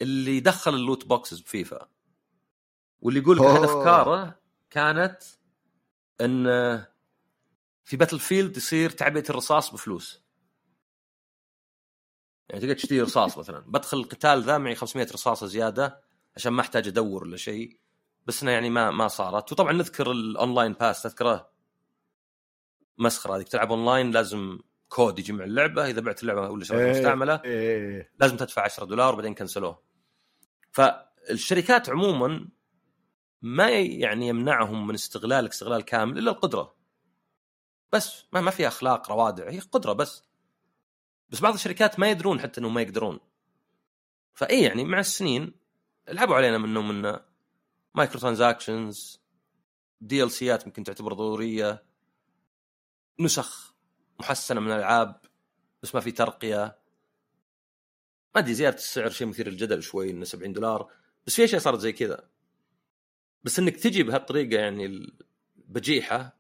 اللي 0.02 0.40
دخل 0.40 0.74
ال 0.74 0.80
loot 0.80 1.06
boxes 1.06 1.40
بفيفا 1.40 1.90
واللي 3.00 3.20
يقول 3.20 3.38
لك 3.38 3.44
احد. 3.44 3.64
افكاره 3.64 4.40
كانت 4.76 5.24
إن 6.22 6.46
في 7.84 7.98
باتل 7.98 8.20
فيلد 8.20 8.58
يصير 8.58 8.90
تعبئة 8.90 9.30
الرصاص 9.30 9.72
بفلوس. 9.74 10.24
يعني 12.50 12.62
تقدر 12.62 12.74
تشتري 12.74 13.02
رصاص 13.02 13.38
مثلا. 13.38 13.60
بدخل 13.60 13.98
القتال 13.98 14.44
ذا 14.44 14.58
معي 14.58 14.76
500 14.76 15.08
رصاصة 15.14 15.48
زيادة 15.48 16.02
عشان 16.36 16.54
ما 16.54 16.62
أحتاج 16.62 16.88
أدور 16.88 17.24
ولا 17.24 17.38
شيء. 17.38 17.80
بس 18.26 18.44
إنه 18.44 18.52
يعني 18.52 18.70
ما 18.70 18.92
ما 18.92 19.08
صارت. 19.08 19.52
وطبعا 19.52 19.74
نذكر 19.74 20.12
ال 20.12 20.20
online 20.20 20.74
pass 20.74 21.04
تذكره؟ 21.04 21.50
مسخرة 22.98 23.36
هذيك 23.36 23.48
تلعب 23.48 23.72
اونلاين 23.72 24.12
لازم 24.12 24.60
كود 24.90 25.20
يجي 25.20 25.34
مع 25.34 25.44
اللعبة. 25.44 25.90
إذا 25.90 26.02
بعت 26.02 26.24
اللعبة 26.24 26.50
ولا 26.50 26.64
شريت 26.64 26.82
إيه. 26.82 27.00
مستعملة 27.00 27.42
إيه 27.46 28.12
لازم 28.20 28.38
تدفع 28.38 28.62
10 28.62 28.86
دولار 28.86 29.14
وبعدين 29.14 29.34
كنسلوه. 29.34 29.84
فالشركات 30.72 31.90
عموما 31.90 32.50
ما 33.46 33.70
يعني 33.70 34.28
يمنعهم 34.28 34.88
من 34.88 34.94
استغلالك 34.94 35.52
استغلال 35.52 35.82
كامل 35.82 36.18
إلا 36.18 36.32
القدرة. 36.32 36.76
بس 37.94 38.24
ما 38.34 38.42
ما 38.42 38.52
في 38.52 38.68
أخلاق 38.68 39.12
روادع 39.12 39.50
هي 39.50 39.60
قدرة 39.60 39.94
بس. 39.94 40.24
بس 41.30 41.40
بعض 41.40 41.54
الشركات 41.54 42.00
ما 42.00 42.10
يدرون 42.10 42.40
حتى 42.40 42.60
إنهم 42.60 42.74
ما 42.74 42.82
يقدرون. 42.82 43.20
فإي 44.34 44.64
يعني 44.64 44.84
مع 44.84 45.00
السنين 45.00 45.54
لعبوا 46.08 46.36
علينا 46.36 46.58
منهم 46.58 46.90
انه 46.90 47.22
microtransactions 47.96 49.22
DLC 50.02 50.32
ات 50.32 50.68
ممكن 50.68 50.84
تعتبر 50.84 51.14
ضرورية. 51.14 51.84
نسخ 53.20 53.76
محسنة 54.20 54.60
من 54.60 54.72
الألعاب 54.72 55.22
بس 55.84 55.96
ما 55.96 56.02
في 56.02 56.12
ترقية. 56.12 56.80
ما 58.36 58.42
أدري 58.42 58.54
زيادة 58.54 58.76
السعر 58.76 59.10
شيء 59.10 59.28
مثير 59.28 59.50
للجدل 59.50 59.84
شوي 59.84 60.12
إنه 60.12 60.26
70 60.26 60.54
دولار. 60.54 60.92
بس 61.28 61.36
في 61.36 61.44
أشياء 61.44 61.62
صارت 61.62 61.80
زي 61.80 61.92
كذا. 61.92 62.35
بس 63.46 63.60
إنك 63.60 63.78
تجي 63.78 64.04
بهالطريقة 64.04 64.60
يعني 64.62 64.86
البجيحه 64.86 66.38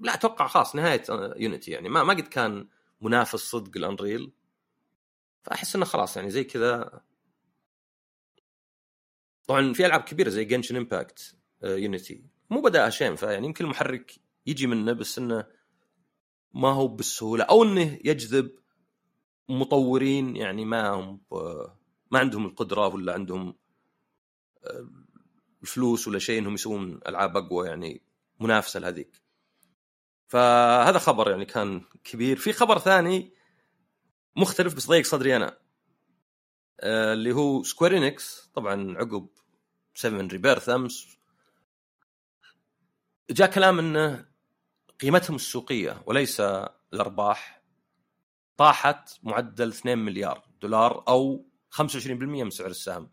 لا 0.00 0.14
أتوقع 0.14 0.46
خلاص 0.46 0.76
نهاية 0.76 1.02
يونيتي 1.36 1.70
يعني. 1.70 1.88
ما 1.88 2.02
ما 2.02 2.12
قد 2.14 2.20
كان 2.28 2.68
منافس 3.00 3.40
صدق 3.40 3.76
الأنريل. 3.76 4.32
فأحس 5.42 5.76
إنه 5.76 5.84
خلاص 5.84 6.16
يعني 6.16 6.30
زي 6.30 6.44
كذا. 6.44 7.00
طبعا 9.46 9.72
في 9.72 9.86
ألعاب 9.86 10.00
كبيرة 10.00 10.28
زي 10.28 10.44
جنشن 10.44 10.76
امباكت 10.76 11.36
يونيتي 11.62 12.24
مو 12.50 12.60
بداها 12.60 12.90
شيء 12.90 13.14
فيعني 13.14 13.46
يمكن 13.46 13.64
المحرك 13.64 14.14
يجي 14.46 14.66
منه 14.66 14.92
بس 14.92 15.18
إنه 15.18 15.46
ما 16.54 16.68
هو 16.68 16.88
بالسهولة. 16.88 17.44
أو 17.44 17.62
إنه 17.62 17.98
يجذب 18.04 18.50
مطورين 19.48 20.36
يعني 20.36 20.64
ما 20.64 20.88
هم 20.88 21.20
ب- 21.30 21.66
ما 22.10 22.18
عندهم 22.18 22.46
القدرة 22.46 22.86
ولا 22.88 23.12
عندهم 23.12 23.54
الفلوس 25.62 26.08
ولا 26.08 26.18
شيء 26.18 26.38
إنهم 26.38 26.54
يسوون 26.54 27.00
ألعاب 27.06 27.36
أقوى 27.36 27.68
يعني 27.68 28.02
منافسة 28.40 28.80
لهذيك. 28.80 29.22
فهذا 30.28 30.98
خبر 30.98 31.30
يعني 31.30 31.44
كان 31.44 31.84
كبير، 32.04 32.36
في 32.36 32.52
خبر 32.52 32.78
ثاني 32.78 33.32
مختلف 34.36 34.74
بس 34.74 34.86
ضيق 34.86 35.04
صدري 35.04 35.36
أنا. 35.36 35.58
آه، 36.80 37.12
اللي 37.12 37.32
هو 37.32 37.62
سكوير 37.62 37.96
انكس 37.96 38.50
طبعا 38.54 38.98
عقب 38.98 39.28
7 39.94 40.26
ريبيرث 40.26 40.68
أمس 40.68 41.18
جاء 43.30 43.50
كلام 43.50 43.78
انه 43.78 44.28
قيمتهم 45.00 45.36
السوقية 45.36 46.02
وليس 46.06 46.40
الأرباح 46.92 47.62
طاحت 48.56 49.18
معدل 49.22 49.68
2 49.68 49.98
مليار 49.98 50.44
دولار 50.60 51.04
أو 51.08 51.46
25% 51.70 52.10
من 52.10 52.50
سعر 52.50 52.70
السهم. 52.70 53.10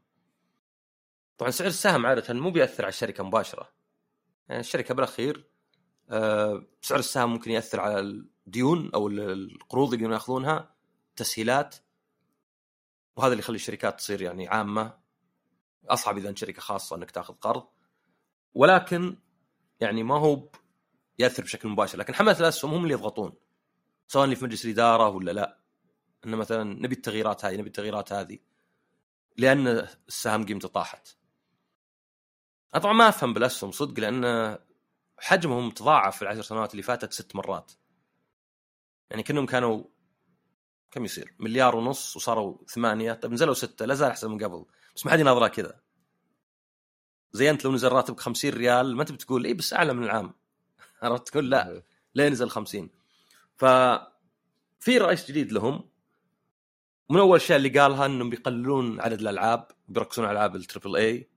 طبعا 1.37 1.51
سعر 1.51 1.67
السهم 1.67 2.05
عادة 2.05 2.33
مو 2.33 2.51
بيأثر 2.51 2.83
على 2.83 2.89
الشركة 2.89 3.23
مباشرة. 3.23 3.69
يعني 4.49 4.59
الشركة 4.61 4.93
بالأخير 4.93 5.45
آه، 6.09 6.67
سعر 6.81 6.99
السهم 6.99 7.29
ممكن 7.33 7.51
يأثر 7.51 7.79
على 7.79 7.99
الديون 7.99 8.91
أو 8.93 9.07
ال- 9.07 9.51
القروض 9.51 9.93
اللي 9.93 10.13
يأخذونها 10.13 10.75
تسهيلات. 11.15 11.75
وهذا 13.15 13.31
اللي 13.31 13.39
يخلي 13.39 13.55
الشركات 13.55 13.97
تصير 13.99 14.21
يعني 14.21 14.47
عامة 14.47 14.97
أصعب 15.89 16.17
إذا 16.17 16.29
أنت 16.29 16.37
شركة 16.37 16.61
خاصة 16.61 16.95
إنك 16.95 17.11
تأخذ 17.11 17.33
قرض. 17.33 17.67
ولكن 18.53 19.17
يعني 19.79 20.03
ما 20.03 20.15
هو 20.17 20.49
يأثر 21.19 21.43
بشكل 21.43 21.69
مباشر. 21.69 21.97
لكن 21.97 22.15
حملة 22.15 22.39
الأسهم 22.39 22.73
هم 22.73 22.83
اللي 22.83 22.93
يضغطون. 22.93 23.33
سواء 24.07 24.23
اللي 24.25 24.35
في 24.35 24.45
مجلس 24.45 24.65
الإدارة 24.65 25.09
ولا 25.09 25.31
لا. 25.31 25.59
انه 26.25 26.37
مثلا 26.37 26.63
نبي 26.63 26.95
التغييرات 26.95 27.45
هذه 27.45 27.55
نبي 27.55 27.67
التغييرات 27.67 28.13
هذه. 28.13 28.39
لأن 29.37 29.67
السهم 30.07 30.45
قيمته 30.45 30.67
طاحت. 30.67 31.07
أنا 32.73 32.83
طبعا 32.83 32.93
ما 32.93 33.09
أفهم 33.09 33.33
بالأسهم 33.33 33.71
صدق 33.71 33.99
لأن 33.99 34.57
حجمهم 35.17 35.71
تضاعف 35.71 36.15
في 36.15 36.21
العشر 36.21 36.41
سنوات 36.41 36.71
اللي 36.71 36.83
فاتت 36.83 37.13
ست 37.13 37.35
مرات. 37.35 37.71
يعني 39.09 39.23
كانهم 39.23 39.45
كانوا 39.45 39.83
كم 40.91 41.05
يصير؟ 41.05 41.35
مليار 41.39 41.75
ونص 41.75 42.15
وصاروا 42.15 42.57
ثمانية. 42.67 43.13
طيب 43.13 43.31
نزلوا 43.31 43.53
ستة 43.53 43.85
لا 43.85 43.93
زال 43.93 44.09
أحسن 44.09 44.31
من 44.31 44.43
قبل. 44.43 44.65
بس 44.95 45.05
ما 45.05 45.11
حد 45.11 45.19
يناظرها 45.19 45.47
كذا. 45.47 45.79
زي 47.31 47.49
أنت 47.49 47.65
لو 47.65 47.71
نزل 47.71 47.87
راتبك 47.87 48.19
50 48.19 48.51
ريال 48.51 48.95
ما 48.95 49.03
تبي 49.03 49.17
تقول 49.17 49.45
إي 49.45 49.53
بس 49.53 49.73
أعلى 49.73 49.93
من 49.93 50.03
العام. 50.03 50.33
عرفت؟ 51.03 51.29
تقول 51.29 51.49
لا 51.49 51.83
ليه 52.15 52.29
نزل 52.29 52.49
50 52.49 52.89
ف 53.55 53.65
في 54.79 54.97
رئيس 54.97 55.27
جديد 55.31 55.51
لهم. 55.51 55.89
من 57.09 57.19
أول 57.19 57.29
الاشياء 57.37 57.57
اللي 57.57 57.69
قالها 57.69 58.05
إنهم 58.05 58.29
بيقللون 58.29 59.01
عدد 59.01 59.19
الألعاب 59.19 59.67
بيركزون 59.87 60.25
على 60.25 60.31
ألعاب 60.31 60.55
ال 60.55 60.61
triple 60.61 60.95
A 60.95 61.29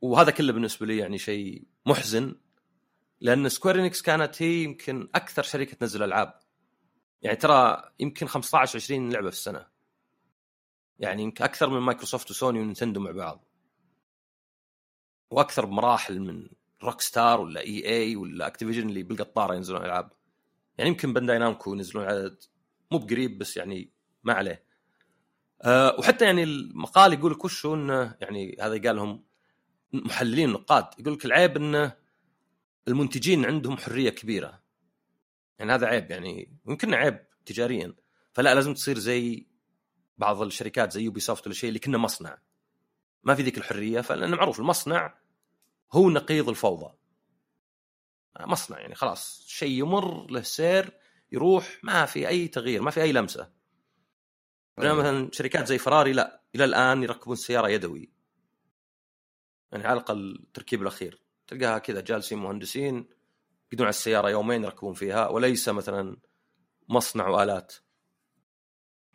وهذا 0.00 0.30
كله 0.30 0.52
بالنسبة 0.52 0.86
لي 0.86 0.96
يعني 0.96 1.18
شيء 1.18 1.64
محزن 1.86 2.34
لأن 3.20 3.48
سكوير 3.48 3.80
انكس 3.80 4.02
كانت 4.02 4.42
هي 4.42 4.62
يمكن 4.64 5.08
أكثر 5.14 5.42
شركة 5.42 5.76
تنزل 5.76 6.02
ألعاب. 6.02 6.40
يعني 7.22 7.36
ترى 7.36 7.82
يمكن 8.00 8.26
15 8.26 8.78
20 8.78 9.12
لعبة 9.12 9.30
في 9.30 9.36
السنة. 9.36 9.66
يعني 10.98 11.22
يمكن 11.22 11.44
أكثر 11.44 11.70
من 11.70 11.80
مايكروسوفت 11.80 12.30
وسوني 12.30 12.60
ونينتندو 12.60 13.00
مع 13.00 13.10
بعض. 13.10 13.44
وأكثر 15.30 15.66
بمراحل 15.66 16.20
من 16.20 16.48
روك 16.82 17.00
ستار 17.00 17.40
ولا 17.40 17.60
إي 17.60 17.88
إي 17.88 18.16
ولا 18.16 18.46
أكتيفيجن 18.46 18.88
اللي 18.88 19.02
بالقطارة 19.02 19.54
ينزلون 19.54 19.84
ألعاب. 19.84 20.12
يعني 20.78 20.90
يمكن 20.90 21.12
بانداي 21.12 21.38
نامكو 21.38 21.74
ينزلون 21.74 22.04
عدد 22.04 22.42
مو 22.92 22.98
بقريب 22.98 23.38
بس 23.38 23.56
يعني 23.56 23.92
ما 24.24 24.32
عليه. 24.32 24.64
أه 25.62 25.96
وحتى 25.98 26.24
يعني 26.24 26.42
المقال 26.42 27.12
يقول 27.12 27.32
لك 27.32 27.44
وشو 27.44 27.74
إنه 27.74 28.16
يعني 28.20 28.56
هذا 28.60 28.82
قال 28.82 28.96
لهم 28.96 29.27
محللين 29.92 30.50
نقاد. 30.50 30.86
يقول 30.98 31.14
لك 31.14 31.24
العيب 31.24 31.56
انه 31.56 31.96
المنتجين 32.88 33.44
عندهم 33.44 33.76
حرية 33.76 34.10
كبيرة. 34.10 34.62
يعني 35.58 35.72
هذا 35.72 35.86
عيب 35.86 36.10
يعني 36.10 36.58
يمكن 36.66 36.94
عيب 36.94 37.26
تجاريا. 37.46 37.94
فلا 38.32 38.54
لازم 38.54 38.74
تصير 38.74 38.98
زي 38.98 39.46
بعض 40.18 40.42
الشركات 40.42 40.92
زي 40.92 41.02
يوبي 41.02 41.20
سوفت 41.20 41.46
ولا 41.46 41.54
شيء 41.54 41.68
اللي 41.68 41.78
كنا 41.78 41.98
مصنع. 41.98 42.38
ما 43.22 43.34
في 43.34 43.42
ذيك 43.42 43.58
الحرية 43.58 44.00
فلانه 44.00 44.36
معروف 44.36 44.60
المصنع 44.60 45.18
هو 45.92 46.10
نقيض 46.10 46.48
الفوضى. 46.48 46.94
مصنع 48.40 48.78
يعني 48.78 48.94
خلاص 48.94 49.44
شيء 49.48 49.70
يمر 49.70 50.30
له 50.30 50.42
سير 50.42 50.92
يروح 51.32 51.78
ما 51.82 52.06
في 52.06 52.28
أي 52.28 52.48
تغيير 52.48 52.82
ما 52.82 52.90
في 52.90 53.02
أي 53.02 53.12
لمسة. 53.12 53.50
بينما 54.78 54.94
مثلا 54.94 55.30
شركات 55.32 55.66
زي 55.66 55.78
فراري 55.78 56.12
لا. 56.12 56.42
إلى 56.54 56.64
الآن 56.64 57.02
يركبون 57.02 57.32
السياره 57.32 57.68
يدوي. 57.68 58.17
يعني 59.72 59.86
على 59.86 59.92
الأقل 59.92 60.38
التركيب 60.42 60.82
الأخير. 60.82 61.22
تلقاها 61.46 61.78
كذا 61.78 62.00
جالسين 62.00 62.38
مهندسين 62.38 62.94
يقعدون 63.66 63.86
على 63.86 63.88
السيارة 63.88 64.30
يومين 64.30 64.64
يركبون 64.64 64.94
فيها 64.94 65.28
وليس 65.28 65.68
مثلا 65.68 66.16
مصنع 66.88 67.28
وآلات. 67.28 67.74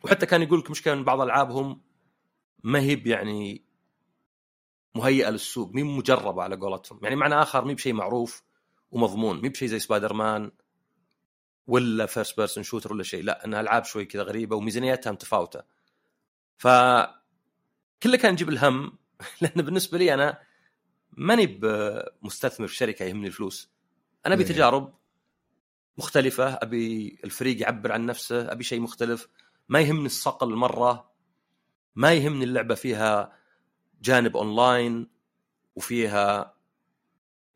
وحتى 0.04 0.26
كان 0.26 0.42
يقول 0.42 0.58
لك 0.58 0.70
مشكله 0.70 0.94
ان 0.94 1.04
بعض 1.04 1.20
ألعابهم 1.20 1.82
ما 2.62 2.80
هي 2.80 3.02
يعني 3.06 3.64
مهيئة 4.94 5.30
للسوق 5.30 5.70
مي 5.74 5.82
مجربة 5.82 6.42
على 6.42 6.56
قولتهم. 6.56 7.00
يعني 7.02 7.16
معنى 7.16 7.34
آخر 7.34 7.64
مي 7.64 7.74
بشيء 7.74 7.92
معروف 7.92 8.42
ومضمون 8.90 9.42
مي 9.42 9.48
بشيء 9.48 9.68
زي 9.68 9.78
سبايدر 9.78 10.12
مان 10.12 10.50
ولا 11.66 12.06
first 12.06 12.36
person 12.36 12.62
shooter 12.62 12.92
ولا 12.92 13.02
شيء 13.02 13.22
لا 13.22 13.44
انها 13.44 13.60
ألعاب 13.60 13.84
شوي 13.84 14.04
كذا 14.04 14.22
غريبة 14.22 14.56
وميزانيتها 14.56 15.12
متفاوتة. 15.12 15.62
ف 16.56 16.68
كله 18.02 18.16
كان 18.16 18.32
يجيب 18.32 18.48
الهم 18.48 18.98
لأن 19.40 19.62
بالنسبة 19.64 19.98
لي 19.98 20.14
أنا 20.14 20.38
ماني 21.12 21.46
بمستثمر 21.46 22.66
في 22.66 22.76
شركة 22.76 23.04
يهمني 23.04 23.26
الفلوس. 23.26 23.70
أنا 24.26 24.34
ابي. 24.34 24.44
تجارب 24.44 24.94
مختلفة 25.98 26.54
أبي 26.54 27.18
الفريق 27.24 27.62
يعبر 27.62 27.92
عن 27.92 28.06
نفسه 28.06 28.52
أبي 28.52 28.64
شيء 28.64 28.80
مختلف. 28.80 29.28
ما 29.68 29.80
يهمني 29.80 30.06
الصقل 30.06 30.54
مرة 30.54 31.10
ما 31.94 32.12
يهمني 32.12 32.44
اللعبة 32.44 32.74
فيها 32.74 33.38
جانب 34.02 34.36
اونلاين 34.36 35.10
وفيها 35.76 36.54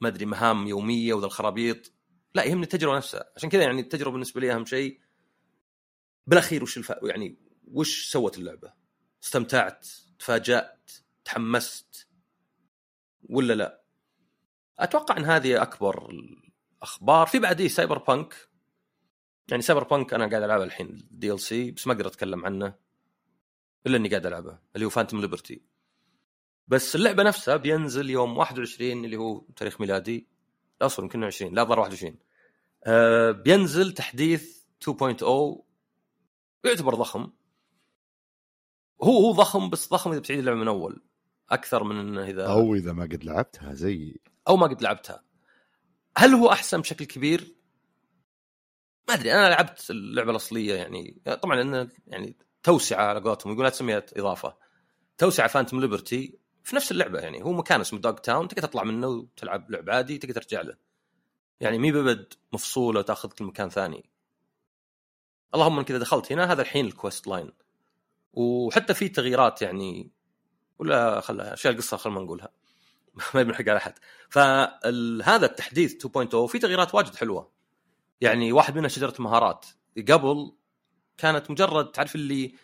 ما 0.01 0.09
أدري 0.09 0.27
مهام 0.27 0.67
يومية 0.67 1.15
وذا 1.15 1.27
الخرابيط. 1.27 1.93
لا 2.35 2.45
يهمني 2.45 2.63
التجربة 2.63 2.97
نفسها. 2.97 3.31
عشان 3.37 3.49
كذا 3.49 3.63
يعني 3.63 3.81
التجربة 3.81 4.13
بالنسبة 4.13 4.41
لي 4.41 4.53
أهم 4.53 4.65
شيء 4.65 5.01
بالأخير 6.27 6.63
وش 6.63 6.79
الف... 6.79 6.93
يعني 7.03 7.37
وش 7.73 8.11
سوت 8.11 8.39
اللعبة؟ 8.39 8.73
استمتعت 9.23 9.89
تفاجأت 10.19 10.91
تحمست 11.29 12.09
ولا 13.29 13.53
لا؟ 13.53 13.83
أتوقع 14.79 15.17
إن 15.17 15.25
هذه 15.25 15.63
أكبر 15.63 16.11
الأخبار. 16.11 17.27
في 17.27 17.39
بعد 17.39 17.61
إيه 17.61 17.69
Cyberpunk 17.69 18.35
يعني 19.49 19.63
Cyberpunk 19.63 20.15
أنا 20.15 20.27
قاعد 20.27 20.43
العبها 20.43 20.65
الحين 20.65 21.09
DLC 21.11 21.71
بس 21.71 21.87
ما 21.87 21.93
أقدر 21.93 22.07
أتكلم 22.07 22.45
عنه. 22.45 22.75
إلا 23.87 23.97
إني 23.97 24.09
قاعد 24.09 24.27
ألعبه 24.27 24.59
اللي 24.75 24.87
هو 24.87 24.91
Phantom 24.91 25.21
Liberty 25.21 25.63
بس 26.69 26.97
اللعبة 26.97 27.23
نفسها 27.23 27.57
بينزل 27.57 28.11
يوم 28.11 28.39
21 28.39 29.05
اللي 29.05 29.17
هو 29.17 29.41
تاريخ 29.57 29.81
ميلادي. 29.81 30.29
لا 30.81 30.87
أصلا 30.87 31.05
يمكن 31.05 31.25
20 31.25 31.55
لا 31.55 31.65
ظهر 31.65 31.81
21 31.81 32.19
آه 32.85 33.31
بينزل 33.31 33.93
تحديث 33.93 34.63
2.0 34.85 35.63
يعتبر 36.65 36.95
ضخم. 36.95 37.31
هو 39.03 39.19
هو 39.19 39.33
ضخم 39.33 39.71
بس 39.71 39.91
ضخم 39.91 40.11
إذا 40.11 40.21
بتعيد 40.21 40.39
اللعبة 40.39 40.59
من 40.59 40.69
أول. 40.69 41.08
أكثر 41.51 41.85
من 41.85 41.97
إنه 41.97 42.25
إذا 42.25 42.47
أو 42.47 42.75
إذا 42.75 42.93
ما 42.93 43.03
قد 43.03 43.25
لعبتها 43.25 43.75
زي 43.75 44.17
أو 44.49 44.57
ما 44.57 44.67
قد 44.67 44.83
لعبتها. 44.83 45.25
هل 46.17 46.35
هو 46.35 46.53
أحسن 46.53 46.81
بشكل 46.81 47.05
كبير؟ 47.05 47.55
ما 49.09 49.15
أدري 49.15 49.33
أنا 49.33 49.49
لعبت 49.49 49.91
اللعبة 49.91 50.31
الأصلية 50.31 50.75
يعني 50.75 51.23
طبعا 51.43 51.57
لأن 51.57 51.89
يعني 52.07 52.37
توسعة 52.63 53.05
على 53.05 53.21
قولتهم 53.21 53.53
يقول 53.53 53.65
لا 53.65 53.71
تسميها 53.71 54.03
إضافة. 54.17 54.57
توسعة 55.19 55.49
Phantom 55.49 55.81
Liberty 55.81 56.39
في 56.65 56.77
نفس 56.77 56.93
اللعبة 56.93 57.21
يعني 57.21 57.45
هو 57.45 57.53
مكان 57.53 57.81
اسمه 57.81 57.99
Dogtown 57.99 58.49
تقدر 58.49 58.69
تطلع 58.69 58.85
منه 58.85 59.09
وتلعب 59.09 59.71
لعب 59.71 59.91
عادي 59.91 60.19
تقدر 60.19 60.43
ترجع 60.43 60.61
له. 60.61 60.77
يعني 61.61 61.79
مي 61.79 61.93
ببد 61.93 62.35
مفصوله 62.53 63.01
وتاخذك 63.01 63.43
لمكان 63.43 63.69
ثاني. 63.69 64.11
اللهم 65.55 65.79
انك 65.79 65.91
اذا 65.91 65.99
دخلت 65.99 66.33
هنا 66.33 66.53
هذا 66.53 66.63
الحين 66.63 66.87
ال 66.87 66.93
quest 66.93 67.27
line 67.27 67.53
وحتى 68.33 68.95
في 68.95 69.09
تغييرات 69.09 69.63
يعني 69.63 70.11
ولا 70.79 71.21
خلها 71.21 71.55
أشياء 71.55 71.73
القصة 71.73 71.97
خل 71.97 72.11
ما 72.11 72.21
نقولها. 72.21 72.49
ما 73.35 73.41
يبي 73.41 73.53
نحرق 73.53 73.69
على 73.69 73.77
أحد. 73.77 73.95
فهذا 74.31 75.47
التحديث 75.47 76.07
2.0 76.07 76.47
في 76.47 76.59
تغييرات 76.59 76.95
واجد 76.95 77.17
حلوة. 77.17 77.53
يعني 78.21 78.53
واحد 78.53 78.77
منها 78.77 78.89
شجرة 78.89 79.15
مهارات. 79.19 79.67
قبل 80.09 80.53
كانت 81.17 81.51
مجرد 81.51 81.93
تعرف 81.93 82.15
اللي 82.15 82.55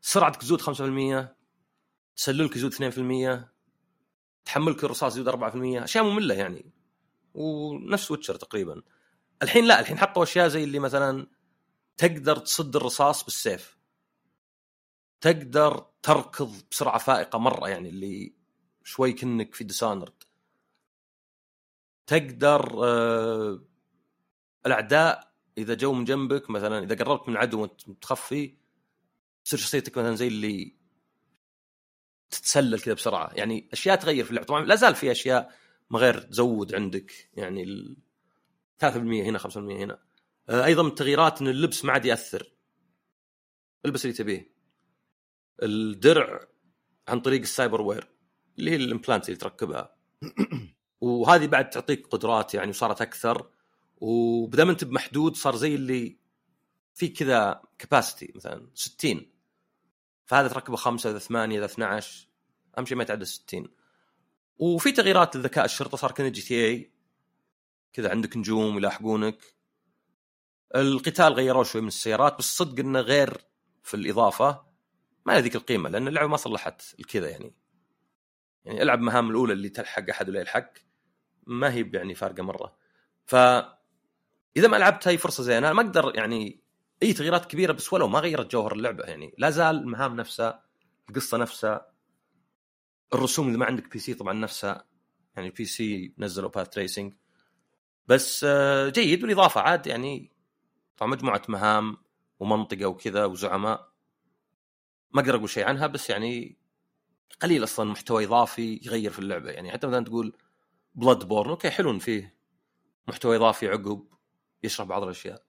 سرعتك 0.00 0.40
تزود 0.40 0.60
5% 0.60 1.34
تسللك 2.16 2.56
يزود 2.56 2.74
2% 2.74 3.48
تحملك 4.44 4.84
الرصاص 4.84 5.16
يزود 5.16 5.28
4% 5.28 5.84
أشياء 5.84 6.04
مملة 6.04 6.34
يعني. 6.34 6.72
ونفس 7.34 8.10
Witcher 8.10 8.34
تقريبا. 8.34 8.82
الحين 9.42 9.64
لا 9.64 9.80
الحين 9.80 9.98
حطوا 9.98 10.22
أشياء 10.22 10.48
زي 10.48 10.64
اللي 10.64 10.78
مثلا 10.78 11.26
تقدر 11.96 12.36
تصد 12.36 12.76
الرصاص 12.76 13.24
بالسيف. 13.24 13.78
تقدر 15.20 15.86
تركض 16.04 16.62
بسرعة 16.70 16.98
فائقة 16.98 17.38
مرة 17.38 17.68
يعني 17.68 17.88
اللي 17.88 18.34
شوي 18.84 19.12
كنك 19.12 19.54
في 19.54 19.64
ديسانرد 19.64 20.22
تقدر 22.06 22.84
آه 22.84 23.64
الأعداء 24.66 25.34
إذا 25.58 25.74
جو 25.74 25.92
من 25.92 26.04
جنبك 26.04 26.50
مثلا 26.50 26.84
إذا 26.84 27.04
قربت 27.04 27.28
من 27.28 27.34
العدو 27.34 27.62
وأنت 27.62 27.88
متخفي 27.88 28.56
تصير 29.44 29.58
شخصيتك 29.58 29.98
مثلا 29.98 30.14
زي 30.14 30.28
اللي 30.28 30.76
تتسلل 32.30 32.80
كذا 32.80 32.94
بسرعة. 32.94 33.30
يعني 33.34 33.68
أشياء 33.72 33.96
تغير 33.96 34.24
في 34.24 34.30
اللعبة. 34.30 34.46
طبعا 34.46 34.64
لا 34.64 34.74
زال 34.74 34.94
في 34.94 35.10
أشياء 35.10 35.54
ما 35.90 35.98
غير 35.98 36.20
تزود 36.20 36.74
عندك. 36.74 37.30
يعني 37.34 37.62
ال 37.62 37.96
3% 38.78 38.86
هنا 39.24 39.38
5% 39.38 39.56
هنا. 39.56 39.98
آه، 40.48 40.64
أيضا 40.64 40.82
من 40.82 40.88
التغييرات 40.88 41.40
إن 41.40 41.48
اللبس 41.48 41.84
ما 41.84 41.92
عاد 41.92 42.04
يأثر. 42.04 42.52
البس 43.86 44.04
اللي 44.04 44.16
تبيه. 44.16 44.53
الدرع 45.62 46.46
عن 47.08 47.20
طريق 47.20 47.40
ال 47.40 47.82
cyberware 47.82 48.08
اللي 48.58 48.70
هي 48.70 48.76
ال 48.76 48.82
implant 48.82 49.28
اللي 49.28 49.36
تركبها. 49.36 49.96
وهذه 51.00 51.46
بعد 51.46 51.70
تعطيك 51.70 52.06
قدرات 52.06 52.54
يعني 52.54 52.70
وصارت 52.70 53.02
أكثر. 53.02 53.50
وبدام 53.96 54.70
أنت 54.70 54.84
بمحدود 54.84 55.36
صار 55.36 55.56
زي 55.56 55.74
اللي 55.74 56.18
في 56.94 57.08
كذا 57.08 57.62
capacity 57.78 58.32
مثلا 58.36 58.70
60 58.74 59.26
فهذا 60.26 60.48
تركبه 60.48 60.76
خمسة 60.76 61.10
إذا 61.10 61.18
ثمانية 61.18 61.58
إذا 61.58 61.64
12 61.64 62.28
أهم 62.78 62.86
شيء 62.86 62.96
ما 62.96 63.02
يتعدى 63.02 63.24
60 63.24 63.68
وفي 64.58 64.92
تغييرات 64.92 65.36
للذكاء 65.36 65.64
الشرطة 65.64 65.96
صار 65.96 66.12
كنا 66.12 66.28
GTA 66.28 66.92
كذا 67.92 68.10
عندك 68.10 68.36
نجوم 68.36 68.78
يلاحقونك. 68.78 69.54
القتال 70.76 71.32
غيروه 71.32 71.64
شوي 71.64 71.80
من 71.80 71.88
السيارات 71.88 72.38
بس 72.38 72.56
صدق 72.56 72.80
إنه 72.80 73.00
غير 73.00 73.44
في 73.82 73.94
الإضافة. 73.94 74.64
ما 75.26 75.32
له 75.32 75.38
ذيك 75.38 75.56
القيمة 75.56 75.88
لأن 75.88 76.08
اللعبة 76.08 76.28
ما 76.28 76.36
صلحت 76.36 76.82
الكذا 77.00 77.28
يعني. 77.28 77.54
يعني 78.64 78.82
ألعب 78.82 79.00
مهام 79.00 79.30
الأولى 79.30 79.52
اللي 79.52 79.68
تلحق 79.68 80.10
أحد 80.10 80.28
ولا 80.28 80.40
يلحق 80.40 80.72
ما 81.46 81.72
هي 81.72 81.90
يعني 81.94 82.14
فارقة 82.14 82.42
مرة. 82.42 82.76
ف 83.24 83.34
إذا 84.56 84.68
ما 84.68 84.76
لعبت 84.76 85.08
هاي 85.08 85.18
فرصة 85.18 85.42
زينة 85.42 85.72
ما 85.72 85.82
أقدر 85.82 86.12
يعني 86.14 86.60
أي 87.02 87.12
تغييرات 87.12 87.44
كبيرة 87.44 87.72
بس 87.72 87.92
ولو 87.92 88.08
ما 88.08 88.18
غيرت 88.18 88.52
جوهر 88.52 88.72
اللعبة 88.72 89.04
يعني. 89.04 89.34
لا 89.38 89.50
زال 89.50 89.76
المهام 89.76 90.16
نفسها 90.16 90.64
القصة 91.08 91.38
نفسها 91.38 91.90
الرسوم 93.14 93.48
اذا 93.48 93.56
ما 93.56 93.66
عندك 93.66 93.92
PC 93.92 94.14
طبعا 94.14 94.32
نفسها. 94.32 94.84
يعني 95.36 95.48
ال 95.48 95.64
PC 95.64 96.14
نزلوا 96.18 96.50
path 96.50 96.68
tracing 96.68 97.14
بس 98.06 98.44
آه، 98.48 98.88
جيد 98.88 99.20
بالاضافه 99.20 99.60
عاد 99.60 99.86
يعني 99.86 100.32
طبعا 100.96 101.10
مجموعة 101.10 101.42
مهام 101.48 101.96
ومنطقة 102.40 102.86
وكذا 102.86 103.24
وزعماء. 103.24 103.93
ما 105.14 105.20
أقدر 105.20 105.36
أقول 105.36 105.48
شيء 105.50 105.64
عنها 105.64 105.86
بس 105.86 106.10
يعني 106.10 106.58
قليل 107.42 107.64
أصلا 107.64 107.90
محتوى 107.90 108.24
إضافي 108.24 108.80
يغير 108.82 109.10
في 109.10 109.18
اللعبة. 109.18 109.50
يعني 109.50 109.72
حتى 109.72 109.86
مثلا 109.86 110.04
تقول 110.04 110.36
Bloodborne 110.94 111.50
okay 111.50 111.70
حلو 111.70 111.98
فيه 111.98 112.34
محتوى 113.08 113.36
إضافي 113.36 113.68
عقب 113.68 114.06
يشرح 114.62 114.86
بعض 114.88 115.02
الأشياء. 115.02 115.44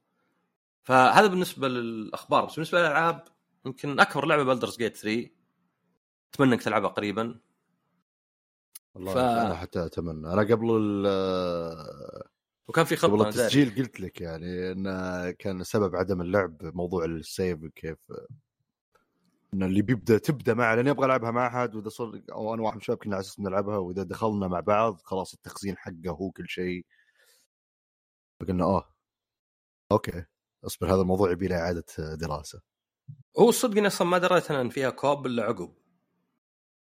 فهذا 0.84 1.28
بالنسبة 1.28 1.68
للأخبار. 1.68 2.46
بس 2.46 2.54
بالنسبة 2.56 2.80
للألعاب 2.80 3.24
يمكن 3.66 4.00
أكبر 4.00 4.26
لعبة 4.26 4.44
بلدرز 4.44 4.78
جيت 4.78 4.98
3 4.98 5.30
أتمنى 6.34 6.54
إنك 6.54 6.64
تلعبها 6.64 6.90
قريبا. 6.90 7.40
والله 8.96 9.14
ف- 9.14 9.18
أنا 9.18 9.56
حتى 9.56 9.86
أتمنى. 9.86 10.34
أنا 10.34 10.42
قبل 10.42 10.78
ال- 10.82 12.24
وكان 12.68 12.86
في 12.86 12.96
خطة 12.96 13.12
قبل 13.14 13.22
أنا 13.22 13.30
داري. 13.30 13.44
التسجيل 13.46 13.76
قلت 13.76 14.00
لك 14.00 14.22
يعني 14.22 14.72
ان 14.72 14.86
كان 15.32 15.64
سبب 15.64 15.96
عدم 15.96 16.22
اللعب 16.22 16.58
موضوع 16.64 17.06
السيف 17.06 17.66
كيف 17.66 17.98
إن 19.56 19.64
اللي 19.64 19.82
بيبدأ 19.82 20.18
تبدأ 20.18 20.54
معه 20.54 20.76
لاني 20.76 20.90
أبغى 20.90 21.06
العبها 21.06 21.32
مع 21.32 21.48
أحد 21.48 21.76
وإذا 21.76 21.90
صار 21.90 22.22
أو 22.32 22.54
أنا 22.54 22.62
واحد 22.62 22.76
من 22.76 22.82
الشباب 22.82 22.98
كنا 22.98 23.16
على 23.16 23.22
أساس 23.22 23.40
نلعبها 23.40 23.78
وإذا 23.78 24.04
دخلنا 24.04 24.48
مع 24.48 24.60
بعض 24.60 25.02
خلاص 25.02 25.34
التخزين 25.34 25.78
حقه 25.78 26.10
هو 26.10 26.32
كل 26.32 26.50
شيء. 26.50 26.86
فقلنا 28.40 28.64
آه 28.66 28.96
okay 29.92 30.26
أصبر 30.66 30.94
هذا 30.94 31.02
الموضوع 31.02 31.32
يبي 31.32 31.48
له 31.48 31.56
إعادة 31.56 31.86
دراسة. 32.00 32.62
هو 33.40 33.50
الصدق 33.50 33.78
إني 33.78 33.88
أصلا 33.88 34.08
ما 34.08 34.18
دريت 34.18 34.52
إن 34.52 34.70
فيها 34.70 34.90
co-op 34.90 35.26
إلا 35.26 35.44
عقب. 35.44 35.74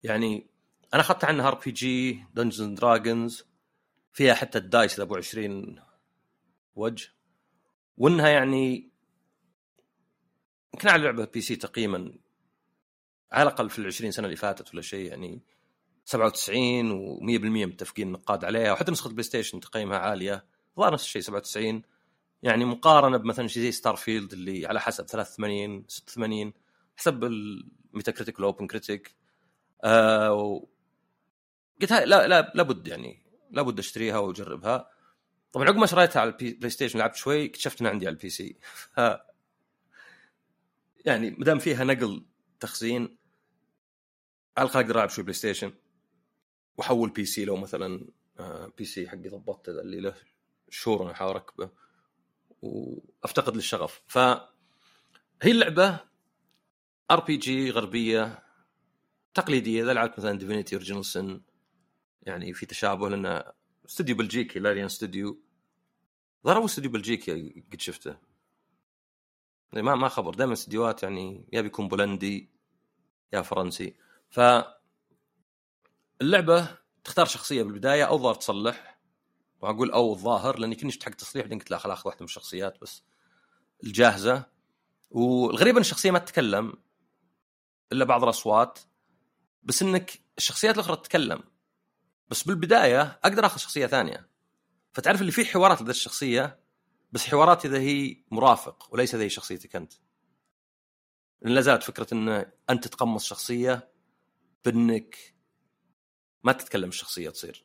يعني 0.03 0.51
أنا 0.95 1.03
أخذت 1.03 1.25
عنها 1.25 1.49
RPG 1.49 2.25
Dungeons 2.35 2.79
Dragons 2.79 3.45
فيها 4.13 4.35
حتى 4.35 4.59
ال 4.59 4.67
dice 4.67 5.01
أبو 5.01 5.17
20 5.17 5.81
وجه. 6.75 7.09
وإنها 7.97 8.29
يعني 8.29 8.93
يمكن 10.75 10.89
على 10.89 11.03
لعبة 11.03 11.25
PC 11.25 11.57
تقييما 11.57 12.19
على 13.33 13.43
الأقل 13.43 13.71
في 13.71 13.79
ال 13.79 13.87
20 13.87 14.11
سنة 14.11 14.27
اللي 14.27 14.37
فاتت 14.37 14.75
ولا 14.75 14.83
شيء 14.83 15.09
يعني 15.09 15.43
97 16.05 17.19
و100% 17.19 17.45
متفقين 17.45 18.07
النقاد 18.07 18.45
عليها 18.45 18.73
وحتى 18.73 18.93
نسخة 18.93 19.11
PlayStation 19.11 19.61
تقييمها 19.61 19.99
عالية 19.99 20.45
ظهر 20.77 20.93
نفس 20.93 21.05
الشيء 21.05 21.23
97 21.23 21.83
يعني 22.43 22.65
مقارنة 22.65 23.17
بمثلا 23.17 23.49
شيء 23.49 23.63
زي 23.63 23.73
Starfield 23.73 24.33
اللي 24.33 24.67
على 24.67 24.81
حسب 24.81 25.07
83 25.07 25.85
86 25.89 26.53
حسب 26.97 27.25
ال 27.25 28.13
Metacritic 28.13 28.39
وال 28.39 28.67
OpenCritic 28.67 29.15
آه 29.85 30.63
قلت 31.81 31.93
لا 31.93 32.27
لا 32.27 32.53
لابد 32.55 32.89
يعني 32.89 33.23
لابد 33.51 33.79
أشتريها 33.79 34.19
وأجربها. 34.19 34.91
طبعا 35.53 35.67
عقب 35.67 35.77
ما 35.77 35.87
شريتها 35.87 36.21
على 36.21 36.31
ال 36.43 36.71
PlayStation 36.71 36.99
لعبت 36.99 37.17
شوي 37.17 37.47
اكتشفت 37.47 37.81
إنها 37.81 37.91
عندي 37.91 38.07
على 38.07 38.15
ال 38.15 38.29
PC. 38.29 38.57
ف 38.95 39.01
يعني 41.05 41.31
ما 41.31 41.45
دام 41.45 41.59
فيها 41.59 41.85
نقل 41.85 42.27
تخزين 42.61 43.18
الاقل 44.63 44.81
أقدر 44.81 44.95
العب 44.95 45.09
شوي 45.09 45.25
PlayStation 45.25 45.73
واحول 46.77 47.11
PC 47.11 47.45
لو 47.45 47.57
مثلا 47.57 48.09
آه، 48.39 48.73
PC 48.79 49.09
حقي 49.09 49.29
ضبطت 49.29 49.69
اللي 49.69 50.01
له 50.01 50.15
شهور 50.69 51.03
أنا 51.03 51.13
احاول 51.13 51.35
أركبه. 51.35 51.71
وأفتقد 52.63 53.57
للشغف. 53.57 54.03
ف 54.07 54.19
هي 55.43 55.51
اللعبة 55.51 56.01
RPG 57.11 57.71
غربية 57.71 58.43
تقليدية. 59.35 59.83
إذا 59.83 59.93
لعبت 59.93 60.19
مثلا 60.19 60.39
Divinity 60.39 60.75
Original 60.75 61.05
Sin 61.05 61.41
يعني 62.23 62.53
في 62.53 62.67
تشابه 62.67 63.09
لأن 63.09 63.43
استوديو 63.87 64.17
بلجيكي 64.17 64.59
Larian 64.59 64.85
استوديو 64.85 65.41
ظهر 66.45 66.65
استوديو 66.65 66.91
بلجيكي 66.91 67.65
قد 67.73 67.81
شفته. 67.81 68.17
يعني 69.73 69.83
ما 69.83 69.95
ما 69.95 70.09
خبر. 70.09 70.35
دائما 70.35 70.53
استديوهات 70.53 71.03
يعني 71.03 71.49
يا 71.53 71.61
بيكون 71.61 71.89
بولندي 71.89 72.51
يا 73.33 73.43
فرنسي. 73.43 73.95
ف 74.31 74.41
اللعبه 76.21 76.79
تختار 77.05 77.27
شخصية 77.27 77.63
بالبداية 77.63 78.05
أو 78.05 78.19
ظهر 78.19 78.35
تصلح. 78.35 78.99
وأقول 79.61 79.91
أو 79.91 80.13
الظاهر 80.13 80.59
لاني 80.59 80.75
كنت 80.75 81.05
حق 81.05 81.11
تصليح 81.11 81.45
بعدين 81.45 81.59
قلت 81.59 81.71
لا 81.71 81.79
خلاص 81.79 81.99
أخذ 81.99 82.07
واحدة 82.07 82.21
من 82.21 82.25
الشخصيات 82.25 82.81
بس. 82.83 83.03
الجاهزة. 83.85 84.45
والغريب 85.11 85.75
ان 85.77 85.81
الشخصية 85.81 86.11
ما 86.11 86.19
تتكلم. 86.19 86.73
إلا 87.93 88.05
بعض 88.05 88.23
الأصوات. 88.23 88.79
بس 89.63 89.83
إنك 89.83 90.21
الشخصيات 90.39 90.75
الأخرى 90.75 90.97
تتكلم. 90.97 91.43
بس 92.29 92.43
بالبداية 92.43 93.21
أقدر 93.25 93.47
أخذ 93.47 93.59
شخصية 93.59 93.87
ثانية. 93.87 94.29
فتعرف 94.93 95.21
اللي 95.21 95.33
فيه 95.33 95.45
حوارات 95.45 95.83
لدى 95.83 95.91
الشخصية؟ 95.91 96.61
بس 97.13 97.27
حوارات 97.27 97.65
إذا 97.67 97.79
هي 97.79 98.25
مرافق 98.31 98.89
وليس 98.93 99.15
اذا 99.15 99.25
هي 99.25 99.29
شخصيتك 99.29 99.77
أنت. 99.77 99.93
لأن 101.43 101.55
لا 101.55 101.61
زالت 101.61 101.83
فكرة 101.83 102.07
إن 102.15 102.53
أنت 102.71 102.85
تتقمص 102.85 103.25
شخصية 103.25 103.98
بأنك 104.71 105.35
ما 106.43 106.53
تتكلم 106.53 106.89
الشخصية 106.89 107.31
تصير. 107.31 107.65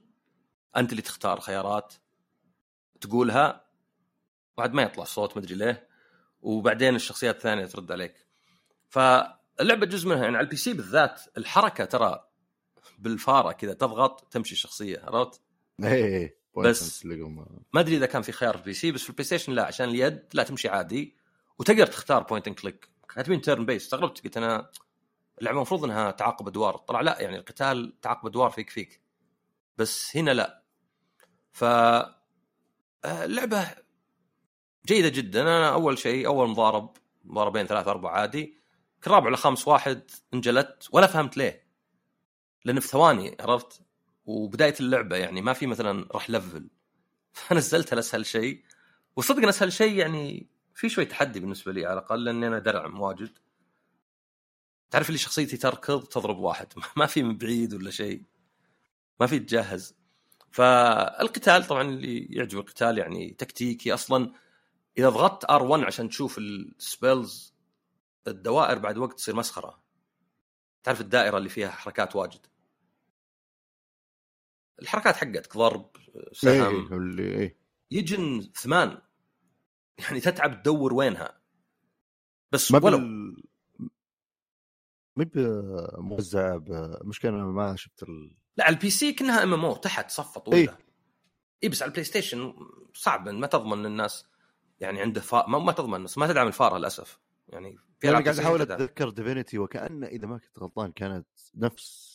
أنت 0.77 0.91
اللي 0.91 1.01
تختار 1.01 1.39
خيارات 1.39 1.93
تقولها 3.01 3.65
بعد 4.57 4.73
ما 4.73 4.81
يطلع 4.81 5.03
صوت 5.03 5.37
ما 5.37 5.43
أدري 5.43 5.55
ليه 5.55 5.87
وبعدين 6.41 6.95
الشخصيات 6.95 7.35
الثانية 7.35 7.65
ترد 7.65 7.91
عليك. 7.91 8.27
فاللعبة 8.89 9.85
جزء 9.85 10.09
منها 10.09 10.23
يعني 10.23 10.37
على 10.37 10.43
ال 10.43 10.55
PC 10.55 10.73
بالذات 10.73 11.21
الحركة 11.37 11.85
ترى 11.85 12.29
بالفارة 12.99 13.51
كذا 13.51 13.73
تضغط 13.73 14.27
تمشي 14.31 14.51
الشخصية 14.51 15.01
عرفت؟ 15.03 15.41
إيه 15.83 16.43
بس 16.57 17.05
ما 17.73 17.81
أدري 17.81 17.97
إذا 17.97 18.05
كان 18.05 18.21
في 18.21 18.31
خيار 18.31 18.57
في 18.57 18.63
PC 18.63 18.91
بس 18.91 19.01
في 19.01 19.09
ال 19.09 19.25
PlayStation 19.25 19.53
لا 19.53 19.65
عشان 19.65 19.89
اليد 19.89 20.23
لا 20.33 20.43
تمشي 20.43 20.69
عادي 20.69 21.15
وتقدر 21.59 21.87
تختار 21.87 22.23
point 22.23 22.47
and 22.47 22.59
click 22.59 22.89
كاتبين 23.15 23.41
turn 23.41 23.65
base 23.65 23.83
استغربت 23.83 24.23
قلت 24.23 24.37
أنا 24.37 24.71
اللعبة 25.39 25.57
المفروض 25.57 25.83
إنها 25.83 26.11
تعاقب 26.11 26.47
أدوار. 26.47 26.77
طلع 26.77 27.01
لا 27.01 27.21
يعني 27.21 27.37
القتال 27.37 27.99
تعاقب 28.01 28.25
أدوار 28.27 28.49
فيك 28.49 28.69
فيك. 28.69 29.01
بس 29.77 30.17
هنا 30.17 30.31
لا. 30.31 30.63
ف 31.51 31.63
اللعبة 33.05 33.59
آه، 33.59 33.75
جيدة 34.87 35.09
جدا. 35.09 35.41
أنا 35.41 35.73
أول 35.73 35.97
شيء 35.97 36.27
أول 36.27 36.49
مضارب 36.49 36.97
مضاربين 37.23 37.65
ثلاثة 37.65 37.91
أربعة 37.91 38.11
عادي. 38.11 38.63
كل 39.03 39.11
رابع 39.11 39.27
ولا 39.27 39.37
خامس 39.37 39.67
واحد 39.67 40.11
انجلدت 40.33 40.87
ولا 40.91 41.07
فهمت 41.07 41.37
ليه. 41.37 41.67
لأنه 42.65 42.79
في 42.79 42.87
ثواني 42.87 43.37
عرفت؟ 43.39 43.81
وبداية 44.25 44.75
اللعبة 44.79 45.15
يعني 45.15 45.41
ما 45.41 45.53
في 45.53 45.67
مثلا 45.67 46.07
راح 46.11 46.29
level. 46.29 46.69
فنزلتها 47.33 47.95
لاسهل 47.95 48.25
شيء. 48.25 48.63
وصدق 49.15 49.47
أسهل 49.47 49.73
شيء 49.73 49.97
يعني 49.97 50.49
في 50.73 50.89
شوي 50.89 51.05
تحدي 51.05 51.39
بالنسبة 51.39 51.71
لي 51.71 51.85
على 51.85 51.99
الأقل 51.99 52.23
لأني 52.23 52.47
أنا 52.47 52.59
درع 52.59 52.85
واجد. 52.85 53.37
تعرف 54.93 55.09
اللي 55.09 55.17
شخصيتي 55.17 55.57
تركض 55.57 56.03
تضرب 56.03 56.37
واحد. 56.37 56.73
ما 56.97 57.05
في 57.05 57.23
من 57.23 57.37
بعيد 57.37 57.73
ولا 57.73 57.91
شيء. 57.91 58.23
ما 59.19 59.27
في 59.27 59.39
تجهز. 59.39 59.95
فالقتال 60.51 61.63
طبعا 61.67 61.81
اللي 61.81 62.25
يعجب 62.29 62.59
القتال 62.59 62.97
يعني 62.97 63.29
تكتيكي. 63.29 63.93
أصلا 63.93 64.33
إذا 64.97 65.09
ضغطت 65.09 65.45
R1 65.45 65.85
عشان 65.85 66.09
تشوف 66.09 66.37
ال 66.37 66.54
spells 66.54 67.53
الدوائر 68.27 68.79
بعد 68.79 68.97
وقت 68.97 69.13
تصير 69.13 69.35
مسخرة. 69.35 69.83
تعرف 70.83 71.01
الدائرة 71.01 71.37
اللي 71.37 71.49
فيها 71.49 71.69
حركات 71.69 72.15
واجد. 72.15 72.45
الحركات 74.81 75.15
حقتك 75.15 75.57
ضرب 75.57 75.89
سهم. 76.31 76.51
إيه 76.51 76.97
اللي 76.97 77.23
إيه. 77.23 77.57
يجن 77.91 78.51
ثمان. 78.55 79.01
يعني 79.97 80.19
تتعب 80.19 80.61
تدور 80.61 80.93
وينها. 80.93 81.41
بس 82.51 82.71
ما 82.71 82.79
ولو 82.83 82.97
بال... 82.97 83.42
ما 85.15 85.25
موزع 85.97 86.59
مشكلة 87.03 87.31
ما 87.31 87.75
شفت 87.75 88.03
ال... 88.03 88.35
لا 88.57 88.65
على 88.65 88.75
البي 88.75 88.89
سي 88.89 89.13
كأنها 89.13 89.43
ام 89.43 89.53
ام 89.53 89.65
أو 89.65 89.75
تحت 89.75 90.11
صفة 90.11 90.41
طويلة. 90.41 90.71
إي 90.71 90.77
إيه 91.63 91.69
بس 91.69 91.81
على 91.81 91.89
البلاي 91.89 92.03
ستيشن 92.03 92.53
صعب 92.93 93.29
ما 93.29 93.47
تضمن 93.47 93.85
الناس 93.85 94.25
يعني 94.79 95.01
عنده 95.01 95.21
فا... 95.21 95.45
ما, 95.47 95.59
ما 95.59 95.71
تضمن 95.71 96.03
بس 96.03 96.17
ما 96.17 96.27
تدعم 96.27 96.47
الفار 96.47 96.77
للأسف. 96.77 97.19
يعني 97.47 97.77
في 97.99 98.09
أنا 98.09 98.19
قاعد 98.19 98.39
أحاول 98.39 98.61
أتذكر 98.61 99.09
ديفينيتي 99.09 99.57
وكأن 99.57 100.03
إذا 100.03 100.27
ما 100.27 100.37
كنت 100.37 100.59
غلطان 100.59 100.91
كانت 100.91 101.27
نفس 101.55 102.13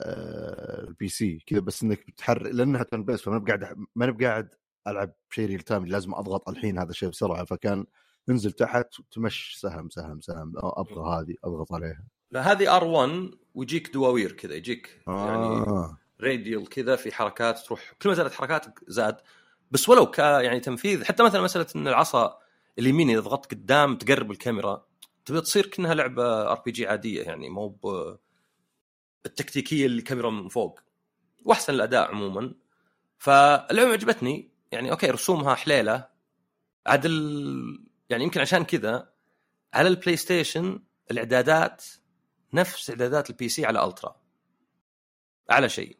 آه 0.00 0.80
ال 0.80 1.08
PC 1.08 1.38
كذا 1.46 1.60
بس 1.60 1.82
إنك 1.82 2.06
بتحرك 2.06 2.54
لأنها 2.54 2.82
turn 2.82 3.04
base 3.04 3.22
فما 3.22 3.38
بقاعد 3.38 3.86
ما 3.94 4.10
بقاعد 4.10 4.54
ألعب 4.86 5.12
شيء 5.30 5.48
real 5.48 5.60
time 5.60 5.86
لازم 5.86 6.14
أضغط 6.14 6.48
الحين 6.48 6.78
هذا 6.78 6.90
الشيء 6.90 7.08
بسرعة 7.08 7.44
فكان 7.44 7.86
انزل 8.30 8.52
تحت 8.52 8.86
تمش 9.10 9.56
سهم 9.60 9.90
سهم 9.90 10.20
سهم 10.20 10.52
أبغى 10.56 11.20
هذه 11.20 11.34
أضغط 11.44 11.72
عليها. 11.72 12.04
لا 12.30 12.52
هذه 12.52 12.76
R1 12.76 13.30
ويجيك 13.54 13.94
دواوير 13.94 14.32
كذا 14.32 14.54
يجيك 14.54 15.02
آه. 15.08 15.26
يعني 15.26 15.64
radial 16.20 16.68
كذا 16.68 16.96
في 16.96 17.14
حركات 17.14 17.58
تروح 17.58 17.92
كل 18.02 18.08
ما 18.08 18.14
زادت 18.14 18.32
حركاتك 18.32 18.80
زاد. 18.88 19.16
بس 19.70 19.88
ولو 19.88 20.10
ك 20.10 20.18
يعني 20.18 20.60
تنفيذ 20.60 21.04
حتى 21.04 21.22
مثلا 21.22 21.42
مسألة 21.42 21.66
إن 21.76 21.88
العصا 21.88 22.38
اليمين 22.78 23.10
إذا 23.10 23.20
ضغطت 23.20 23.50
قدام 23.50 23.96
تقرب 23.96 24.30
الكاميرا 24.30 24.86
تبي 25.24 25.40
تصير 25.40 25.66
كأنها 25.66 25.94
لعبة 25.94 26.52
RPG 26.52 26.86
عادية 26.86 27.22
يعني 27.22 27.50
مو 27.50 27.78
التكتيكية 29.26 29.86
اللي 29.86 29.98
الكاميرا 29.98 30.30
من 30.30 30.48
فوق. 30.48 30.80
وأحسن 31.44 31.74
الأداء 31.74 32.10
عموما. 32.10 32.54
فاللعبة 33.18 33.92
عجبتني 33.92 34.50
يعني 34.72 34.90
أوكي 34.90 35.10
رسومها 35.10 35.54
حليلة. 35.54 36.08
عاد 36.86 37.06
يعني 38.10 38.24
يمكن 38.24 38.40
عشان 38.40 38.64
كذا 38.64 39.12
على 39.74 39.88
البلاي 39.88 40.16
ستيشن 40.16 40.82
الإعدادات 41.10 41.84
نفس 42.54 42.90
إعدادات 42.90 43.30
ال 43.30 43.48
PC 43.48 43.66
على 43.66 43.84
ultra 43.84 44.20
اعلى 45.50 45.68
شيء. 45.68 45.98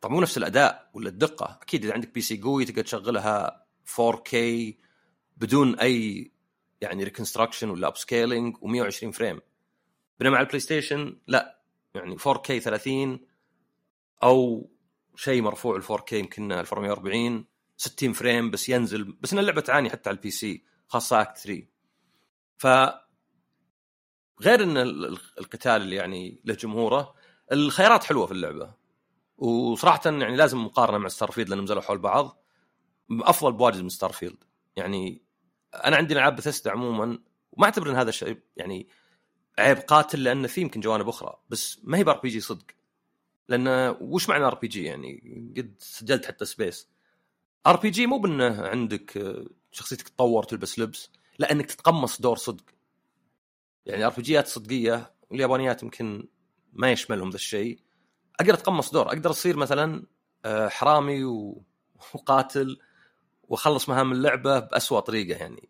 طبعا 0.00 0.14
مو 0.14 0.20
نفس 0.20 0.38
الأداء 0.38 0.90
ولا 0.94 1.08
الدقة. 1.08 1.58
أكيد 1.62 1.84
إذا 1.84 1.94
عندك 1.94 2.14
PC 2.14 2.40
قوي 2.40 2.64
تقدر 2.64 2.82
تشغلها 2.82 3.66
4K 3.86 4.36
بدون 5.36 5.78
أي 5.78 6.30
يعني 6.80 7.04
reconstruction 7.04 7.70
ولا 7.70 7.88
upscaling 7.88 8.56
و120 8.56 9.10
فريم 9.10 9.40
بينما 10.18 10.36
على 10.36 10.44
البلاي 10.44 10.60
ستيشن 10.60 11.18
لا. 11.26 11.62
يعني 11.94 12.18
4K 12.18 12.58
30 12.58 13.20
أو 14.22 14.70
شيء 15.16 15.42
مرفوع 15.42 15.76
ال 15.76 15.84
4K 15.84 16.12
يمكن 16.12 16.52
1440 16.52 17.44
60 17.76 18.12
فريم 18.12 18.50
بس 18.50 18.68
ينزل. 18.68 19.04
بس 19.04 19.32
إن 19.32 19.38
اللعبة 19.38 19.60
تعاني 19.60 19.90
حتى 19.90 20.08
على 20.08 20.16
ال 20.16 20.30
PC 20.30 20.64
خاصة 20.88 21.20
act 21.20 21.38
3 21.38 21.66
ف 22.56 22.66
غير 24.42 24.62
إن 24.62 24.76
القتال 25.38 25.82
اللي 25.82 25.96
يعني 25.96 26.40
له 26.44 26.54
جمهوره 26.54 27.14
الخيارات 27.52 28.04
حلوة 28.04 28.26
في 28.26 28.32
اللعبة. 28.32 28.74
وصراحة 29.36 30.00
يعني 30.04 30.36
لازم 30.36 30.64
مقارنة 30.64 30.98
مع 30.98 31.08
Starfield 31.08 31.48
لأنهم 31.48 31.64
نزلوا 31.64 31.82
حول 31.82 31.98
بعض. 31.98 32.44
أفضل 33.10 33.52
بواجد 33.52 33.82
من 33.82 33.88
Starfield 33.88 34.44
يعني 34.76 35.22
أنا 35.74 35.96
عندي 35.96 36.14
العاب 36.14 36.36
بثستا 36.36 36.68
عموما 36.68 37.18
وما 37.52 37.64
أعتبر 37.64 37.90
إن 37.90 37.96
هذا 37.96 38.08
الشيء 38.08 38.38
يعني 38.56 38.88
عيب 39.58 39.78
قاتل 39.78 40.22
لأن 40.22 40.46
في 40.46 40.60
يمكن 40.60 40.80
جوانب 40.80 41.08
أخرى. 41.08 41.40
بس 41.48 41.80
ما 41.84 41.98
هي 41.98 42.04
ب 42.04 42.20
RPG 42.20 42.40
صدق. 42.40 42.66
لأن 43.48 43.96
وش 44.00 44.28
معنى 44.28 44.44
RPG 44.44 44.84
يعني؟ 44.84 45.22
قد 45.56 45.74
سجلت 45.78 46.26
حتى 46.26 46.44
space 46.44 46.88
RPG 47.66 48.06
مو 48.06 48.18
بأنه 48.18 48.62
عندك 48.66 49.36
شخصيتك 49.76 50.08
تطور 50.08 50.42
تلبس 50.42 50.78
لبس 50.78 51.10
لا 51.38 51.52
انك 51.52 51.66
تتقمص 51.66 52.20
دور 52.20 52.36
صدق. 52.36 52.64
يعني 53.86 54.06
RPG 54.06 54.42
صدقية 54.42 55.14
واليابانيات 55.30 55.82
يمكن 55.82 56.28
ما 56.72 56.92
يشملهم 56.92 57.30
ذا 57.30 57.36
الشيء. 57.36 57.80
أقدر 58.40 58.54
أتقمص 58.54 58.90
دور 58.90 59.06
أقدر 59.06 59.30
أصير 59.30 59.56
مثلا 59.56 60.06
آه، 60.44 60.68
حرامي 60.68 61.24
وقاتل 62.14 62.78
وأخلص 63.42 63.88
مهام 63.88 64.12
اللعبة 64.12 64.58
بأسوأ 64.58 65.00
طريقة 65.00 65.38
يعني. 65.38 65.68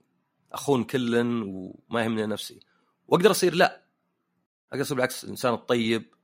أخون 0.53 0.85
كلن 0.85 1.43
وما 1.43 2.03
يهمني 2.03 2.27
نفسي. 2.27 2.61
وأقدر 3.09 3.31
أصير 3.31 3.55
لا. 3.55 3.87
أقدر 4.73 4.83
أصير 4.83 4.97
بالعكس 4.97 5.25
الانسان 5.25 5.55
الطيب 5.55 6.15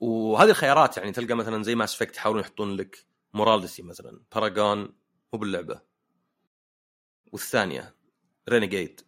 وهذه 0.00 0.50
الخيارات 0.50 0.96
يعني 0.96 1.12
تلقى 1.12 1.34
مثلا 1.34 1.62
زي 1.62 1.74
Mass 1.74 1.94
Effect 1.94 2.16
يحاولون 2.16 2.40
يحطون 2.40 2.76
لك 2.76 3.06
morality 3.34 3.82
مثلا 3.82 4.20
paragon 4.34 4.78
مو 5.32 5.38
باللعبة. 5.38 5.93
والثانية 7.34 7.94
renegade 8.48 9.00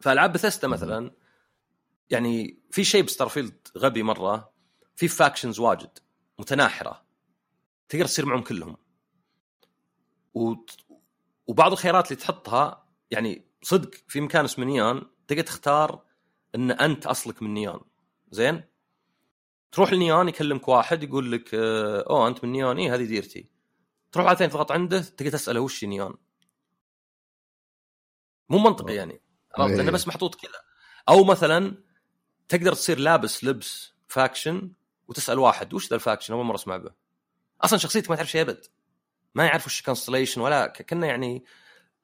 فألعاب 0.00 0.32
بثيستا 0.32 0.68
مثلا 0.68 1.10
يعني 2.10 2.62
في 2.70 2.84
شيء 2.84 3.02
ب 3.02 3.09
Starfield 3.09 3.68
غبي 3.78 4.02
مرة 4.02 4.52
في 4.96 5.08
factions 5.08 5.60
واجد 5.60 5.98
متناحرة 6.38 7.04
تقدر 7.88 8.04
تصير 8.04 8.26
معهم 8.26 8.42
كلهم. 8.42 8.76
و... 10.34 10.54
وبعض 11.46 11.72
الخيارات 11.72 12.12
اللي 12.12 12.22
تحطها 12.22 12.88
يعني 13.10 13.44
صدق 13.62 13.90
في 14.08 14.20
مكان 14.20 14.44
اسمه 14.44 14.64
نيان 14.64 15.02
تقدر 15.28 15.42
تختار 15.42 16.04
إن 16.54 16.70
أنت 16.70 17.06
أصلك 17.06 17.42
من 17.42 17.54
نيان 17.54 17.80
زين؟ 18.30 18.64
تروح 19.72 19.92
لنيان 19.92 20.28
يكلمك 20.28 20.68
واحد 20.68 21.02
يقول 21.02 21.32
لك 21.32 21.54
أوه 21.54 22.28
أنت 22.28 22.44
من 22.44 22.52
نيان 22.52 22.78
إيه 22.78 22.94
هذه 22.94 23.04
ديرتي. 23.04 23.48
تروح 24.12 24.26
على 24.26 24.36
ثاني 24.36 24.50
تضغط 24.50 24.72
عنده 24.72 25.00
تقدر 25.00 25.32
تسأله 25.32 25.60
وش 25.60 25.84
نيان 25.84 26.14
مو 28.52 28.58
منطقي 28.58 28.94
يعني 28.94 29.20
عرفت 29.58 29.70
إيه. 29.70 29.76
لأنه 29.76 29.90
بس 29.90 30.08
محطوط 30.08 30.34
كذا. 30.34 30.60
أو 31.08 31.24
مثلا 31.24 31.76
تقدر 32.48 32.74
تصير 32.74 32.98
لابس 32.98 33.44
لبس 33.44 33.92
faction 34.08 34.72
وتسأل 35.08 35.38
واحد 35.38 35.74
وش 35.74 35.88
ذا 35.90 35.94
ال 35.94 35.99
faction 35.99 36.34
أول 36.34 36.44
مرة 36.44 36.54
أسمع 36.54 36.76
به. 36.76 36.90
أصلا 37.62 37.78
شخصيتك 37.78 38.10
ما 38.10 38.16
تعرف 38.16 38.30
شيء 38.30 38.40
أبد. 38.40 38.66
ما 39.34 39.44
يعرف 39.46 39.66
وش 39.66 39.82
Constellation 39.82 40.40
ولا 40.40 40.66
كنا 40.66 41.06
يعني 41.06 41.44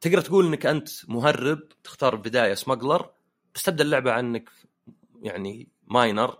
تقدر 0.00 0.20
تقول 0.20 0.46
إنك 0.46 0.66
أنت 0.66 0.88
مهرب 1.08 1.68
تختار 1.84 2.16
بدايه 2.16 2.54
smuggler 2.54 3.10
بس 3.54 3.62
تبدأ 3.62 3.84
اللعبة 3.84 4.12
عنك 4.12 4.50
يعني 5.22 5.68
miner 5.86 6.38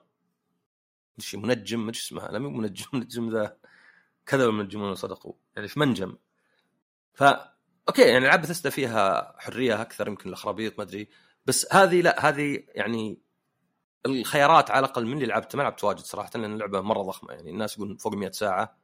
شي 1.18 1.36
منجم 1.36 1.86
ما 1.86 1.90
اسمها. 1.90 2.28
لا 2.28 2.38
مو 2.38 2.50
منجم 2.50 2.86
منجم 2.92 3.30
ذا. 3.30 3.56
كذا 4.26 4.44
المنجمون 4.44 4.94
صدقوا. 4.94 5.32
يعني 5.56 5.68
في 5.68 5.80
منجم. 5.80 6.16
ف 7.14 7.24
أوكي 7.88 8.02
يعني 8.02 8.26
العاب 8.26 8.42
بثستا 8.42 8.70
فيها 8.70 9.34
حرية 9.38 9.82
أكثر 9.82 10.08
يمكن 10.08 10.28
الأخرابيط 10.28 10.78
ما 10.78 10.84
أدري. 10.84 11.08
بس 11.46 11.66
هذه 11.72 12.00
لا 12.00 12.28
هذه 12.28 12.64
يعني 12.68 13.22
الخيارات 14.06 14.70
على 14.70 14.86
الأقل 14.86 15.06
من 15.06 15.12
اللي 15.12 15.26
لعبته 15.26 15.56
ما 15.58 15.62
لعبت 15.62 15.84
واجد 15.84 16.00
صراحة 16.00 16.30
لأن 16.34 16.52
اللعبة 16.54 16.80
مرة 16.80 17.02
ضخمة 17.02 17.32
يعني 17.32 17.50
الناس 17.50 17.76
يقولون 17.76 17.96
فوق 17.96 18.14
100 18.14 18.30
ساعة. 18.30 18.78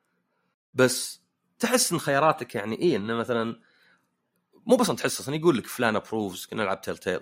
بس 0.74 1.22
تحس 1.58 1.92
إن 1.92 1.98
خياراتك 1.98 2.54
يعني 2.54 2.78
إيه 2.78 2.96
انه 2.96 3.14
مثلا 3.14 3.60
مو 4.66 4.76
بس 4.76 4.86
تحس 4.86 5.20
أصلا 5.20 5.34
يقول 5.36 5.58
لك 5.58 5.66
فلان 5.66 5.96
approves 5.96 6.46
كنا 6.46 6.62
نلعب 6.62 6.80
Telltale 6.80 7.20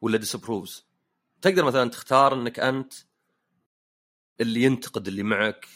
ولا 0.00 0.18
disapproves 0.18 0.86
تقدر 1.42 1.64
مثلا 1.64 1.90
تختار 1.90 2.34
إنك 2.34 2.60
أنت 2.60 2.94
اللي 4.40 4.62
ينتقد 4.62 5.08
اللي 5.08 5.22
معك 5.22 5.68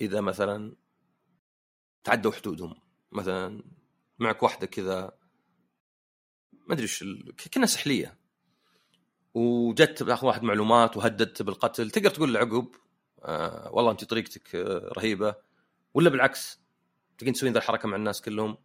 إذا 0.00 0.20
مثلا 0.20 0.76
تعدوا 2.04 2.32
حدودهم. 2.32 2.74
مثلا 3.12 3.62
معك 4.18 4.42
واحدة 4.42 4.66
كذا 4.66 5.12
ما 6.52 6.74
أدري 6.74 6.82
إيش 6.82 7.04
كنا 7.54 7.66
سحلية. 7.66 8.18
وجت 9.34 10.02
واحد 10.22 10.42
معلومات 10.42 10.96
وهددت 10.96 11.42
بالقتل. 11.42 11.90
تقدر 11.90 12.10
تقول 12.10 12.34
له 12.34 12.40
عقب 12.40 12.68
آه 13.22 13.70
والله 13.72 13.90
أنت 13.90 14.04
طريقتك 14.04 14.54
آه 14.54 14.92
رهيبة. 14.98 15.34
ولا 15.94 16.10
بالعكس 16.10 16.60
تقدر 17.18 17.32
تسوين 17.32 17.52
ذا 17.52 17.58
الحركة 17.58 17.88
مع 17.88 17.96
الناس 17.96 18.22
كلهم. 18.22 18.58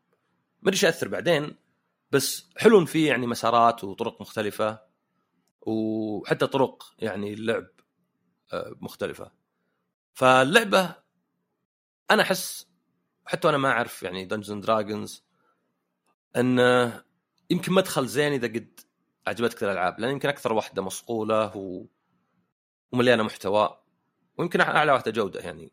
ما 0.61 0.69
أدري 0.69 0.79
يأثر 0.83 1.07
بعدين 1.07 1.55
بس 2.11 2.49
حلو 2.57 2.85
فيه 2.85 3.07
يعني 3.07 3.27
مسارات 3.27 3.83
وطرق 3.83 4.21
مختلفة. 4.21 4.79
وحتى 5.61 6.47
طرق 6.47 6.83
يعني 6.99 7.33
اللعب 7.33 7.67
آه، 8.53 8.75
مختلفة. 8.81 9.31
فاللعبة 10.13 10.95
أنا 12.11 12.21
أحس 12.21 12.67
حتى 13.25 13.47
وأنا 13.47 13.57
ما 13.57 13.69
أعرف 13.69 14.03
يعني 14.03 14.25
دنجن 14.25 14.59
دراجونز 14.61 15.23
أن 16.35 16.59
يمكن 17.49 17.73
مدخل 17.73 18.07
زين 18.07 18.33
إذا 18.33 18.47
قد 18.47 18.79
عجبتك 19.27 19.63
الألعاب 19.63 19.99
لأن 19.99 20.11
يمكن 20.11 20.29
أكثر 20.29 20.53
واحدة 20.53 20.81
مصقولة 20.81 21.57
و... 21.57 21.85
ومليانة 22.91 23.23
محتوى 23.23 23.79
ويمكن 24.37 24.61
أعلى 24.61 24.91
واحدة 24.91 25.11
جودة 25.11 25.39
يعني. 25.39 25.71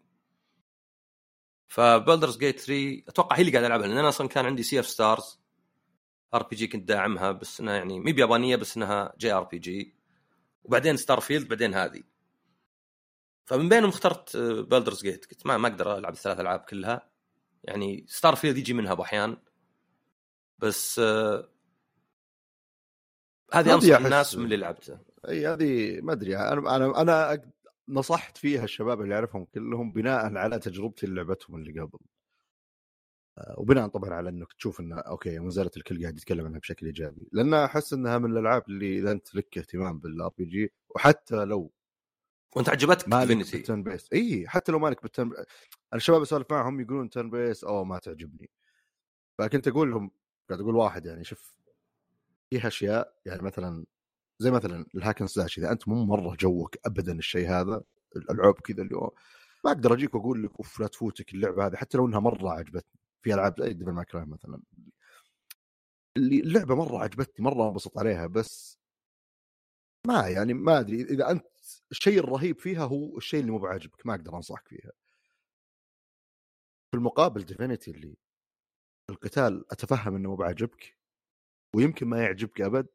فبلدرز 1.68 2.38
جيت 2.38 2.60
3 2.60 3.02
أتوقع 3.08 3.36
هي 3.36 3.40
اللي 3.40 3.52
قاعد 3.52 3.64
ألعبها 3.64 3.86
لأن 3.86 3.98
أنا 3.98 4.08
أصلا 4.08 4.28
كان 4.28 4.46
عندي 4.46 4.62
سي 4.62 4.80
اف 4.80 4.86
ستارز 4.86 5.40
ار 6.34 6.42
بي 6.42 6.56
جي 6.56 6.66
كنت 6.66 6.88
داعمها 6.88 7.32
بس 7.32 7.60
إنها 7.60 7.76
يعني 7.76 8.00
مي 8.00 8.12
بيابانية 8.12 8.56
بس 8.56 8.76
إنها 8.76 9.14
جي 9.18 9.32
ار 9.32 9.44
بي 9.44 9.58
جي 9.58 9.94
وبعدين 10.64 10.96
Starfield 10.96 11.48
بعدين 11.48 11.74
هذه. 11.74 12.02
فمن 13.44 13.68
بينهم 13.68 13.88
اخترت 13.88 14.36
Baldur's 14.36 15.02
Gate 15.02 15.26
قلت 15.30 15.46
ما 15.46 15.58
ما 15.58 15.68
أقدر 15.68 15.98
ألعب 15.98 16.12
الثلاث 16.12 16.40
ألعاب 16.40 16.60
كلها. 16.60 17.10
يعني 17.64 18.04
Starfield 18.08 18.58
يجي 18.58 18.72
منها 18.72 18.94
باحيان 18.94 19.36
بس 20.62 20.98
آه، 20.98 21.48
هذه 23.52 23.74
أنصح 23.74 23.96
الناس 23.96 24.36
من 24.36 24.44
اللي 24.44 24.56
لعبته. 24.56 24.98
أي 25.28 25.46
هذه 25.46 26.00
ما 26.00 26.12
أدري 26.12 26.36
أنا 26.36 26.76
أنا 26.76 27.00
أنا 27.00 27.42
نصحت 27.88 28.36
فيها 28.36 28.64
الشباب 28.64 29.00
اللي 29.00 29.14
أعرفهم 29.14 29.44
كلهم 29.44 29.92
بناء 29.92 30.36
على 30.36 30.58
تجربتي 30.58 31.06
لعبتهم 31.06 31.56
اللي 31.56 31.80
قبل. 31.80 31.98
آه، 33.38 33.54
وبناء 33.58 33.88
طبعا 33.88 34.14
على 34.14 34.28
إنك 34.28 34.52
تشوف 34.52 34.80
انه 34.80 34.96
okay 34.98 35.38
ما 35.38 35.50
زالت 35.50 35.76
الكل 35.76 36.02
قاعد 36.02 36.18
يتكلم 36.18 36.46
عنها 36.46 36.58
بشكل 36.58 36.86
إيجابي. 36.86 37.28
لأن 37.32 37.54
أحس 37.54 37.92
إنها 37.92 38.18
من 38.18 38.32
الألعاب 38.32 38.62
اللي 38.68 38.98
إذا 38.98 39.12
أنت 39.12 39.34
لك 39.34 39.58
اهتمام 39.58 39.98
بال 39.98 40.32
RPG 40.38 40.72
وحتى 40.88 41.44
لو 41.44 41.72
وأنت 42.56 42.68
عجبتك 42.68 43.08
مالك 43.08 43.22
Divinity 43.22 43.56
بال 43.56 43.82
turn-based 43.82 44.12
إي 44.12 44.48
حتى 44.48 44.72
لو 44.72 44.78
مالك 44.78 45.02
بال 45.02 45.12
turn 45.12 45.32
الشباب 45.94 46.22
اسولف 46.22 46.52
معهم 46.52 46.80
يقولون 46.80 47.10
turn-based 47.10 47.64
أوه 47.64 47.84
ما 47.84 47.98
تعجبني. 47.98 48.50
فكنت 49.38 49.68
أقول 49.68 49.90
لهم 49.90 50.10
قاعد 50.50 50.60
أقول 50.60 50.76
واحد 50.76 51.06
يعني 51.06 51.24
شوف 51.24 51.54
فيها 52.50 52.68
أشياء 52.68 53.14
يعني 53.26 53.42
مثلا 53.42 53.86
زي 54.38 54.50
مثلا 54.50 54.86
ال 54.94 54.98
hack 54.98 55.14
and 55.14 55.26
slash 55.26 55.58
إذا 55.58 55.72
أنت 55.72 55.88
مو 55.88 56.04
مرة 56.04 56.36
جوك 56.40 56.76
ابدا 56.86 57.12
الشيء 57.18 57.50
هذا 57.50 57.82
الالعاب 58.16 58.54
كذا 58.54 58.82
اللي 58.82 58.96
ما 59.64 59.70
أقدر 59.72 59.94
أجيك 59.94 60.14
وأقول 60.14 60.44
لك 60.44 60.50
أوف 60.58 60.80
لا 60.80 60.86
تفوتك 60.86 61.34
اللعبة 61.34 61.66
هذه 61.66 61.76
حتى 61.76 61.98
لو 61.98 62.06
إنها 62.06 62.20
مرة 62.20 62.50
عجبتني. 62.50 63.00
في 63.22 63.34
ألعاب 63.34 63.60
زي 63.62 63.72
Devil 63.72 63.92
May 63.92 64.08
Cry 64.08 64.24
مثلا. 64.26 64.62
اللي 66.16 66.40
اللعبة 66.40 66.74
مرة 66.74 66.98
عجبتني 66.98 67.44
مرة 67.44 67.68
أنبسط 67.68 67.98
عليها 67.98 68.26
بس 68.26 68.78
ما 70.06 70.28
يعني 70.28 70.54
ما 70.54 70.80
أدري 70.80 71.02
اذا 71.02 71.30
أنت 71.30 71.46
الشيء 71.90 72.18
الرهيب 72.18 72.58
فيها 72.58 72.84
هو 72.84 73.16
الشيء 73.18 73.40
اللي 73.40 73.52
مو 73.52 73.58
بعاجبك 73.58 74.06
ما 74.06 74.14
أقدر 74.14 74.36
أنصحك 74.36 74.68
فيها. 74.68 74.92
في 76.90 76.96
المقابل 76.96 77.44
Divinity 77.44 77.90
اللي 77.90 78.16
القتال 79.10 79.64
أتفهم 79.72 80.16
إنه 80.16 80.28
مو 80.28 80.36
بعاجبك 80.36 80.96
ويمكن 81.76 82.06
ما 82.06 82.22
يعجبك 82.22 82.60
أبد. 82.60 82.88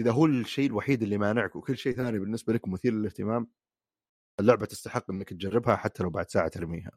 إذا 0.00 0.10
هو 0.10 0.26
الشيء 0.26 0.66
الوحيد 0.66 1.02
اللي 1.02 1.18
مانعك 1.18 1.56
وكل 1.56 1.76
شيء 1.78 1.96
ثاني 1.96 2.18
بالنسبة 2.18 2.52
لك 2.52 2.68
مثير 2.68 2.92
للاهتمام 2.92 3.50
اللعبة 4.40 4.66
تستحق 4.66 5.10
إنك 5.10 5.28
تجربها 5.28 5.76
حتى 5.76 6.02
لو 6.02 6.10
بعد 6.10 6.30
ساعة 6.30 6.48
ترميها. 6.48 6.90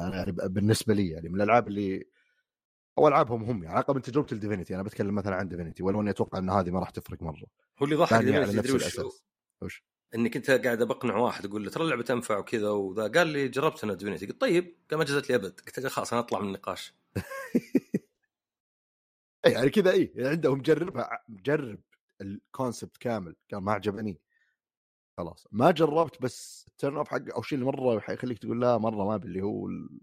أنا 0.00 0.16
يعني 0.16 0.32
ب- 0.32 0.54
بالنسبة 0.54 0.94
لي 0.94 1.08
يعني 1.08 1.28
من 1.28 1.34
الألعاب 1.34 1.68
اللي 1.68 2.04
أو 2.98 3.08
ألعابهم 3.08 3.44
هم 3.44 3.62
يعني 3.62 3.78
الاقل 3.78 3.94
من 3.94 4.02
تجربة 4.02 4.26
ال 4.32 4.37
Divinity 4.37 4.74
أنا 4.74 4.82
بتكلم 4.82 5.14
مثلا 5.14 5.36
عن 5.36 5.48
Divinity 5.48 5.82
ولو 5.82 6.00
اني 6.00 6.10
أتوقع 6.10 6.38
إن 6.38 6.50
هذه 6.50 6.70
ما 6.70 6.80
راح 6.80 6.90
تفرق 6.90 7.22
مرة. 7.22 7.46
هو 7.78 7.84
اللي 7.84 7.96
ضحك 7.96 8.12
على 8.12 8.24
Divinity 8.24 8.58
نفس؟ 8.58 8.70
الأساس. 8.70 9.24
وش؟ 9.62 9.84
اني 10.14 10.28
كنت 10.28 10.50
قاعد 10.50 10.82
بقنع 10.82 11.16
واحد 11.16 11.46
أقول 11.46 11.64
له 11.64 11.70
ترى 11.70 11.84
اللعبة 11.84 12.02
تنفع 12.02 12.38
وكذا 12.38 12.70
وذا 12.70 13.08
قال 13.08 13.26
لي 13.26 13.48
جربت 13.48 13.84
أنا 13.84 13.94
Divinity. 13.94 14.26
قلت 14.26 14.40
طيب 14.40 14.76
قال 14.90 14.98
ما 14.98 15.04
جازت 15.04 15.30
لي 15.30 15.34
أبد. 15.34 15.60
قلت 15.60 15.86
خلاص 15.86 16.12
أنا 16.12 16.22
أطلع 16.22 16.40
من 16.40 16.46
النقاش. 16.46 16.94
يعني 19.46 19.70
كذا 19.70 19.90
اي 19.92 20.12
يعني 20.14 20.28
عندهم 20.28 20.58
مجربها 20.58 21.18
مجرب 21.28 21.80
ال 22.20 22.30
concept 22.30 22.96
كامل 22.96 23.36
قال 23.52 23.62
ما 23.62 23.72
عجبني. 23.72 24.20
خلاص 25.18 25.46
ما 25.52 25.70
جربت 25.70 26.22
بس 26.22 26.64
ال 26.68 26.96
turn-off 26.96 27.08
حق 27.08 27.22
أو 27.34 27.40
الشيء 27.40 27.58
اللي 27.58 27.70
مرة 27.72 28.00
حيخليك 28.00 28.38
تقول 28.38 28.60
لا 28.60 28.78
مرة 28.78 29.04
ما 29.06 29.16
باللي 29.16 29.42
هو 29.42 29.68
ال- 29.68 30.00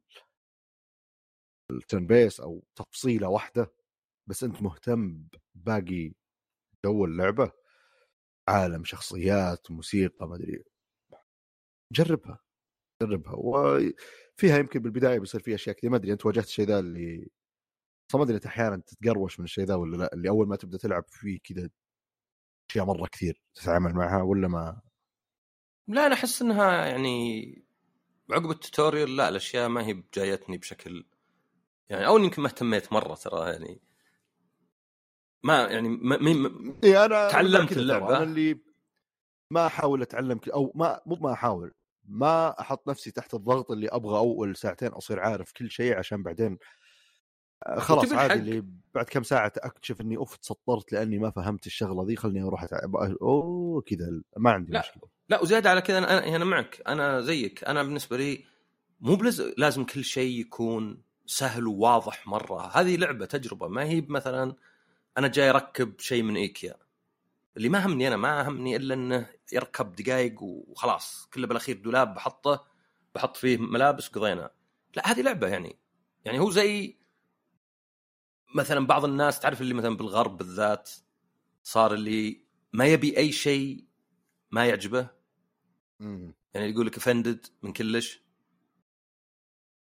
ال 1.72 2.08
turn-based 2.08 2.40
أو 2.40 2.64
تفصيلة 2.76 3.30
واحدة 3.30 3.72
بس 4.28 4.44
أنت 4.44 4.62
مهتم 4.62 5.24
باقي 5.56 6.14
جو 6.86 7.06
اللعبة 7.06 7.52
عالم 8.50 8.84
شخصيات 8.86 9.72
موسيقى 9.72 10.28
ما 10.30 10.36
أدري. 10.36 10.64
جربها. 11.92 12.40
جربها 13.02 13.34
وفيها 13.36 14.58
يمكن 14.58 14.80
بالبداية 14.80 15.20
بيصير 15.20 15.42
فيها 15.42 15.56
أشياء 15.56 15.76
كثير 15.76 15.90
ما 15.90 15.98
أدري 15.98 16.14
أنت 16.14 16.26
واجهت 16.26 16.46
الشيء 16.46 16.66
ذا 16.66 16.80
اللي 16.80 17.28
ما 18.14 18.24
أدري 18.24 18.36
أنت 18.36 18.46
أحيانا 18.46 18.78
تتقروش 18.78 19.40
من 19.40 19.46
الشيء 19.46 19.64
ذا 19.64 19.76
ولا 19.76 19.98
لا 19.98 20.14
اللي 20.14 20.30
أول 20.30 20.48
ما 20.48 20.56
تبدأ 20.56 20.78
تلعب 20.78 21.04
فيه 21.08 21.40
كذا 21.44 21.70
أشياء 22.72 22.86
مرة 22.86 23.08
كثير 23.08 23.42
تتعامل 23.56 23.94
معها 23.94 24.22
ولا 24.22 24.48
ما؟ 24.48 24.82
لا 25.88 26.06
أنا 26.06 26.14
أحس 26.16 26.42
إنها 26.42 26.86
يعني 26.86 27.64
عقب 28.32 28.52
ال 28.52 28.59
tutorial 28.59 29.16
لا 29.16 29.30
الأشياء 29.30 29.70
ما 29.70 29.86
هي 29.86 29.94
بجايتني 29.94 30.58
بشكل 30.58 31.06
يعني 31.90 32.08
أو 32.08 32.18
يمكن 32.18 32.42
ما 32.42 32.48
اهتميت 32.48 32.94
مرة 32.94 33.16
ترى 33.16 33.50
يعني. 33.52 33.82
ما 35.44 35.64
يعني 35.68 35.90
ما 35.90 36.18
ما 36.18 36.76
إيه 36.84 37.06
أنا 37.06 37.32
تعلمت. 37.32 37.74
ترى، 37.74 37.98
أنا 37.98 38.24
اللي 38.24 38.60
ما 39.52 39.68
أحاول 39.68 40.02
أتعلم 40.02 40.40
أو 40.54 40.72
ما 40.76 41.02
مو 41.06 41.16
ما 41.16 41.34
أحاول 41.34 41.74
ما 42.10 42.62
أحط 42.62 42.88
نفسي 42.90 43.12
تحت 43.12 43.34
الضغط 43.34 43.72
اللي 43.72 43.88
أبغى 43.88 44.18
أول 44.18 44.56
ساعتين 44.56 44.90
أصير 44.90 45.20
عارف 45.20 45.52
كل 45.52 45.72
شيء 45.72 45.98
عشان 45.98 46.24
بعدين 46.24 46.58
آه، 47.66 47.80
خلاص 47.80 48.14
عادي. 48.14 48.34
اللي 48.34 48.64
بعد 48.96 49.06
كم 49.06 49.24
ساعة 49.24 49.52
أكتشف 49.58 50.02
إني 50.02 50.18
أوف 50.18 50.36
تسطرت 50.36 50.92
لأني 50.92 51.18
ما 51.18 51.32
فهمت 51.32 51.66
الشغلة 51.68 52.06
ذي 52.08 52.16
خلني 52.16 52.44
أروح 52.44 52.64
أتعب. 52.64 52.96
أوه 52.96 53.82
كذا 53.82 54.22
ما 54.38 54.52
عندي 54.52 54.72
لا. 54.72 54.80
مشكلة 54.80 55.04
لا 55.30 55.42
وزيادة 55.42 55.70
على 55.70 55.82
كذا 55.82 55.98
أنا 55.98 56.36
أنا 56.36 56.46
معك 56.46 56.82
أنا 56.88 57.22
زيك 57.22 57.64
أنا 57.64 57.84
بالنسبة 57.84 58.18
لي 58.18 58.46
مو 59.00 59.16
بلز... 59.16 59.42
لازم 59.58 59.84
كل 59.84 60.04
شيء 60.04 60.40
يكون 60.40 61.04
سهل 61.26 61.68
وواضح 61.68 62.28
مرة 62.28 62.78
هذه 62.78 62.96
لعبة 62.96 63.26
تجربة 63.26 63.68
ما 63.68 63.84
هي 63.84 64.06
مثلا 64.08 64.56
أنا 65.18 65.28
جاي 65.28 65.50
أركب 65.50 66.00
شيء 66.00 66.24
من 66.24 66.36
إيكيا 66.36 66.76
اللي 67.60 67.70
ما 67.70 67.86
همني 67.86 68.08
أنا 68.08 68.18
ما 68.18 68.48
همني 68.48 68.76
إلا 68.76 68.94
إنه 68.94 69.30
يركب 69.54 69.96
دقائق 69.96 70.44
وخلاص 70.44 71.30
كله 71.34 71.48
بالأخير 71.48 71.78
دولاب 71.78 72.14
بحطه 72.14 72.66
بحط 73.16 73.38
فيه 73.38 73.58
ملابس 73.58 74.08
قضينا 74.08 74.52
لا 74.96 75.12
هذه 75.12 75.22
لعبة 75.22 75.48
يعني 75.48 75.80
يعني 76.26 76.40
هو 76.40 76.52
زي 76.52 76.98
مثلا 78.56 78.88
بعض 78.88 79.06
الناس 79.06 79.40
تعرف 79.40 79.62
اللي 79.62 79.74
مثلا 79.74 79.98
بالغرب 79.98 80.38
بالذات 80.38 80.90
صار 81.64 81.94
اللي 81.94 82.46
ما 82.74 82.86
يبي 82.86 83.18
أي 83.18 83.32
شيء 83.32 83.86
ما 84.52 84.66
يعجبه. 84.66 85.10
يعني 86.54 86.70
يقول 86.70 86.88
لك 86.88 86.98
افندد 86.98 87.46
من 87.64 87.74
كلش 87.74 88.22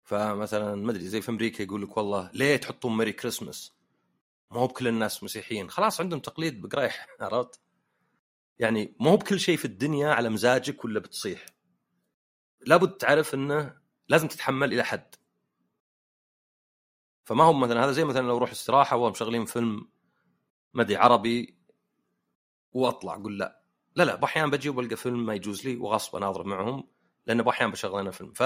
فمثلا 0.02 0.74
ما 0.74 0.90
أدري 0.90 1.08
زي 1.08 1.20
في 1.20 1.30
أمريكا 1.30 1.62
يقول 1.62 1.82
لك 1.82 1.96
والله 1.96 2.30
ليه 2.34 2.56
تحطون 2.56 2.96
ميري 2.96 3.12
كريسمس؟ 3.12 3.75
ما 4.50 4.60
هو 4.60 4.66
بكل 4.66 4.88
الناس 4.88 5.24
مسيحيين. 5.24 5.70
خلاص 5.70 6.00
عندهم 6.00 6.20
تقليد 6.20 6.60
بقريح 6.62 7.06
عرفت؟ 7.20 7.60
يعني 8.58 8.96
ما 9.00 9.10
هو 9.10 9.16
بكل 9.16 9.40
شيء 9.40 9.56
في 9.56 9.64
الدنيا 9.64 10.12
على 10.12 10.28
مزاجك 10.28 10.84
ولا 10.84 11.00
بتصيح. 11.00 11.46
لابد 12.66 12.90
تعرف 12.90 13.34
إنه 13.34 13.76
لازم 14.08 14.28
تتحمل 14.28 14.72
إلى 14.72 14.84
حد. 14.84 15.14
فما 17.24 17.44
هو 17.44 17.52
مثلا 17.52 17.84
هذا 17.84 17.92
زي 17.92 18.04
مثلا 18.04 18.26
لو 18.26 18.36
أروح 18.36 18.50
استراحة 18.50 18.96
وهم 18.96 19.10
مشغلين 19.10 19.44
فيلم 19.44 19.88
ما 20.74 20.82
أدري 20.82 20.96
عربي 20.96 21.58
وأطلع 22.72 23.14
أقول 23.14 23.38
لا. 23.38 23.62
لا 23.96 24.02
لا 24.02 24.14
بأحيان 24.14 24.50
بجي 24.50 24.68
وبلقى 24.68 24.96
فيلم 24.96 25.26
ما 25.26 25.34
يجوز 25.34 25.66
لي 25.66 25.76
وغصب 25.76 26.16
أضرب 26.22 26.46
معهم 26.46 26.88
لأن 27.26 27.42
بأحيان 27.42 27.70
بشغل 27.70 28.00
أنا 28.00 28.10
فيلم. 28.10 28.32
ف 28.32 28.42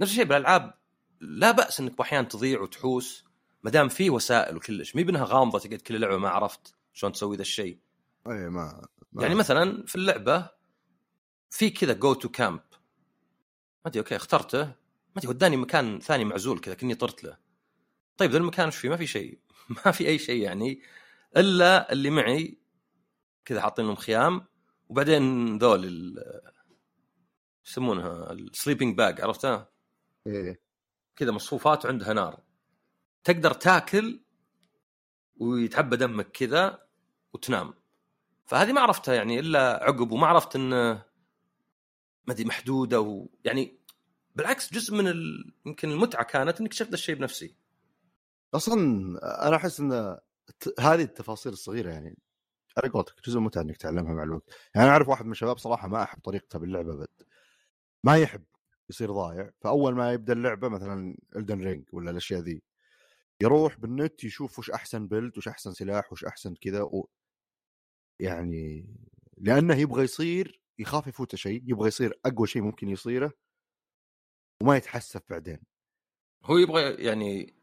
نفس 0.00 0.10
الشيء 0.10 0.24
بالألعاب 0.24 0.74
لا 1.20 1.50
بأس 1.50 1.80
إنك 1.80 1.98
بأحيان 1.98 2.28
تضيع 2.28 2.60
وتحوس. 2.60 3.24
ما 3.64 3.70
دام 3.70 3.88
في 3.88 4.10
وسائل 4.10 4.56
وكلش 4.56 4.96
مي 4.96 5.04
بانها 5.04 5.24
غامضة 5.24 5.58
تقعد 5.58 5.80
كل 5.80 6.00
لعبة 6.00 6.18
ما 6.18 6.28
عرفت 6.28 6.74
شلون 6.92 7.12
تسوي 7.12 7.36
ذا 7.36 7.42
الشيء. 7.42 7.78
اي 8.26 8.48
ما, 8.48 8.86
ما 9.12 9.22
يعني 9.22 9.34
مثلا 9.34 9.86
في 9.86 9.94
اللعبة 9.94 10.50
في 11.50 11.70
كذا 11.70 11.92
go 11.92 12.14
to 12.14 12.28
camp 12.28 12.60
ما 13.84 13.86
أدري 13.86 14.00
okay 14.00 14.16
اخترته. 14.16 14.64
ما 14.64 14.74
أدري 15.16 15.28
وداني 15.28 15.56
مكان 15.56 16.00
ثاني 16.00 16.24
معزول 16.24 16.58
كذا 16.58 16.74
كني 16.74 16.94
طرت 16.94 17.24
له. 17.24 17.36
طيب 18.16 18.30
ذا 18.30 18.38
المكان 18.38 18.66
إيش 18.66 18.76
فيه؟ 18.76 18.88
ما 18.88 18.96
في 18.96 19.06
شيء. 19.06 19.38
ما 19.86 19.92
في 19.92 20.08
أي 20.08 20.18
شيء 20.18 20.42
يعني 20.42 20.82
إلا 21.36 21.92
اللي 21.92 22.10
معي 22.10 22.58
كذا 23.44 23.60
حاطين 23.60 23.86
لهم 23.86 23.94
خيام 23.94 24.46
وبعدين 24.88 25.58
ذول 25.58 26.14
يسمونها؟ 27.66 28.32
ال 28.32 28.39
sleeping 28.39 28.96
bag 28.96 29.20
عرفتها؟ 29.20 29.70
إيه. 30.26 30.60
كذا 31.16 31.32
مصفوفات 31.32 31.84
وعندها 31.84 32.12
نار. 32.12 32.43
تقدر 33.24 33.52
تاكل 33.52 34.20
ويتعبى 35.36 35.96
دمك 35.96 36.30
كذا 36.30 36.86
وتنام. 37.32 37.74
فهذه 38.46 38.72
ما 38.72 38.80
عرفتها 38.80 39.14
يعني 39.14 39.40
إلا 39.40 39.84
عقب 39.84 40.12
وما 40.12 40.26
عرفت 40.26 40.56
انه 40.56 41.04
أدري 42.28 42.44
محدودة 42.44 43.00
و... 43.00 43.28
يعني 43.44 43.78
بالعكس 44.34 44.72
جزء 44.74 44.94
من 44.94 45.08
ال... 45.08 45.52
يمكن 45.66 45.90
المتعة 45.90 46.24
كانت 46.24 46.60
إنك 46.60 46.72
شفت 46.72 46.92
الشيء 46.92 47.14
بنفسي. 47.14 47.56
أصلا 48.54 48.78
أنا 49.48 49.56
أحس 49.56 49.80
إن 49.80 50.18
هذه 50.80 51.02
التفاصيل 51.02 51.52
الصغيرة 51.52 51.90
يعني 51.90 52.18
على 52.78 52.88
قولتك 52.88 53.14
جزء 53.26 53.40
متعة 53.40 53.62
إنك 53.62 53.76
تعلمها 53.76 54.14
مع 54.14 54.22
الوقت. 54.22 54.50
يعني 54.74 54.86
أنا 54.86 54.92
أعرف 54.92 55.08
واحد 55.08 55.24
من 55.24 55.32
الشباب 55.32 55.58
صراحة 55.58 55.88
ما 55.88 56.02
أحب 56.02 56.20
طريقته 56.20 56.58
باللعبة 56.58 56.96
بد 56.96 57.26
ما 58.04 58.16
يحب 58.16 58.44
يصير 58.90 59.12
ضايع 59.12 59.50
فأول 59.60 59.94
ما 59.94 60.12
يبدأ 60.12 60.32
اللعبة 60.32 60.68
مثلا 60.68 61.16
Elden 61.36 61.60
Ring 61.60 61.84
ولا 61.92 62.10
الأشياء 62.10 62.40
ذي 62.40 62.62
يروح 63.42 63.78
بالنت 63.78 64.24
يشوف 64.24 64.58
وش 64.58 64.70
أحسن 64.70 65.06
build 65.08 65.38
وش 65.38 65.48
أحسن 65.48 65.72
سلاح 65.72 66.12
وش 66.12 66.24
أحسن 66.24 66.54
كذا 66.54 66.82
و... 66.82 67.08
يعني 68.20 68.86
لأنه 69.38 69.74
يبغى 69.74 70.04
يصير 70.04 70.60
يخاف 70.78 71.06
يفوته 71.06 71.36
شيء 71.36 71.62
يبغى 71.66 71.88
يصير 71.88 72.18
أقوى 72.26 72.46
شيء 72.46 72.62
ممكن 72.62 72.88
يصيره 72.88 73.32
وما 74.62 74.76
يتحسف 74.76 75.20
بعدين. 75.30 75.58
هو 76.44 76.58
يبغى 76.58 76.94
يعني 76.94 77.54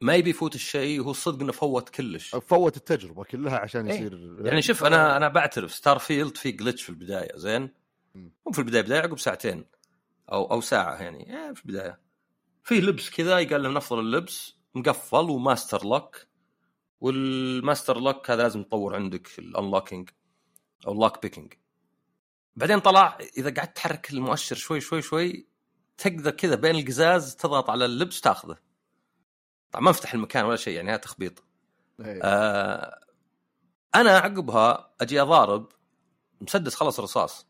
ما 0.00 0.14
يبي 0.14 0.30
يفوت 0.30 0.54
الشيء 0.54 1.00
هو 1.00 1.10
الصدق 1.10 1.42
إنه 1.42 1.52
فوت 1.52 1.88
كلش. 1.88 2.36
فوت 2.36 2.76
التجربة 2.76 3.24
كلها 3.24 3.58
عشان 3.58 3.86
إيه. 3.88 3.94
يصير 3.96 4.36
يعني 4.46 4.62
شوف 4.62 4.84
أنا 4.84 5.16
أنا 5.16 5.28
بعترف 5.28 5.74
Starfield 5.74 6.36
في 6.36 6.52
glitch 6.52 6.82
في 6.82 6.88
البداية 6.88 7.36
زين. 7.36 7.70
مو 8.14 8.52
في 8.52 8.58
البداية 8.58 8.82
بداية 8.82 9.00
عقب 9.00 9.18
ساعتين 9.18 9.64
أو 10.32 10.50
أو 10.50 10.60
ساعة 10.60 11.02
يعني 11.02 11.34
إيه، 11.34 11.52
في 11.52 11.64
البداية. 11.64 12.00
في 12.62 12.80
لبس 12.80 13.10
كذا 13.10 13.38
يقال 13.38 13.62
له 13.62 13.68
نفضل 13.68 14.00
اللبس. 14.00 14.53
مقفل 14.74 15.30
و 15.30 15.38
master 15.38 15.84
lock. 15.84 16.34
وال 17.00 17.25
master 17.25 18.00
lock 18.00 18.30
هذا 18.30 18.42
لازم 18.42 18.62
تطور 18.62 18.94
عندك 18.94 19.38
ال 19.38 19.45
unlocking 19.45 20.10
أو 20.86 20.92
ال 20.92 20.98
lock 20.98 21.22
picking 21.22 21.52
بعدين 22.56 22.78
طلع 22.78 23.18
إذا 23.38 23.54
قعدت 23.54 23.76
تحرك 23.76 24.10
المؤشر 24.10 24.56
شوي 24.56 24.80
شوي 24.80 25.02
شوي 25.02 25.48
تقدر 25.98 26.30
كذا 26.30 26.54
بين 26.54 26.76
القزاز 26.76 27.36
تضغط 27.36 27.70
على 27.70 27.84
اللبس 27.84 28.20
تاخذه 28.20 28.56
طبعا 29.70 29.84
ما 29.84 29.90
افتح 29.90 30.14
المكان 30.14 30.44
ولا 30.44 30.56
شيء 30.56 30.76
يعني 30.76 30.90
هذا 30.90 30.96
تخبيط. 30.96 31.44
إيه. 32.00 32.20
آه 32.22 33.00
أنا 33.94 34.10
عقبها 34.10 34.94
أجي 35.00 35.20
أضارب 35.20 35.68
مسدس 36.40 36.74
خلص 36.74 37.00
رصاص 37.00 37.46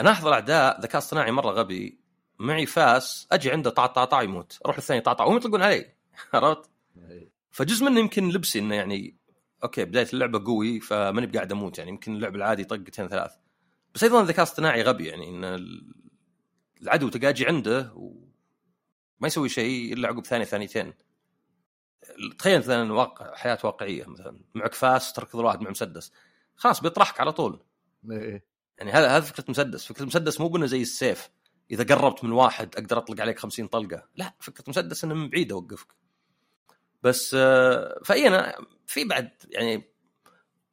أنا 0.00 0.10
أحضر 0.10 0.32
أعداء 0.32 0.80
ذكاء 0.80 0.98
اصطناعي 0.98 1.30
مرة 1.32 1.50
غبي. 1.50 1.99
معي 2.40 2.66
فاس 2.66 3.26
أجي 3.32 3.50
عنده 3.50 3.70
طع 3.70 3.86
طع 3.86 4.04
طع 4.04 4.22
يموت. 4.22 4.58
أروح 4.66 4.76
الثاني 4.76 5.00
طع 5.00 5.12
طع 5.12 5.24
وهم 5.24 5.36
يطلقون 5.36 5.62
علي. 5.62 5.94
عرفت؟ 6.34 6.70
إيه. 7.10 7.30
فجزء 7.50 7.84
منه 7.84 8.00
يمكن 8.00 8.28
لبسي 8.28 8.58
إنه 8.58 8.74
يعني 8.74 9.16
okay 9.64 9.84
بداية 9.84 10.06
اللعبة 10.12 10.44
قوي 10.44 10.80
فماني 10.80 11.26
بقاعد 11.26 11.52
أموت 11.52 11.78
يعني. 11.78 11.90
يمكن 11.90 12.14
اللعب 12.16 12.36
العادي 12.36 12.64
طقتين 12.64 13.08
ثلاث. 13.08 13.32
بس 13.94 14.02
أيضا 14.04 14.20
الذكاء 14.20 14.38
الاصطناعي 14.44 14.82
غبي 14.82 15.06
يعني 15.08 15.28
إن 15.28 15.44
ال- 15.44 15.94
العدو 16.82 17.08
تقاجي 17.08 17.46
عنده 17.46 17.92
وما 17.94 19.26
يسوي 19.26 19.48
شيء 19.48 19.92
إلا 19.92 20.08
عقب 20.08 20.24
ثانية 20.26 20.44
ثانيتين. 20.44 20.92
تخيل 22.38 22.58
مثلا 22.58 22.92
واقع 22.92 23.34
حياة 23.34 23.58
واقعية 23.64 24.04
مثلا. 24.06 24.40
معك 24.54 24.74
فاس 24.74 25.12
تركض 25.12 25.38
واحد 25.38 25.60
مع 25.60 25.70
مسدس. 25.70 26.12
خلاص 26.56 26.80
بيطرحك 26.80 27.20
على 27.20 27.32
طول. 27.32 27.62
إيه. 28.10 28.44
يعني 28.78 28.92
هذا 28.92 29.08
هذا 29.16 29.20
فكرة 29.24 29.44
مسدس. 29.48 29.86
فكرة 29.86 30.02
المسدس 30.02 30.40
مو 30.40 30.48
بأنه 30.48 30.66
زي 30.66 30.82
السيف. 30.82 31.30
إذا 31.70 31.84
قربت 31.84 32.24
من 32.24 32.32
واحد 32.32 32.74
أقدر 32.76 32.98
أطلق 32.98 33.20
عليك 33.20 33.38
50 33.38 33.66
طلقة. 33.66 34.08
لا 34.16 34.34
فكرة 34.40 34.64
مسدس 34.68 35.04
إنه 35.04 35.14
من 35.14 35.28
بعيد 35.28 35.52
أوقفك. 35.52 35.94
بس 37.02 37.36
آه، 37.38 38.00
فإي 38.04 38.28
أنا 38.28 38.66
في 38.86 39.04
بعد 39.04 39.30
يعني 39.48 39.92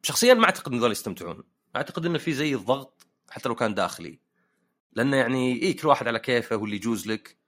شخصيا 0.02 0.34
ما 0.34 0.44
أعتقد 0.44 0.72
إن 0.72 0.78
ذول 0.78 0.92
يستمتعون. 0.92 1.42
أعتقد 1.76 2.06
إنه 2.06 2.18
في 2.18 2.32
زي 2.32 2.54
الضغط 2.54 3.06
حتى 3.30 3.48
لو 3.48 3.54
كان 3.54 3.74
داخلي. 3.74 4.20
لأنه 4.92 5.16
يعني 5.16 5.62
اي 5.62 5.72
كل 5.72 5.88
واحد 5.88 6.08
على 6.08 6.18
كيفه 6.18 6.56
واللي 6.56 6.76
يجوز 6.76 7.06
لك. 7.06 7.38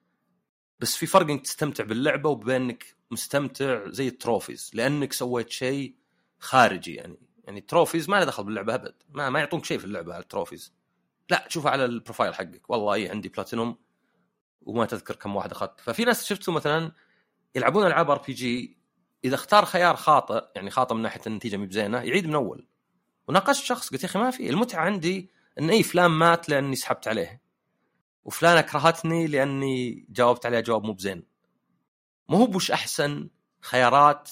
بس 0.81 0.97
في 0.97 1.07
فرق 1.07 1.31
إنك 1.31 1.41
تستمتع 1.41 1.85
باللعبة 1.85 2.31
وبين 2.31 2.63
انك 2.63 2.97
مستمتع 3.11 3.89
زي 3.91 4.09
ال 4.09 4.15
trophies. 4.15 4.71
لأنك 4.75 5.13
سويت 5.13 5.51
شيء 5.51 5.97
خارجي 6.39 6.95
يعني. 6.95 7.19
يعني 7.45 7.59
ال 7.59 7.64
trophies 7.64 8.09
ما 8.09 8.17
له 8.17 8.25
دخل 8.25 8.45
باللعبة 8.45 8.75
أبد. 8.75 8.95
ما 9.09 9.31
ما 9.31 9.39
يعطونك 9.39 9.65
شيء 9.65 9.79
في 9.79 9.85
اللعبة 9.85 10.15
على 10.15 10.23
ال 10.23 10.29
trophies 10.29 10.80
لا 11.31 11.47
تشوفها 11.49 11.71
على 11.71 11.85
ال 11.85 11.91
profile 11.91 12.35
حقك. 12.35 12.71
والله 12.71 12.95
اي 12.95 13.09
عندي 13.09 13.29
بلاتينوم 13.29 13.79
وما 14.63 14.87
تذكر 14.87 15.17
كم 15.17 15.37
واحد 15.37 15.51
أخذت. 15.53 15.81
ففي 15.81 16.05
ناس 16.05 16.25
شفتوا 16.25 16.55
مثلا 16.55 16.93
يلعبون 17.55 17.87
ألعاب 17.87 18.11
RPG 18.11 18.79
إذا 19.25 19.35
اختار 19.35 19.65
خيار 19.65 19.97
خاطئ 19.97 20.45
يعني 20.57 20.71
خاطئ 20.71 20.95
من 20.95 21.03
ناحية 21.03 21.21
النتيجة 21.27 21.57
مي 21.57 21.67
بزينة 21.67 21.99
يعيد 21.99 22.27
من 22.27 22.35
أول. 22.35 22.67
وناقشت 23.29 23.65
شخص 23.65 23.91
قلت 23.91 24.03
يا 24.03 24.09
أخي 24.09 24.19
ما 24.19 24.31
في. 24.31 24.51
المتعة 24.51 24.85
عندي 24.85 25.31
إن 25.59 25.71
أي 25.71 25.83
فلان 25.83 26.11
مات 26.11 26.49
لأني 26.49 26.77
سحبت 26.77 27.09
عليه. 27.09 27.43
وفلانه 28.25 28.61
كرهتني 28.61 29.27
لأني 29.27 30.07
جاوبت 30.11 30.47
عليها 30.47 30.61
جواب 30.61 30.85
مو 30.85 30.93
بزين. 30.93 31.23
مو 32.29 32.37
هوب 32.37 32.47
وش 32.47 32.71
أحسن 32.71 33.31
خيارات 33.61 34.31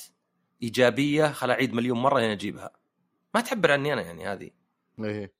إيجابية 0.63 1.33
خل 1.33 1.51
أعيد 1.51 1.75
مليون 1.75 1.99
مرة 1.99 2.21
لين 2.21 2.31
أجيبها. 2.31 2.71
ما 3.35 3.41
تعبر 3.41 3.73
عني 3.73 3.93
أنا 3.93 4.03
يعني 4.03 4.27
هذه. 4.27 4.51
إيه. 5.05 5.38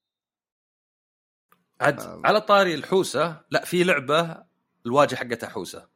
عاد 1.81 2.01
آه. 2.01 2.23
على 2.25 2.41
طاري 2.41 2.75
الحوسة 2.75 3.41
لا 3.51 3.65
في 3.65 3.85
لعبة 3.85 4.45
الواجهة 4.87 5.17
حقتها 5.17 5.49
حوسة 5.49 5.89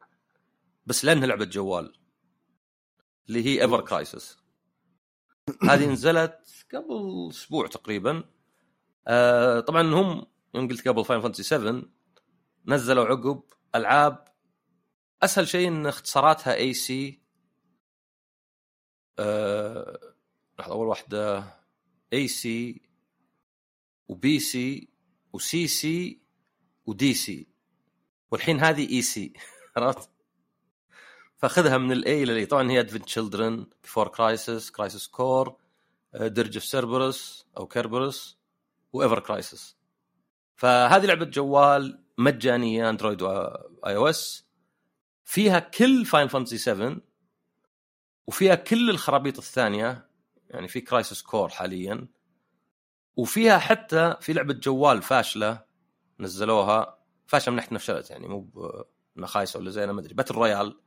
بس 0.85 1.05
لأنها 1.05 1.27
لعبة 1.27 1.45
جوال 1.45 1.93
اللي 3.27 3.45
هي 3.45 3.61
Ever 3.61 3.81
Crisis 3.81 4.37
هذه 5.63 5.91
نزلت 5.91 6.65
قبل 6.73 7.27
أسبوع 7.31 7.67
تقريبا. 7.67 8.23
آه 9.07 9.59
طبعا 9.59 9.81
هم 9.81 10.25
يوم 10.55 10.67
قلت 10.67 10.87
قبل 10.87 11.05
Final 11.05 11.21
Fantasy 11.21 11.43
7 11.43 11.83
نزلوا 12.67 13.05
عقب 13.05 13.43
ألعاب 13.75 14.25
أسهل 15.23 15.47
شيء 15.47 15.67
إن 15.67 15.85
اختصاراتها 15.85 16.55
AC 16.55 17.21
آه 19.19 19.99
لحظة 20.59 20.73
أول 20.73 20.87
واحدة 20.87 21.43
AC 22.13 22.81
و 24.07 24.12
BC 24.12 24.23
و 24.23 24.28
CC 24.28 24.39
و 24.39 26.21
DC 26.85 27.47
والحين 28.31 28.59
هذه 28.59 28.89
EC 28.89 29.33
عرفت؟ 29.77 30.09
فأخذها 31.37 31.77
من 31.77 31.91
الاي 31.91 32.25
للاي 32.25 32.45
طبعا 32.45 32.71
هي 32.71 32.79
Advent 32.79 33.05
Children 33.05 33.67
Before 33.83 34.07
Crisis 34.07 34.71
Crisis 34.71 35.07
Core 35.07 35.55
Dirge 36.13 36.57
of 36.57 36.63
Cerberus 36.63 37.45
أو 37.57 37.67
Kerberos 37.67 38.37
و 38.93 38.98
Ever 38.98 39.19
Crisis 39.19 39.75
فهذه 40.55 41.05
لعبة 41.05 41.25
جوال 41.25 42.03
مجانية 42.17 42.89
Android 42.89 43.21
و 43.21 43.95
iOS 43.95 44.45
فيها 45.23 45.59
كل 45.59 46.05
Final 46.05 46.27
Fantasy 46.27 46.57
7 46.57 46.97
وفيها 48.27 48.55
كل 48.55 48.89
الخرابيط 48.89 49.37
الثانية 49.37 50.09
يعني 50.49 50.67
في 50.67 50.81
Crisis 50.81 51.21
Core 51.21 51.49
حاليا. 51.49 52.07
وفيها 53.15 53.57
حتى 53.57 54.15
في 54.21 54.33
لعبة 54.33 54.53
جوال 54.53 55.01
فاشلة 55.01 55.63
نزلوها. 56.19 56.99
فاشلة 57.27 57.51
من 57.51 57.55
ناحية 57.55 57.73
نفشلت 57.75 58.09
يعني 58.09 58.27
مو 58.27 58.49
إنها 59.17 59.27
خايسة 59.27 59.59
ولا 59.59 59.69
زي 59.69 59.83
أنا 59.83 59.91
ما 59.91 60.01
أدري. 60.01 60.13
battle 60.13 60.35
royale 60.35 60.79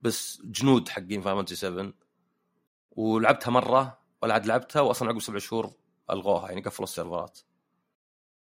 بس 0.00 0.42
جنود 0.44 0.88
حقين 0.88 1.20
فانتسي 1.20 1.56
7 1.56 1.92
ولعبتها 2.90 3.50
مرة 3.50 3.98
ولا 4.22 4.34
عاد 4.34 4.46
لعبتها 4.46 4.80
واصلا 4.80 5.08
عقب 5.08 5.20
سبع 5.20 5.38
شهور 5.38 5.72
ألغوها 6.10 6.48
يعني 6.48 6.60
قفلوا 6.60 6.88
ال 6.88 6.94
servers. 6.94 7.38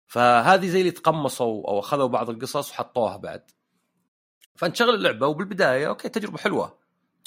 فهذه 0.07 0.69
زي 0.69 0.81
اللي 0.81 0.91
تقمصوا 0.91 1.69
أو 1.69 1.79
أخذوا 1.79 2.07
بعض 2.09 2.31
القصص 2.31 2.71
وحطوها 2.71 3.17
بعد. 3.17 3.51
فانت 4.57 4.77
شغل 4.77 4.95
اللعبة 4.95 5.27
وبالبداية 5.27 5.89
okay 5.89 6.09
تجربة 6.09 6.39
حلوة. 6.39 6.79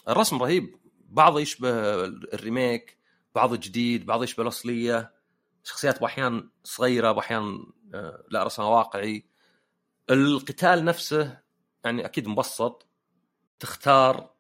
الرسم 0.10 0.44
رهيب. 0.44 0.76
بعضه 1.10 1.40
يشبه 1.40 1.70
ال 2.06 2.19
remake 2.19 2.98
بعضه 3.36 3.56
جديد 3.56 4.06
بعضه 4.06 4.24
يشبه 4.24 4.44
الأصلية. 4.44 5.14
شخصيات 5.64 6.02
باحيان 6.02 6.50
صغيرة 6.64 7.12
باحيان 7.12 7.66
آه، 7.94 8.24
لا 8.30 8.44
رسمها 8.44 8.68
واقعي. 8.68 9.26
القتال 10.10 10.86
نفسه 10.86 11.40
يعني 11.86 12.06
أكيد 12.06 12.28
مبسط. 12.28 12.88
تختار 13.60 14.34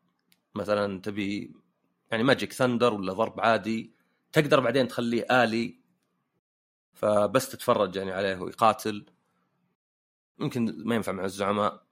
مثلا 0.55 1.01
تبي 1.01 1.55
يعني 2.11 2.23
magic 2.23 2.53
thunder 2.53 2.93
ولا 2.93 3.13
ضرب 3.13 3.39
عادي. 3.39 3.95
تقدر 4.31 4.59
بعدين 4.59 4.87
تخليه 4.87 5.43
آلي 5.43 5.83
فبس 6.93 7.49
تتفرج 7.49 7.95
يعني 7.95 8.11
عليه 8.11 8.37
ويقاتل. 8.37 9.05
يمكن 10.39 10.83
ما 10.85 10.95
ينفع 10.95 11.11
مع 11.11 11.25
الزعماء. 11.25 11.83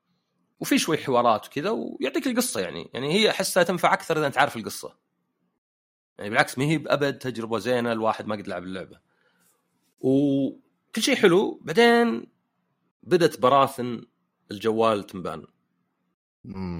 وفي 0.59 0.77
شوي 0.77 0.97
حوارات 0.97 1.47
وكذا 1.47 1.69
ويعطيك 1.69 2.27
القصة 2.27 2.61
يعني. 2.61 2.89
يعني 2.93 3.13
هي 3.13 3.29
أحسها 3.29 3.63
تنفع 3.63 3.93
أكثر 3.93 4.17
إذا 4.17 4.27
أنت 4.27 4.37
عارف 4.37 4.57
القصة. 4.57 4.97
يعني 6.17 6.29
بالعكس 6.29 6.57
ما 6.57 6.65
هي 6.65 6.77
بأبد 6.77 7.17
تجربة 7.17 7.59
زينة 7.59 7.91
الواحد 7.91 8.27
ما 8.27 8.35
قد 8.35 8.47
لعب 8.47 8.63
اللعبة. 8.63 9.10
وكل 10.01 11.01
شيء 11.01 11.15
حلو 11.15 11.59
بعدين 11.63 12.27
بدت 13.03 13.39
براثن 13.39 14.01
الجوال 14.51 15.03
تنبان. 15.05 15.45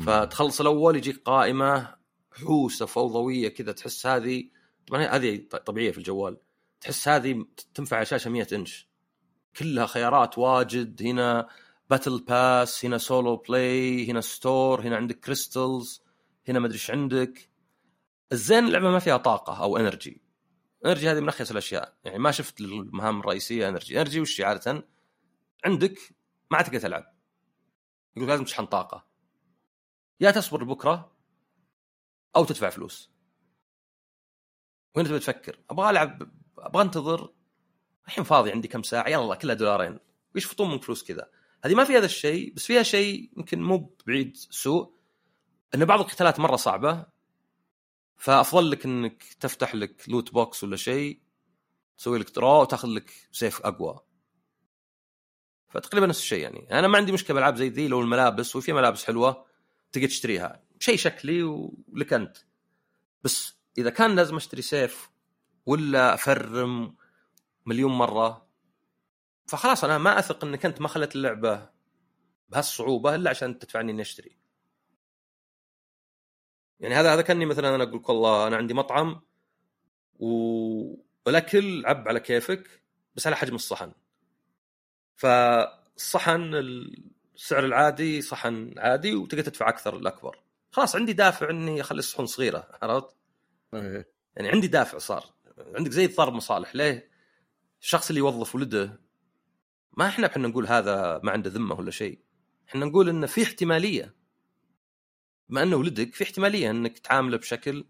فتخلص 0.06 0.62
الأول 0.62 0.96
يجيك 0.96 1.22
قائمة 1.26 1.96
حوسة 2.32 2.86
فوضوية 2.86 3.50
كذا 3.50 3.72
تحس 3.72 4.06
هذه 4.06 4.50
طبعا 4.88 5.06
هذه 5.06 5.48
طبيعية 5.66 5.92
في 5.92 5.98
الجوال 5.98 6.38
تحس 6.82 7.08
هذه 7.08 7.46
تنفع 7.74 7.98
على 7.98 8.06
شاشة 8.06 8.30
100 8.30 8.48
إنش. 8.54 8.90
كلها 9.58 9.86
خيارات 9.86 10.38
واجد 10.38 11.04
هنا 11.04 11.48
battle 11.90 12.20
pass 12.20 12.86
هنا 12.86 12.98
solo 12.98 13.36
play 13.36 14.12
هنا 14.12 14.22
store 14.22 14.82
هنا 14.82 14.96
عندك 14.96 15.20
crystals 15.20 16.02
هنا 16.48 16.60
ما 16.60 16.66
أدري 16.66 16.76
إيش 16.76 16.92
عندك. 16.92 17.50
الزين 18.32 18.66
اللعبة 18.68 18.90
ما 18.90 19.00
فيها 19.00 19.18
طاقة 19.18 19.64
أو 19.64 19.78
energy 19.78 20.22
energy 20.86 21.12
هذه 21.12 21.20
من 21.20 21.30
الأشياء. 21.52 21.98
يعني 22.04 22.20
ما 22.20 22.32
شفت 22.32 22.62
المهام 22.62 23.20
الرئيسية 23.20 23.70
energy. 23.70 24.02
energy 24.02 24.20
وش 24.20 24.42
عادة؟ 24.42 24.88
عندك 25.66 26.00
ما 26.52 26.58
عاد 26.58 26.66
تقدر 26.66 26.80
تلعب. 26.80 27.16
يقول 28.18 28.30
لازم 28.30 28.44
تشحن 28.44 28.66
طاقة. 28.66 29.08
يا 30.20 30.32
تصبر 30.32 30.64
لبكره 30.64 31.18
أو 32.36 32.46
تدفع 32.46 32.70
فلوس. 32.70 33.12
وهنا 34.96 35.10
تبي 35.10 35.20
تفكر؟ 35.20 35.60
أبغى 35.70 35.90
ألعب 35.90 36.32
أبغى 36.58 36.84
أنتظر. 36.84 37.34
الحين 38.08 38.24
فاضي 38.24 38.52
عندي 38.52 38.68
كم 38.68 38.84
ساعة. 38.84 39.10
يلا 39.10 39.36
كلها 39.36 39.56
دولارين. 39.56 40.00
ويشفطون 40.36 40.72
منك 40.72 40.84
فلوس 40.84 41.04
كذا؟ 41.04 41.30
هذه 41.66 41.76
ما 41.76 41.84
فيها 41.84 41.98
هذا 41.98 42.06
الشيء 42.06 42.54
بس 42.54 42.66
فيها 42.66 42.84
شيء 42.84 43.32
يمكن 43.38 43.62
مو 43.62 43.96
بعيد 44.08 44.38
سوء 44.38 45.02
ان 45.76 45.86
بعض 45.86 46.00
القتالات 46.00 46.40
مرة 46.40 46.56
صعبة. 46.56 47.06
فأفضل 48.22 48.72
لك 48.72 48.86
إنك 48.86 49.24
تفتح 49.40 49.76
لك 49.76 50.10
loot 50.10 50.34
box 50.34 50.64
ولا 50.64 50.76
شيء 50.76 51.22
تسوي 51.98 52.20
لك 52.20 52.36
draw 52.36 52.62
وتاخذ 52.62 52.88
لك 52.88 53.12
سيف 53.32 53.62
أقوى. 53.62 54.00
فتقريبا 55.70 56.08
نفس 56.08 56.20
الشيء 56.20 56.40
يعني. 56.40 56.80
أنا 56.80 56.88
ما 56.88 56.98
عندي 56.98 57.12
مشكلة 57.12 57.36
بألعاب 57.36 57.56
زي 57.56 57.70
ذي 57.70 57.88
لو 57.88 58.02
الملابس 58.02 58.56
وفي 58.56 58.74
ملابس 58.74 59.06
حلوة 59.06 59.46
تقدر 59.92 60.08
تشتريها. 60.08 60.64
شيء 60.80 60.98
شكلي 60.98 61.44
ولك 61.44 62.14
أنت. 62.14 62.38
بس 63.24 63.56
إذا 63.78 63.90
كان 63.90 64.16
لازم 64.16 64.36
أشتري 64.36 64.62
سيف 64.62 65.10
ولا 65.66 66.14
أفرم 66.14 66.96
مليون 67.66 67.92
مرة 67.92 68.48
فخلاص 69.46 69.84
أنا 69.84 69.98
ما 69.98 70.20
أثق 70.20 70.46
إنك 70.46 70.66
أنت 70.66 70.82
ما 70.82 70.88
خلت 70.88 71.16
اللعبة 71.16 71.70
بهالصعوبة 72.50 73.16
إلا 73.16 73.30
عشان 73.30 73.60
تدفعني 73.60 73.92
إني 73.92 74.02
أشتري. 74.02 74.41
يعني 76.82 76.96
هذا 76.96 77.14
هذا 77.14 77.22
كأني 77.22 77.46
مثلا 77.46 77.76
أنا 77.76 77.84
أقول 77.84 77.98
لك 77.98 78.10
والله 78.10 78.48
أنا 78.48 78.58
عندي 78.58 78.74
مطعم 78.74 79.22
والأكل 80.20 81.86
عب 81.86 82.08
على 82.08 82.20
كيفك 82.20 82.82
بس 83.16 83.28
على 83.28 83.36
حجم 83.36 83.56
الصحن 83.56 83.92
فالصحن 85.16 86.54
السعر 87.36 87.66
العادي 87.66 88.22
صحن 88.22 88.74
عادي 88.78 89.16
وتقدر 89.16 89.44
تدفع 89.44 89.70
أكثر 89.70 89.98
الاكبر 89.98 90.40
خلاص 90.72 90.96
عندي 90.96 91.14
دافع 91.14 91.50
إني 91.50 91.82
أخلي 91.82 92.00
الصحون 92.00 92.26
صغيرة 92.26 92.68
عرفت؟ 92.82 93.16
إيه. 93.74 94.12
يعني 94.36 94.50
عندي 94.50 94.68
دافع 94.68 94.98
صار 94.98 95.26
عندك 95.76 95.92
زي 95.92 96.08
ضرب 96.08 96.34
مصالح 96.34 96.76
ليه؟ 96.76 97.12
الشخص 97.82 98.10
اللي 98.10 98.20
يوظف 98.20 98.56
ولده 98.56 99.02
ما 99.98 100.08
إحنا 100.08 100.28
إحنا 100.28 100.48
نقول 100.48 100.68
هذا 100.68 101.20
ما 101.24 101.32
عنده 101.32 101.50
ذمة 101.50 101.76
ولا 101.76 101.92
شيء 101.92 102.20
إحنا 102.70 102.86
نقول 102.86 103.10
إنه 103.10 103.28
في 103.28 103.44
احتمالية 103.44 104.21
بما 105.52 105.64
أنه 105.64 105.76
ولدك 105.76 106.16
في 106.16 106.24
احتمالية 106.24 106.72
أنك 106.72 107.00
تعامله 107.00 107.38
بشكل 107.38 107.86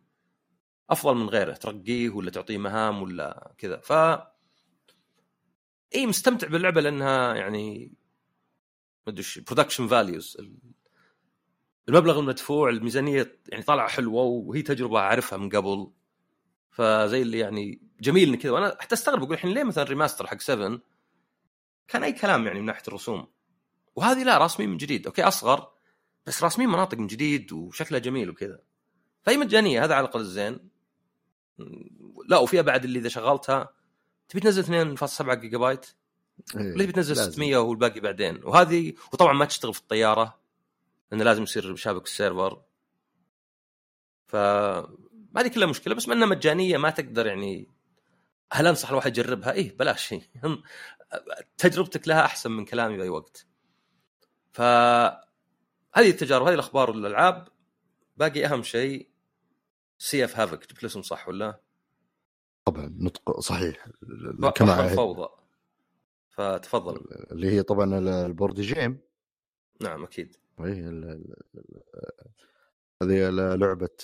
أفضل 0.90 1.16
من 1.16 1.30
غيره 1.30 1.54
ترقيه 1.54 2.10
ولا 2.10 2.32
تعطيه 2.32 2.58
مهام 2.58 3.02
ولا 3.02 3.54
كذا. 3.58 3.78
ف 3.78 3.92
اي 5.96 6.08
مستمتع 6.08 6.48
باللعبة 6.48 6.82
لأنها 6.82 7.36
يعني 7.36 7.94
ما 9.08 9.14
أدري 9.14 9.26
production 9.48 9.88
values 9.88 10.38
المبلغ 11.90 12.20
المدفوع 12.20 12.70
الميزانية 12.70 13.40
يعني 13.50 13.64
طالعة 13.64 13.88
حلوة 13.88 14.24
وهي 14.24 14.62
تجربة 14.62 15.00
أعرفها 15.00 15.38
من 15.38 15.50
قبل. 15.50 15.92
فزي 16.72 17.22
اللي 17.22 17.40
يعني 17.40 17.82
جميل 18.02 18.30
إن 18.30 18.36
كذا. 18.36 18.52
وأنا 18.52 18.78
حتى 18.80 18.96
أستغرب 18.96 19.24
أقول 19.24 19.34
الحين 19.34 19.54
ليه 19.54 19.64
مثلا 19.64 19.84
remaster 19.84 20.28
حق 20.28 20.40
7 20.40 20.80
كان 21.88 22.04
أي 22.04 22.14
كلام 22.14 22.48
يعني 22.48 22.60
من 22.60 22.66
ناحية 22.66 22.84
الرسوم. 22.88 23.28
وهذه 23.96 24.24
لا 24.24 24.38
راسمين 24.38 24.70
من 24.70 24.78
جديد. 24.78 25.06
okay 25.08 25.24
أصغر 25.24 25.81
بس 26.26 26.44
راسمين 26.44 26.70
مناطق 26.70 26.98
من 26.98 27.08
جديد 27.08 27.54
وشكلها 27.54 28.00
جميل 28.00 28.30
وكذا 28.30 28.60
فهي 29.24 29.38
مجانية 29.38 29.84
هذا 29.84 29.96
على 29.96 30.06
الأقل 30.06 30.20
الزين 30.20 30.70
لا 32.28 32.38
وفيها 32.38 32.62
بعد 32.62 32.84
اللي 32.84 33.00
إذا 33.00 33.10
شغلتها 33.10 33.74
تبي 34.30 34.40
تنزل 34.40 34.98
2.7 34.98 35.34
جيجا 35.34 35.58
بايت. 35.58 35.86
ليه 36.56 36.88
بتنزل 36.88 37.16
لازم. 37.16 37.32
600 37.32 37.58
والباقي 37.58 38.00
بعدين 38.00 38.44
وهذه 38.44 38.94
وطبعا 39.14 39.34
ما 39.34 39.46
تشتغل 39.46 39.74
في 39.74 39.80
الطيارة 39.80 40.40
لأنه 41.12 41.24
لازم 41.24 41.44
يصير 41.44 41.76
شابك 41.76 42.06
ال 42.06 42.14
server 42.14 42.62
ف 44.28 44.36
هذه 45.38 45.48
كلها 45.56 45.68
مشكلة 45.68 45.96
بس 45.96 46.08
ما 46.08 46.14
إنها 46.14 46.28
مجانية 46.28 46.78
ما 46.78 46.90
تقدر 46.90 47.28
يعني 47.28 47.68
هل 48.52 48.68
أنصح 48.68 48.90
الواحد 48.90 49.18
يجربها؟ 49.18 49.52
إيه 49.52 49.78
بلاش 49.78 50.16
تجربتك 51.58 52.08
لها 52.08 52.26
أحسن 52.26 52.52
من 52.52 52.66
كلامي 52.66 52.98
بأي 52.98 53.10
وقت 53.10 53.46
ف 54.52 54.62
هذه 55.94 56.10
التجارب 56.10 56.46
هذه 56.46 56.54
الأخبار 56.54 56.90
والألعاب 56.90 57.48
باقي 58.18 58.46
أهم 58.46 58.64
شيء 58.64 59.12
سي 59.98 60.26
إف 60.26 60.40
هافك 60.40 60.70
جبت 60.70 60.80
الاسم 60.80 61.02
صح 61.02 61.28
ولا؟ 61.28 61.62
طبعا 62.66 62.96
نطق 63.00 63.40
صحيح 63.40 63.88
كما 64.56 64.92
الفوضى 64.92 65.30
فتفضل. 66.30 67.02
اللي 67.32 67.52
هي 67.52 67.64
طبعا 67.64 67.98
البورد 68.26 68.60
جيم. 68.60 69.00
نعم 69.82 70.04
أكيد. 70.04 70.36
اي 70.60 70.82
هذه 73.04 73.30
لعبة 73.56 73.98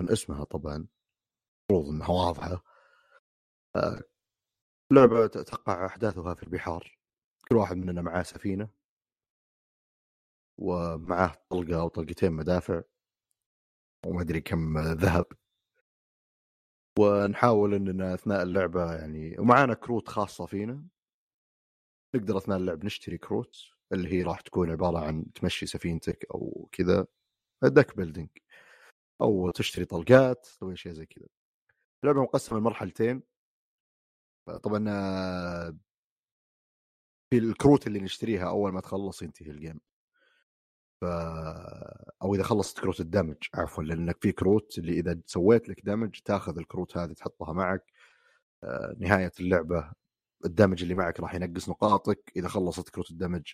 من 0.00 0.10
اسمها 0.10 0.44
طبعا 0.44 0.86
المفروض 1.70 1.94
إنها 1.94 2.08
واضحة. 2.08 2.64
لعبة 4.90 5.26
تقع 5.26 5.86
أحداثها 5.86 6.34
في 6.34 6.42
البحار. 6.42 6.98
كل 7.48 7.56
واحد 7.56 7.76
مننا 7.76 8.02
معاه 8.02 8.22
سفينة. 8.22 8.81
ومعاه 10.62 11.34
طلقة 11.50 11.80
أو 11.80 11.88
طلقتين 11.88 12.32
مدافع 12.32 12.82
وما 14.06 14.22
أدري 14.22 14.40
كم 14.40 14.78
ذهب. 14.78 15.26
ونحاول 16.98 17.74
إننا 17.74 18.14
أثناء 18.14 18.42
اللعبة 18.42 18.94
يعني 18.94 19.38
ومعانا 19.38 19.74
كروت 19.74 20.08
خاصة 20.08 20.46
فينا. 20.46 20.84
نقدر 22.16 22.36
أثناء 22.38 22.58
اللعب 22.58 22.84
نشتري 22.84 23.18
كروت 23.18 23.56
اللي 23.92 24.12
هي 24.12 24.22
راح 24.22 24.40
تكون 24.40 24.70
عبارة 24.70 24.98
عن 25.06 25.32
تمشي 25.32 25.66
سفينتك 25.66 26.26
أو 26.34 26.68
كذا 26.72 27.06
deck 27.64 27.96
building. 27.96 28.28
أو 29.20 29.50
تشتري 29.50 29.84
طلقات 29.84 30.42
تسوي 30.42 30.76
شيء 30.76 30.92
زي 30.92 31.06
كذا. 31.06 31.26
اللعبة 32.04 32.22
مقسمة 32.22 32.58
لمرحلتين. 32.58 33.22
طبعا 34.62 34.84
آه، 34.88 35.76
في 37.30 37.38
الكروت 37.38 37.86
اللي 37.86 38.00
نشتريها 38.00 38.48
أول 38.48 38.72
ما 38.72 38.80
تخلص 38.80 39.22
ينتهي 39.22 39.50
ال 39.50 39.55
game. 39.55 39.80
ف 41.02 41.04
أو 42.22 42.34
إذا 42.34 42.42
خلصت 42.42 42.80
كروت 42.80 43.00
الدمج 43.00 43.36
عفوا 43.54 43.84
لأنك 43.84 44.18
في 44.22 44.32
كروت 44.32 44.78
اللي 44.78 44.92
إذا 44.92 45.18
سويت 45.26 45.68
لك 45.68 45.84
دمج 45.84 46.20
تأخذ 46.24 46.58
الكروت 46.58 46.96
هذه 46.96 47.12
تحطها 47.12 47.52
معك 47.52 47.92
آه، 48.64 48.96
نهاية 48.98 49.32
اللعبة 49.40 49.92
الدمج 50.44 50.82
اللي 50.82 50.94
معك 50.94 51.20
راح 51.20 51.34
ينقص 51.34 51.68
نقاطك 51.68 52.32
إذا 52.36 52.48
خلصت 52.48 52.88
كروت 52.88 53.10
الدمج 53.10 53.52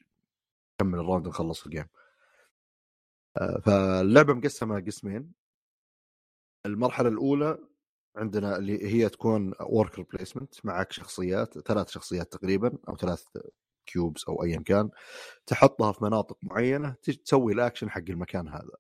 كمل 0.81 0.99
ال 0.99 1.04
round 1.04 1.29
نخلص 1.29 1.65
ال 1.67 1.71
game 1.71 1.87
آه، 3.37 3.61
فاللعبة 3.67 4.35
مقسمة 4.35 4.81
قسمين. 4.81 5.33
المرحلة 6.67 7.09
الأولى 7.09 7.59
عندنا 8.17 8.57
اللي 8.57 8.87
هي 8.87 9.09
تكون 9.09 9.55
worker 9.61 10.03
placement 10.03 10.67
معك 10.67 10.93
شخصيات 10.93 11.59
ثلاث 11.59 11.89
شخصيات 11.89 12.33
تقريبا 12.33 12.79
أو 12.89 12.97
ثلاث 12.97 13.25
cubes 13.93 14.25
أو 14.29 14.45
ايا 14.45 14.63
كان 14.67 14.91
تحطها 15.47 15.93
في 15.93 16.05
مناطق 16.05 16.39
معينة 16.43 16.97
تسوي 17.25 17.53
الاكشن 17.53 17.91
حق 17.91 18.03
المكان 18.09 18.49
هذا. 18.49 18.77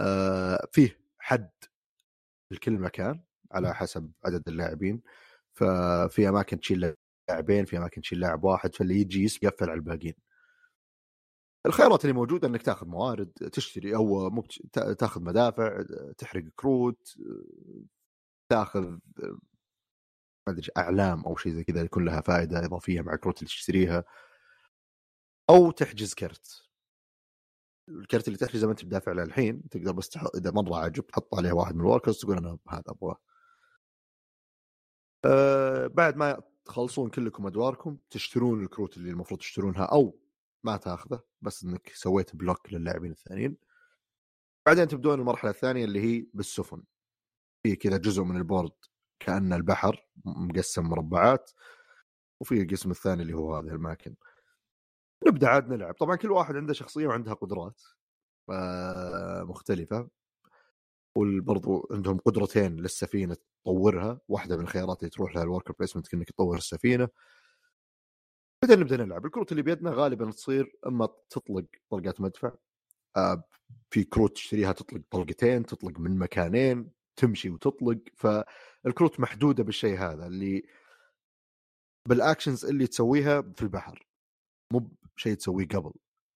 آه 0.00 0.68
فيه 0.72 1.00
حد 1.18 1.50
لكل 2.52 2.72
مكان 2.78 3.22
على 3.52 3.74
حسب 3.74 4.12
عدد 4.24 4.48
اللاعبين 4.48 5.02
ففي 5.54 6.28
أماكن 6.28 6.60
تشيل 6.60 6.94
لاعبين 7.28 7.64
في 7.64 7.78
أماكن 7.78 8.00
تشيل 8.00 8.20
لاعب 8.20 8.44
واحد 8.44 8.74
فاللي 8.74 9.00
يجي 9.00 9.24
يقفل 9.42 9.70
على 9.70 9.78
الباقيين. 9.78 10.14
الخيارات 11.66 12.04
اللي 12.04 12.12
موجودة 12.14 12.48
إنك 12.48 12.62
تاخذ 12.62 12.86
موارد 12.86 13.30
تشتري 13.32 13.96
أو 13.96 14.30
مو 14.30 14.42
تاخذ 14.98 15.22
مدافع 15.22 15.82
تحرق 16.18 16.44
كروت 16.56 17.14
تاخذ 18.50 18.98
ما 20.46 20.52
أدري 20.52 20.68
أعلام 20.76 21.24
أو 21.24 21.36
شيء 21.36 21.52
زي 21.52 21.64
كذا 21.64 21.82
يكون 21.82 22.04
لها 22.04 22.20
فائدة 22.20 22.64
إضافية 22.64 23.00
مع 23.00 23.14
الكروت 23.14 23.38
اللي 23.38 23.48
تشتريها. 23.48 24.04
أو 25.50 25.70
تحجز 25.70 26.14
كرت. 26.14 26.66
الكرت 27.88 28.28
اللي 28.28 28.38
تحجزه 28.38 28.66
ما 28.66 28.72
أنت 28.72 28.84
بدافع 28.84 29.12
له 29.12 29.22
الحين 29.22 29.68
تقدر 29.68 29.92
بس 29.92 30.08
تحط 30.08 30.36
إذا 30.36 30.50
مرة 30.50 30.76
عجب 30.76 31.06
تحط 31.06 31.34
عليه 31.34 31.52
واحد 31.52 31.74
من 31.74 31.80
ال 31.80 31.85
workers 31.85 32.18
تقول 32.18 32.36
أنا 32.36 32.58
هذا 32.68 32.82
أبغاه. 32.88 33.16
أه 35.24 35.86
بعد 35.86 36.16
ما 36.16 36.42
تخلصون 36.64 37.10
كلكم 37.10 37.46
أدواركم 37.46 37.98
تشترون 38.10 38.62
الكروت 38.64 38.96
اللي 38.96 39.10
المفروض 39.10 39.40
تشترونها 39.40 39.84
أو 39.84 40.18
ما 40.64 40.76
تاخذه 40.76 41.22
بس 41.42 41.64
إنك 41.64 41.92
سويت 41.94 42.36
block 42.36 42.72
للاعبين 42.72 43.10
الثانيين. 43.10 43.56
بعدين 44.66 44.88
تبدون 44.88 45.20
المرحلة 45.20 45.50
الثانية 45.50 45.84
اللي 45.84 46.00
هي 46.00 46.26
بالسفن. 46.34 46.82
في 47.62 47.76
كذا 47.76 47.96
جزء 47.96 48.22
من 48.22 48.36
ال 48.36 48.41
board. 48.41 48.72
كأن 49.20 49.52
البحر 49.52 50.06
مقسم 50.24 50.84
مربعات 50.86 51.50
وفي 52.40 52.62
القسم 52.62 52.90
الثاني 52.90 53.22
اللي 53.22 53.34
هو 53.34 53.56
هذه 53.56 53.66
الاماكن 53.66 54.14
نبدأ 55.26 55.48
عاد 55.48 55.68
نلعب. 55.68 55.94
طبعا 55.94 56.16
كل 56.16 56.30
واحد 56.30 56.56
عنده 56.56 56.72
شخصية 56.72 57.06
وعندها 57.06 57.34
قدرات 57.34 57.82
مختلفه 59.48 60.08
وبرضو 61.16 61.88
عندهم 61.90 62.18
قدرتين 62.18 62.76
للسفينة 62.76 63.36
تطورها. 63.64 64.20
واحدة 64.28 64.56
من 64.56 64.62
الخيارات 64.62 65.00
اللي 65.00 65.10
تروح 65.10 65.34
لها 65.34 65.42
ال 65.42 65.46
worker 65.46 65.72
placement 65.78 66.14
إنك 66.14 66.30
تطور 66.30 66.56
السفينة. 66.56 67.08
بعدين 68.62 68.80
نبدأ 68.80 68.96
نلعب. 68.96 69.26
الكروت 69.26 69.52
اللي 69.52 69.62
بيدنا 69.62 69.90
غالبا 69.90 70.30
تصير 70.30 70.76
إما 70.86 71.08
تطلق 71.30 71.66
طلقات 71.90 72.20
مدفع 72.20 72.52
آه، 73.16 73.44
في 73.90 74.04
كروت 74.04 74.34
تشتريها 74.34 74.72
تطلق 74.72 75.02
طلقتين 75.10 75.66
تطلق 75.66 75.98
من 75.98 76.18
مكانين. 76.18 76.95
تمشي 77.16 77.50
وتطلق 77.50 77.98
فالكروت 78.16 79.20
محدودة 79.20 79.64
بالشيء 79.64 79.98
هذا 79.98 80.26
اللي 80.26 80.62
بال 82.08 82.20
actions 82.20 82.64
اللي 82.64 82.86
تسويها 82.86 83.42
في 83.42 83.62
البحر. 83.62 84.06
مو 84.72 84.90
بشيء 85.16 85.34
تسويه 85.34 85.68
قبل 85.68 85.92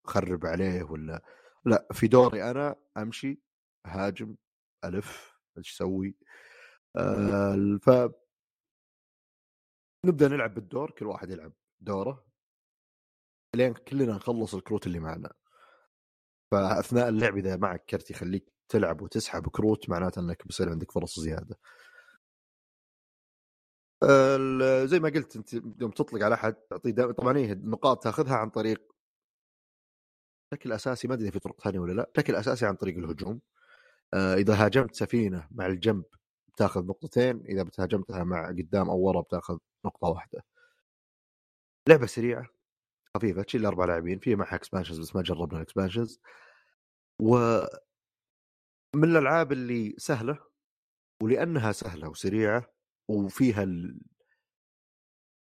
خرب 0.06 0.46
عليه 0.46 0.82
ولا 0.82 1.22
لا 1.64 1.88
في 1.92 2.08
دوري 2.08 2.50
أنا 2.50 2.76
أمشي 2.96 3.40
اهاجم 3.86 4.36
ألف 4.84 5.38
إيش 5.58 5.74
أسوي؟ 5.74 6.16
آه 6.96 7.78
ف 7.82 7.90
نبدأ 10.06 10.28
نلعب 10.28 10.54
بالدور 10.54 10.90
كل 10.90 11.06
واحد 11.06 11.30
يلعب 11.30 11.52
دوره. 11.80 12.26
لين 13.56 13.74
كلنا 13.74 14.12
نخلص 14.12 14.54
الكروت 14.54 14.86
اللي 14.86 14.98
معنا. 15.00 15.32
فأثناء 16.52 17.08
اللعب 17.08 17.36
إذا 17.36 17.56
معك 17.56 17.84
كرت 17.84 18.10
يخليك 18.10 18.52
تلعب 18.70 19.02
وتسحب 19.02 19.48
كروت 19.48 19.90
معناته 19.90 20.20
إنك 20.20 20.46
بيصير 20.46 20.70
عندك 20.70 20.92
فرص 20.92 21.20
زيادة. 21.20 21.58
زي 24.86 25.00
ما 25.00 25.08
قلت 25.08 25.36
أنت 25.36 25.52
يوم 25.54 25.90
تطلق 25.90 26.22
على 26.24 26.34
أحد 26.34 26.54
تعطيه 26.54 26.92
طبعا 26.92 27.38
هي 27.38 27.52
النقاط 27.52 28.02
تأخذها 28.04 28.36
عن 28.36 28.50
طريق 28.50 28.82
بشكل 30.52 30.72
أساسي 30.72 31.08
ما 31.08 31.14
أدري 31.14 31.30
في 31.30 31.38
طرق 31.38 31.60
ثانية 31.60 31.78
ولا 31.78 31.92
لا 31.92 32.10
بشكل 32.16 32.34
أساسي 32.34 32.66
عن 32.66 32.76
طريق 32.76 32.98
الهجوم. 32.98 33.40
آه، 34.14 34.34
إذا 34.34 34.54
هاجمت 34.64 34.94
سفينة 34.94 35.48
مع 35.50 35.66
الجنب 35.66 36.04
بتأخذ 36.48 36.86
نقطتين 36.86 37.44
إذا 37.46 37.62
بتهاجمتها 37.62 38.24
مع 38.24 38.48
قدام 38.48 38.90
أو 38.90 38.98
ورا 39.00 39.20
بتأخذ 39.20 39.58
نقطة 39.86 40.08
واحدة. 40.08 40.44
لعبة 41.88 42.06
سريعة 42.06 42.46
خفيفة 43.16 43.42
تشيل 43.42 43.66
أربع 43.66 43.84
لاعبين 43.84 44.18
فيها 44.18 44.36
معها 44.36 44.54
expansions 44.54 44.98
بس 45.00 45.16
ما 45.16 45.22
جربنا 45.22 45.56
ال 45.58 45.64
expansions 45.64 46.20
و 47.22 47.60
من 48.94 49.04
الألعاب 49.04 49.52
اللي 49.52 49.94
سهلة 49.98 50.38
ولأنها 51.22 51.72
سهلة 51.72 52.08
وسريعة 52.08 52.72
وفيها 53.08 53.66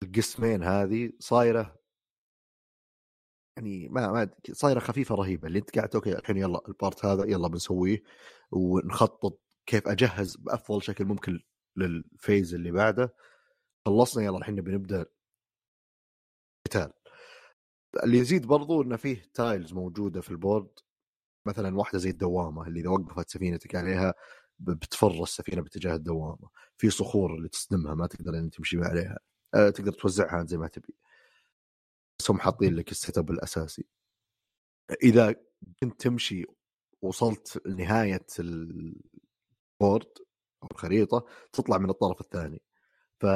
القسمين 0.02 0.62
هذه 0.62 1.12
صايرة 1.19 1.78
يعني 3.56 3.89
ما 3.89 4.12
ما 4.12 4.31
صايرة 4.52 4.78
خفيفة 4.78 5.15
رهيبة 5.15 5.48
اللي 5.48 5.59
أنت 5.59 5.77
قاعد 5.77 5.94
أوكي 5.94 6.19
الحين 6.19 6.36
يلا 6.36 6.69
ال 6.69 6.76
part 6.76 7.05
هذا 7.05 7.24
يلا 7.24 7.48
بنسويه 7.48 8.02
ونخطط 8.51 9.40
كيف 9.66 9.89
أجهز 9.89 10.36
بأفضل 10.36 10.82
شكل 10.82 11.05
ممكن 11.05 11.40
لل 11.77 11.99
phase 11.99 12.55
اللي 12.55 12.70
بعده. 12.70 13.15
خلصنا 13.86 14.24
يلا 14.24 14.39
الحين 14.39 14.55
بنبدا 14.55 15.06
قتال. 16.66 16.93
اللي 18.05 18.19
يزيد 18.19 18.47
برضو 18.47 18.82
انه 18.82 18.97
فيه 18.97 19.31
tiles 19.35 19.73
موجودة 19.73 20.20
في 20.20 20.31
ال 20.31 20.36
board. 20.36 20.70
مثلا 21.49 21.77
واحدة 21.77 21.99
زي 21.99 22.11
الدوامة 22.11 22.66
اللي 22.66 22.81
إذا 22.81 22.89
وقفت 22.89 23.31
سفينتك 23.31 23.75
عليها 23.75 24.15
بتفر 24.59 25.23
السفينة 25.23 25.62
باتجاه 25.62 25.95
الدوامة. 25.95 26.49
في 26.79 26.91
صخور 26.91 27.35
اللي 27.35 27.49
تصدمها 27.49 27.95
ما 27.95 28.07
تقدر 28.07 28.39
ان 28.39 28.51
تمشي 28.51 28.79
عليها. 28.81 29.19
أه 29.55 29.70
تقدر 29.70 29.93
توزعها 29.93 30.45
زي 30.45 30.57
ما 30.59 30.69
تبي. 30.69 30.95
بس 32.20 32.31
هم 32.31 32.41
حاطين 32.41 32.75
لك 32.75 32.91
ال 32.90 33.19
setup 33.19 33.31
الأساسي. 33.31 33.87
إذا 35.03 35.35
كنت 35.81 36.01
تمشي 36.01 36.45
وصلت 37.03 37.62
لنهايه 37.66 38.27
البورد 38.39 38.99
أو 40.62 40.69
الخريطة 40.73 41.27
تطلع 41.53 41.79
من 41.79 41.91
الطرف 41.91 42.20
الثاني. 42.20 42.62
ف 43.20 43.27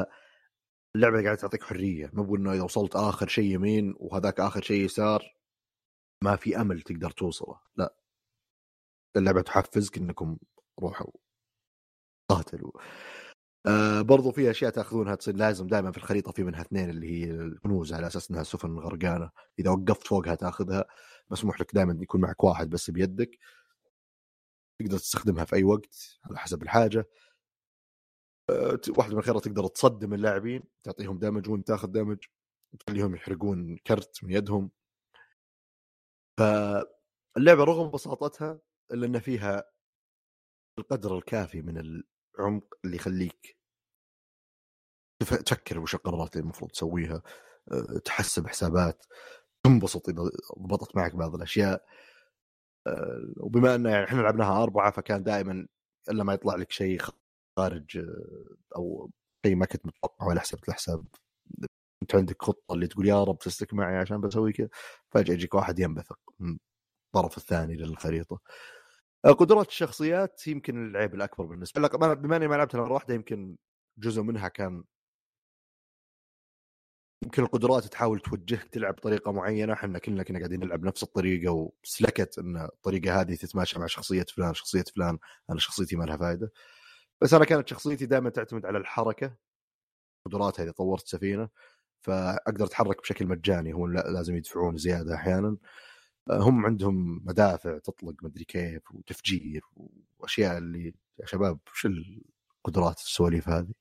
اللعبه 0.96 1.22
قاعدة 1.22 1.34
تعطيك 1.34 1.62
حرية. 1.62 2.10
مو 2.14 2.36
إنه 2.36 2.52
إذا 2.52 2.62
وصلت 2.62 2.96
آخر 2.96 3.28
شيء 3.28 3.44
يمين 3.54 3.94
وهذاك 3.96 4.40
آخر 4.40 4.62
شيء 4.62 4.84
يسار 4.84 5.36
ما 6.22 6.36
في 6.36 6.60
أمل 6.60 6.82
تقدر 6.82 7.10
توصله. 7.10 7.60
لا. 7.76 8.01
اللعبة 9.16 9.42
تحفزك 9.42 9.98
إنكم 9.98 10.38
روحوا 10.80 11.10
قاتلوا. 12.28 12.72
آه 13.66 14.02
برضو 14.02 14.32
في 14.32 14.50
أشياء 14.50 14.70
تأخذونها 14.70 15.14
تصير 15.14 15.36
لازم 15.36 15.66
دائما 15.66 15.92
في 15.92 15.98
الخريطة 15.98 16.32
في 16.32 16.44
منها 16.44 16.60
اثنين 16.60 16.90
اللي 16.90 17.10
هي 17.10 17.30
الكنوز 17.30 17.92
على 17.92 18.06
أساس 18.06 18.30
إنها 18.30 18.42
سفن 18.42 18.78
غرقانة. 18.78 19.30
إذا 19.58 19.70
وقفت 19.70 20.06
فوقها 20.06 20.34
تأخذها 20.34 20.84
مسموح 21.30 21.60
لك 21.60 21.74
دائما 21.74 21.98
يكون 22.02 22.20
معك 22.20 22.44
واحد 22.44 22.70
بس 22.70 22.90
بيدك. 22.90 23.38
تقدر 24.80 24.98
تستخدمها 24.98 25.44
في 25.44 25.56
أي 25.56 25.64
وقت 25.64 26.18
على 26.24 26.38
حسب 26.38 26.62
الحاجة. 26.62 27.08
أه 28.50 28.78
واحدة 28.98 29.12
من 29.12 29.18
الخيارات 29.18 29.44
تقدر 29.44 29.66
تصدم 29.66 30.14
اللاعبين 30.14 30.62
تعطيهم 30.84 31.18
دامج 31.18 31.48
وأنت 31.50 31.66
تاخذ 31.68 31.88
دامج 31.88 32.18
تخليهم 32.80 33.14
يحرقون 33.14 33.76
كرت 33.76 34.24
من 34.24 34.30
يدهم. 34.30 34.70
فاللعبة 36.38 37.64
رغم 37.64 37.90
بساطتها 37.90 38.60
الا 38.92 39.06
ان 39.06 39.18
فيها 39.20 39.64
القدر 40.78 41.18
الكافي 41.18 41.62
من 41.62 41.78
العمق 42.38 42.74
اللي 42.84 42.96
يخليك 42.96 43.56
تفكر 45.20 45.78
وش 45.78 45.94
القرارات 45.94 46.32
اللي 46.36 46.42
المفروض 46.42 46.70
تسويها 46.70 47.22
أه، 47.72 47.98
تحسب 48.04 48.46
حسابات 48.48 49.04
تنبسط 49.66 50.08
إذا 50.08 50.22
ضبطت 50.58 50.96
معك 50.96 51.14
بعض 51.14 51.34
الأشياء. 51.34 51.84
أه، 52.86 53.34
وبما 53.36 53.74
إن 53.74 53.86
يعني 53.86 54.04
إحنا 54.04 54.20
لعبناها 54.22 54.62
أربعة 54.62 54.92
فكان 54.92 55.22
دائما 55.22 55.66
إلا 56.10 56.24
ما 56.24 56.34
يطلع 56.34 56.54
لك 56.56 56.72
شيء 56.72 57.00
خارج 57.58 57.98
أه، 57.98 58.56
أو 58.76 59.10
شيء 59.46 59.56
ما 59.56 59.66
كنت 59.66 59.86
متوقعه 59.86 60.28
ولا 60.28 60.40
حسبت 60.40 60.68
الحساب 60.68 61.06
أنت 62.02 62.14
عندك 62.14 62.42
خطة 62.42 62.74
اللي 62.74 62.86
تقول 62.86 63.08
يا 63.08 63.24
رب 63.24 63.38
تسلك 63.38 63.74
معي 63.74 63.96
عشان 63.96 64.20
بسوي 64.20 64.52
كذا 64.52 64.68
فجأة 65.12 65.34
يجيك 65.34 65.54
واحد 65.54 65.78
ينبثق 65.78 66.18
من 66.40 66.58
الطرف 67.16 67.36
الثاني 67.38 67.76
للخريطة. 67.76 68.40
قدرات 69.24 69.68
الشخصيات 69.68 70.46
يمكن 70.46 70.86
العيب 70.86 71.14
الأكبر 71.14 71.44
بالنسبة 71.46 71.80
لك. 71.80 71.96
بما 71.96 72.36
إني 72.36 72.48
ما 72.48 72.54
لعبتها 72.54 72.80
مرة 72.80 72.92
واحدة 72.92 73.14
يمكن 73.14 73.56
جزء 73.98 74.22
منها 74.22 74.48
كان 74.48 74.84
يمكن 77.24 77.42
القدرات 77.42 77.84
تحاول 77.84 78.20
توجهك 78.20 78.68
تلعب 78.68 78.94
بطريقه 78.94 79.32
معينة. 79.32 79.72
إحنا 79.72 79.98
كلنا 79.98 80.22
كنا 80.22 80.38
قاعدين 80.38 80.60
نلعب 80.60 80.84
نفس 80.84 81.02
الطريقة 81.02 81.52
وسلكت 81.52 82.38
إن 82.38 82.56
الطريقة 82.56 83.20
هذه 83.20 83.34
تتماشى 83.34 83.78
مع 83.78 83.86
شخصية 83.86 84.26
فلان 84.36 84.54
شخصية 84.54 84.84
فلان 84.96 85.18
أنا 85.50 85.58
شخصيتي 85.58 85.96
ما 85.96 86.04
لها 86.04 86.16
فائده 86.16 86.52
بس 87.20 87.34
أنا 87.34 87.44
كانت 87.44 87.68
شخصيتي 87.68 88.06
دائما 88.06 88.30
تعتمد 88.30 88.66
على 88.66 88.78
الحركة 88.78 89.36
قدراتها 90.26 90.62
إذا 90.62 90.72
طورت 90.72 91.06
سفينة. 91.06 91.48
فأقدر 92.02 92.64
أتحرك 92.64 93.02
بشكل 93.02 93.26
مجاني 93.26 93.72
هو 93.74 93.86
لازم 93.86 94.36
يدفعون 94.36 94.76
زيادة 94.76 95.14
أحيانا. 95.14 95.56
هم 96.30 96.66
عندهم 96.66 97.22
مدافع 97.24 97.78
تطلق 97.78 98.24
مدري 98.24 98.44
كيف 98.44 98.92
وتفجير 98.94 99.62
وأشياء 100.18 100.58
اللي 100.58 100.94
يا 101.18 101.26
شباب 101.26 101.58
وش 101.72 101.86
القدرات 101.86 102.98
السواليف 102.98 103.48
هذه؟ 103.48 103.72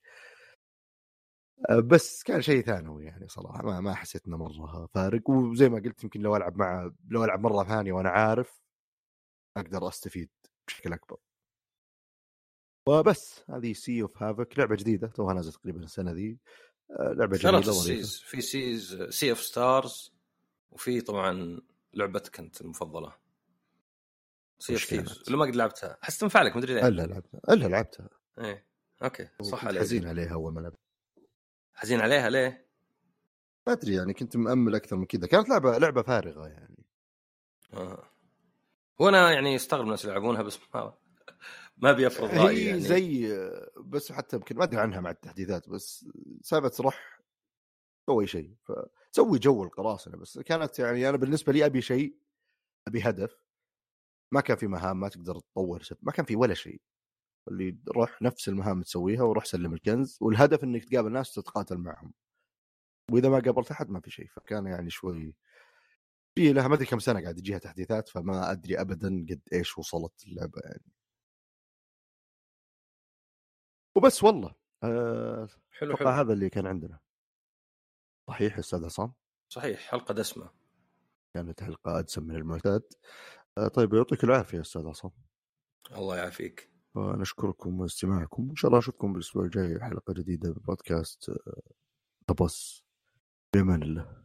بس 1.87 2.23
كان 2.23 2.41
شيء 2.41 2.65
ثانوي 2.65 3.05
يعني 3.05 3.27
صراحة 3.27 3.63
ما 3.63 3.79
ما 3.79 3.93
حسيت 3.93 4.27
إنه 4.27 4.37
مرة 4.37 4.85
فارق. 4.85 5.29
وزي 5.29 5.69
ما 5.69 5.79
قلت 5.79 6.03
يمكن 6.03 6.21
لو 6.21 6.35
ألعب 6.35 6.57
مع 6.57 6.91
لو 7.09 7.23
ألعب 7.23 7.39
مرة 7.39 7.63
ثانية 7.63 7.93
وأنا 7.93 8.09
عارف 8.09 8.61
أقدر 9.57 9.87
أستفيد 9.87 10.29
بشكل 10.67 10.93
أكبر. 10.93 11.17
وبس 12.87 13.43
هذه 13.49 13.73
Sea 13.73 14.01
of 14.01 14.23
Havoc 14.23 14.59
لعبة 14.59 14.75
جديدة 14.75 15.07
توها 15.07 15.33
نازله 15.33 15.51
تقريبا 15.51 15.83
السنة 15.83 16.11
ذي. 16.11 16.37
لعبة 16.99 17.37
جديده 17.37 17.71
سيز 17.71 18.19
في 18.19 18.41
سيز 18.41 19.03
سي 19.09 19.29
اوف 19.29 19.41
ستارز 19.41 20.13
وفي 20.71 21.01
طبعا 21.01 21.61
لعبتك 21.93 22.39
انت 22.39 22.61
المفضلة؟ 22.61 23.13
Sea 24.59 24.73
of 24.73 24.83
Thieves 24.83 25.23
ولا 25.27 25.37
ما 25.37 25.45
قد 25.45 25.55
لعبتها. 25.55 25.97
حس 26.01 26.17
تنفع 26.17 26.41
لك 26.41 26.55
مدري 26.57 26.73
ليه 26.73 26.87
ألا 26.87 27.01
لعبتها. 27.01 27.41
ألا 27.49 27.67
لعبتها. 27.67 28.09
إيه. 28.39 28.65
أوكي. 29.03 29.27
صح 29.41 29.65
عليك. 29.65 29.81
حزين 29.81 30.07
عليها 30.07 30.33
أول 30.33 30.53
ما 30.53 30.59
لعبت 30.59 30.79
حزين 31.73 32.01
عليها 32.01 32.29
ليه؟ 32.29 32.67
ما 33.67 33.73
أدري 33.73 33.95
يعني 33.95 34.13
كنت 34.13 34.37
مأمل 34.37 34.75
أكثر 34.75 34.95
من 34.95 35.05
كذا. 35.05 35.27
كانت 35.27 35.49
لعبة 35.49 35.77
لعبة 35.77 36.01
فارغة 36.01 36.47
يعني. 36.47 36.85
آه. 37.73 38.03
وأنا 38.99 39.31
يعني 39.31 39.55
استغرب 39.55 39.85
الناس 39.85 40.05
يلعبونها 40.05 40.41
بس 40.41 40.59
ما 40.73 40.93
ما 41.77 41.91
بيفرض 41.91 42.29
رأيي 42.33 42.65
يعني. 42.65 42.79
زي 42.79 43.37
بس 43.77 44.11
حتى 44.11 44.35
يمكن 44.35 44.57
ما 44.57 44.63
أدري 44.63 44.79
عنها 44.79 44.99
مع 44.99 45.09
التحديثات 45.09 45.69
بس 45.69 46.05
سالفة 46.41 46.83
روح 46.83 47.21
سوي 48.05 48.27
شيء. 48.27 48.55
فسوي 49.11 49.39
جو 49.39 49.63
القراصنة 49.63 50.17
بس 50.17 50.39
كانت 50.39 50.79
يعني 50.79 51.09
أنا 51.09 51.17
بالنسبة 51.17 51.53
لي 51.53 51.65
أبي 51.65 51.81
شيء 51.81 52.15
أبي 52.87 53.01
هدف 53.01 53.45
ما 54.33 54.41
كان 54.41 54.57
في 54.57 54.67
مهام 54.67 54.99
ما 54.99 55.09
تقدر 55.09 55.39
تطور 55.39 55.83
ما 56.01 56.11
كان 56.11 56.25
في 56.25 56.35
ولا 56.35 56.53
شيء. 56.53 56.81
اللي 57.47 57.77
روح 57.89 58.21
نفس 58.21 58.49
المهام 58.49 58.81
تسويها 58.81 59.23
وروح 59.23 59.45
سلم 59.45 59.73
الكنز 59.73 60.17
والهدف 60.21 60.63
إنك 60.63 60.85
تقابل 60.85 61.11
ناس 61.11 61.33
تتقاتل 61.33 61.77
معهم. 61.77 62.13
وإذا 63.11 63.29
ما 63.29 63.39
قابلت 63.39 63.71
أحد 63.71 63.89
ما 63.89 63.99
في 63.99 64.11
شيء 64.11 64.27
فكان 64.27 64.65
يعني 64.65 64.89
شوي 64.89 65.35
في 66.35 66.53
لها 66.53 66.67
ما 66.67 66.75
أدري 66.75 66.85
كم 66.85 66.99
سنة 66.99 67.21
قاعد 67.21 67.37
يجيها 67.37 67.57
تحديثات 67.57 68.09
فما 68.09 68.51
أدري 68.51 68.81
ابدا 68.81 69.25
قد 69.29 69.41
إيش 69.53 69.77
وصلت 69.77 70.23
اللعبة 70.27 70.61
يعني. 70.65 70.83
وبس 73.95 74.23
والله 74.23 74.55
آه 74.83 75.47
حلو 75.71 75.95
حلو. 75.97 76.09
هذا 76.09 76.33
اللي 76.33 76.49
كان 76.49 76.67
عندنا. 76.67 76.99
صحيح 78.31 78.57
أستاذ 78.57 78.85
عصام 78.85 79.13
صحيح 79.49 79.79
حلقة 79.79 80.13
دسمة. 80.13 80.49
كانت 81.33 81.63
حلقة 81.63 81.99
أدسم 81.99 82.23
من 82.23 82.35
المعتاد. 82.35 82.83
آه 83.57 83.67
طيب 83.67 83.93
يعطيك 83.93 84.23
العافية 84.23 84.61
أستاذ 84.61 84.87
عصام 84.87 85.11
الله 85.91 86.17
يعافيك. 86.17 86.71
ونشكركم 86.95 87.79
واستماعكم 87.79 88.47
وإن 88.47 88.55
شاء 88.55 88.69
الله 88.69 88.79
أشوفكم 88.79 89.13
بالاسبوع 89.13 89.43
الجاي 89.43 89.79
حلقة 89.79 90.13
جديدة 90.13 90.51
بودكاست 90.51 91.31
طبس 92.27 92.83
بأمان 93.53 93.83
الله. 93.83 94.20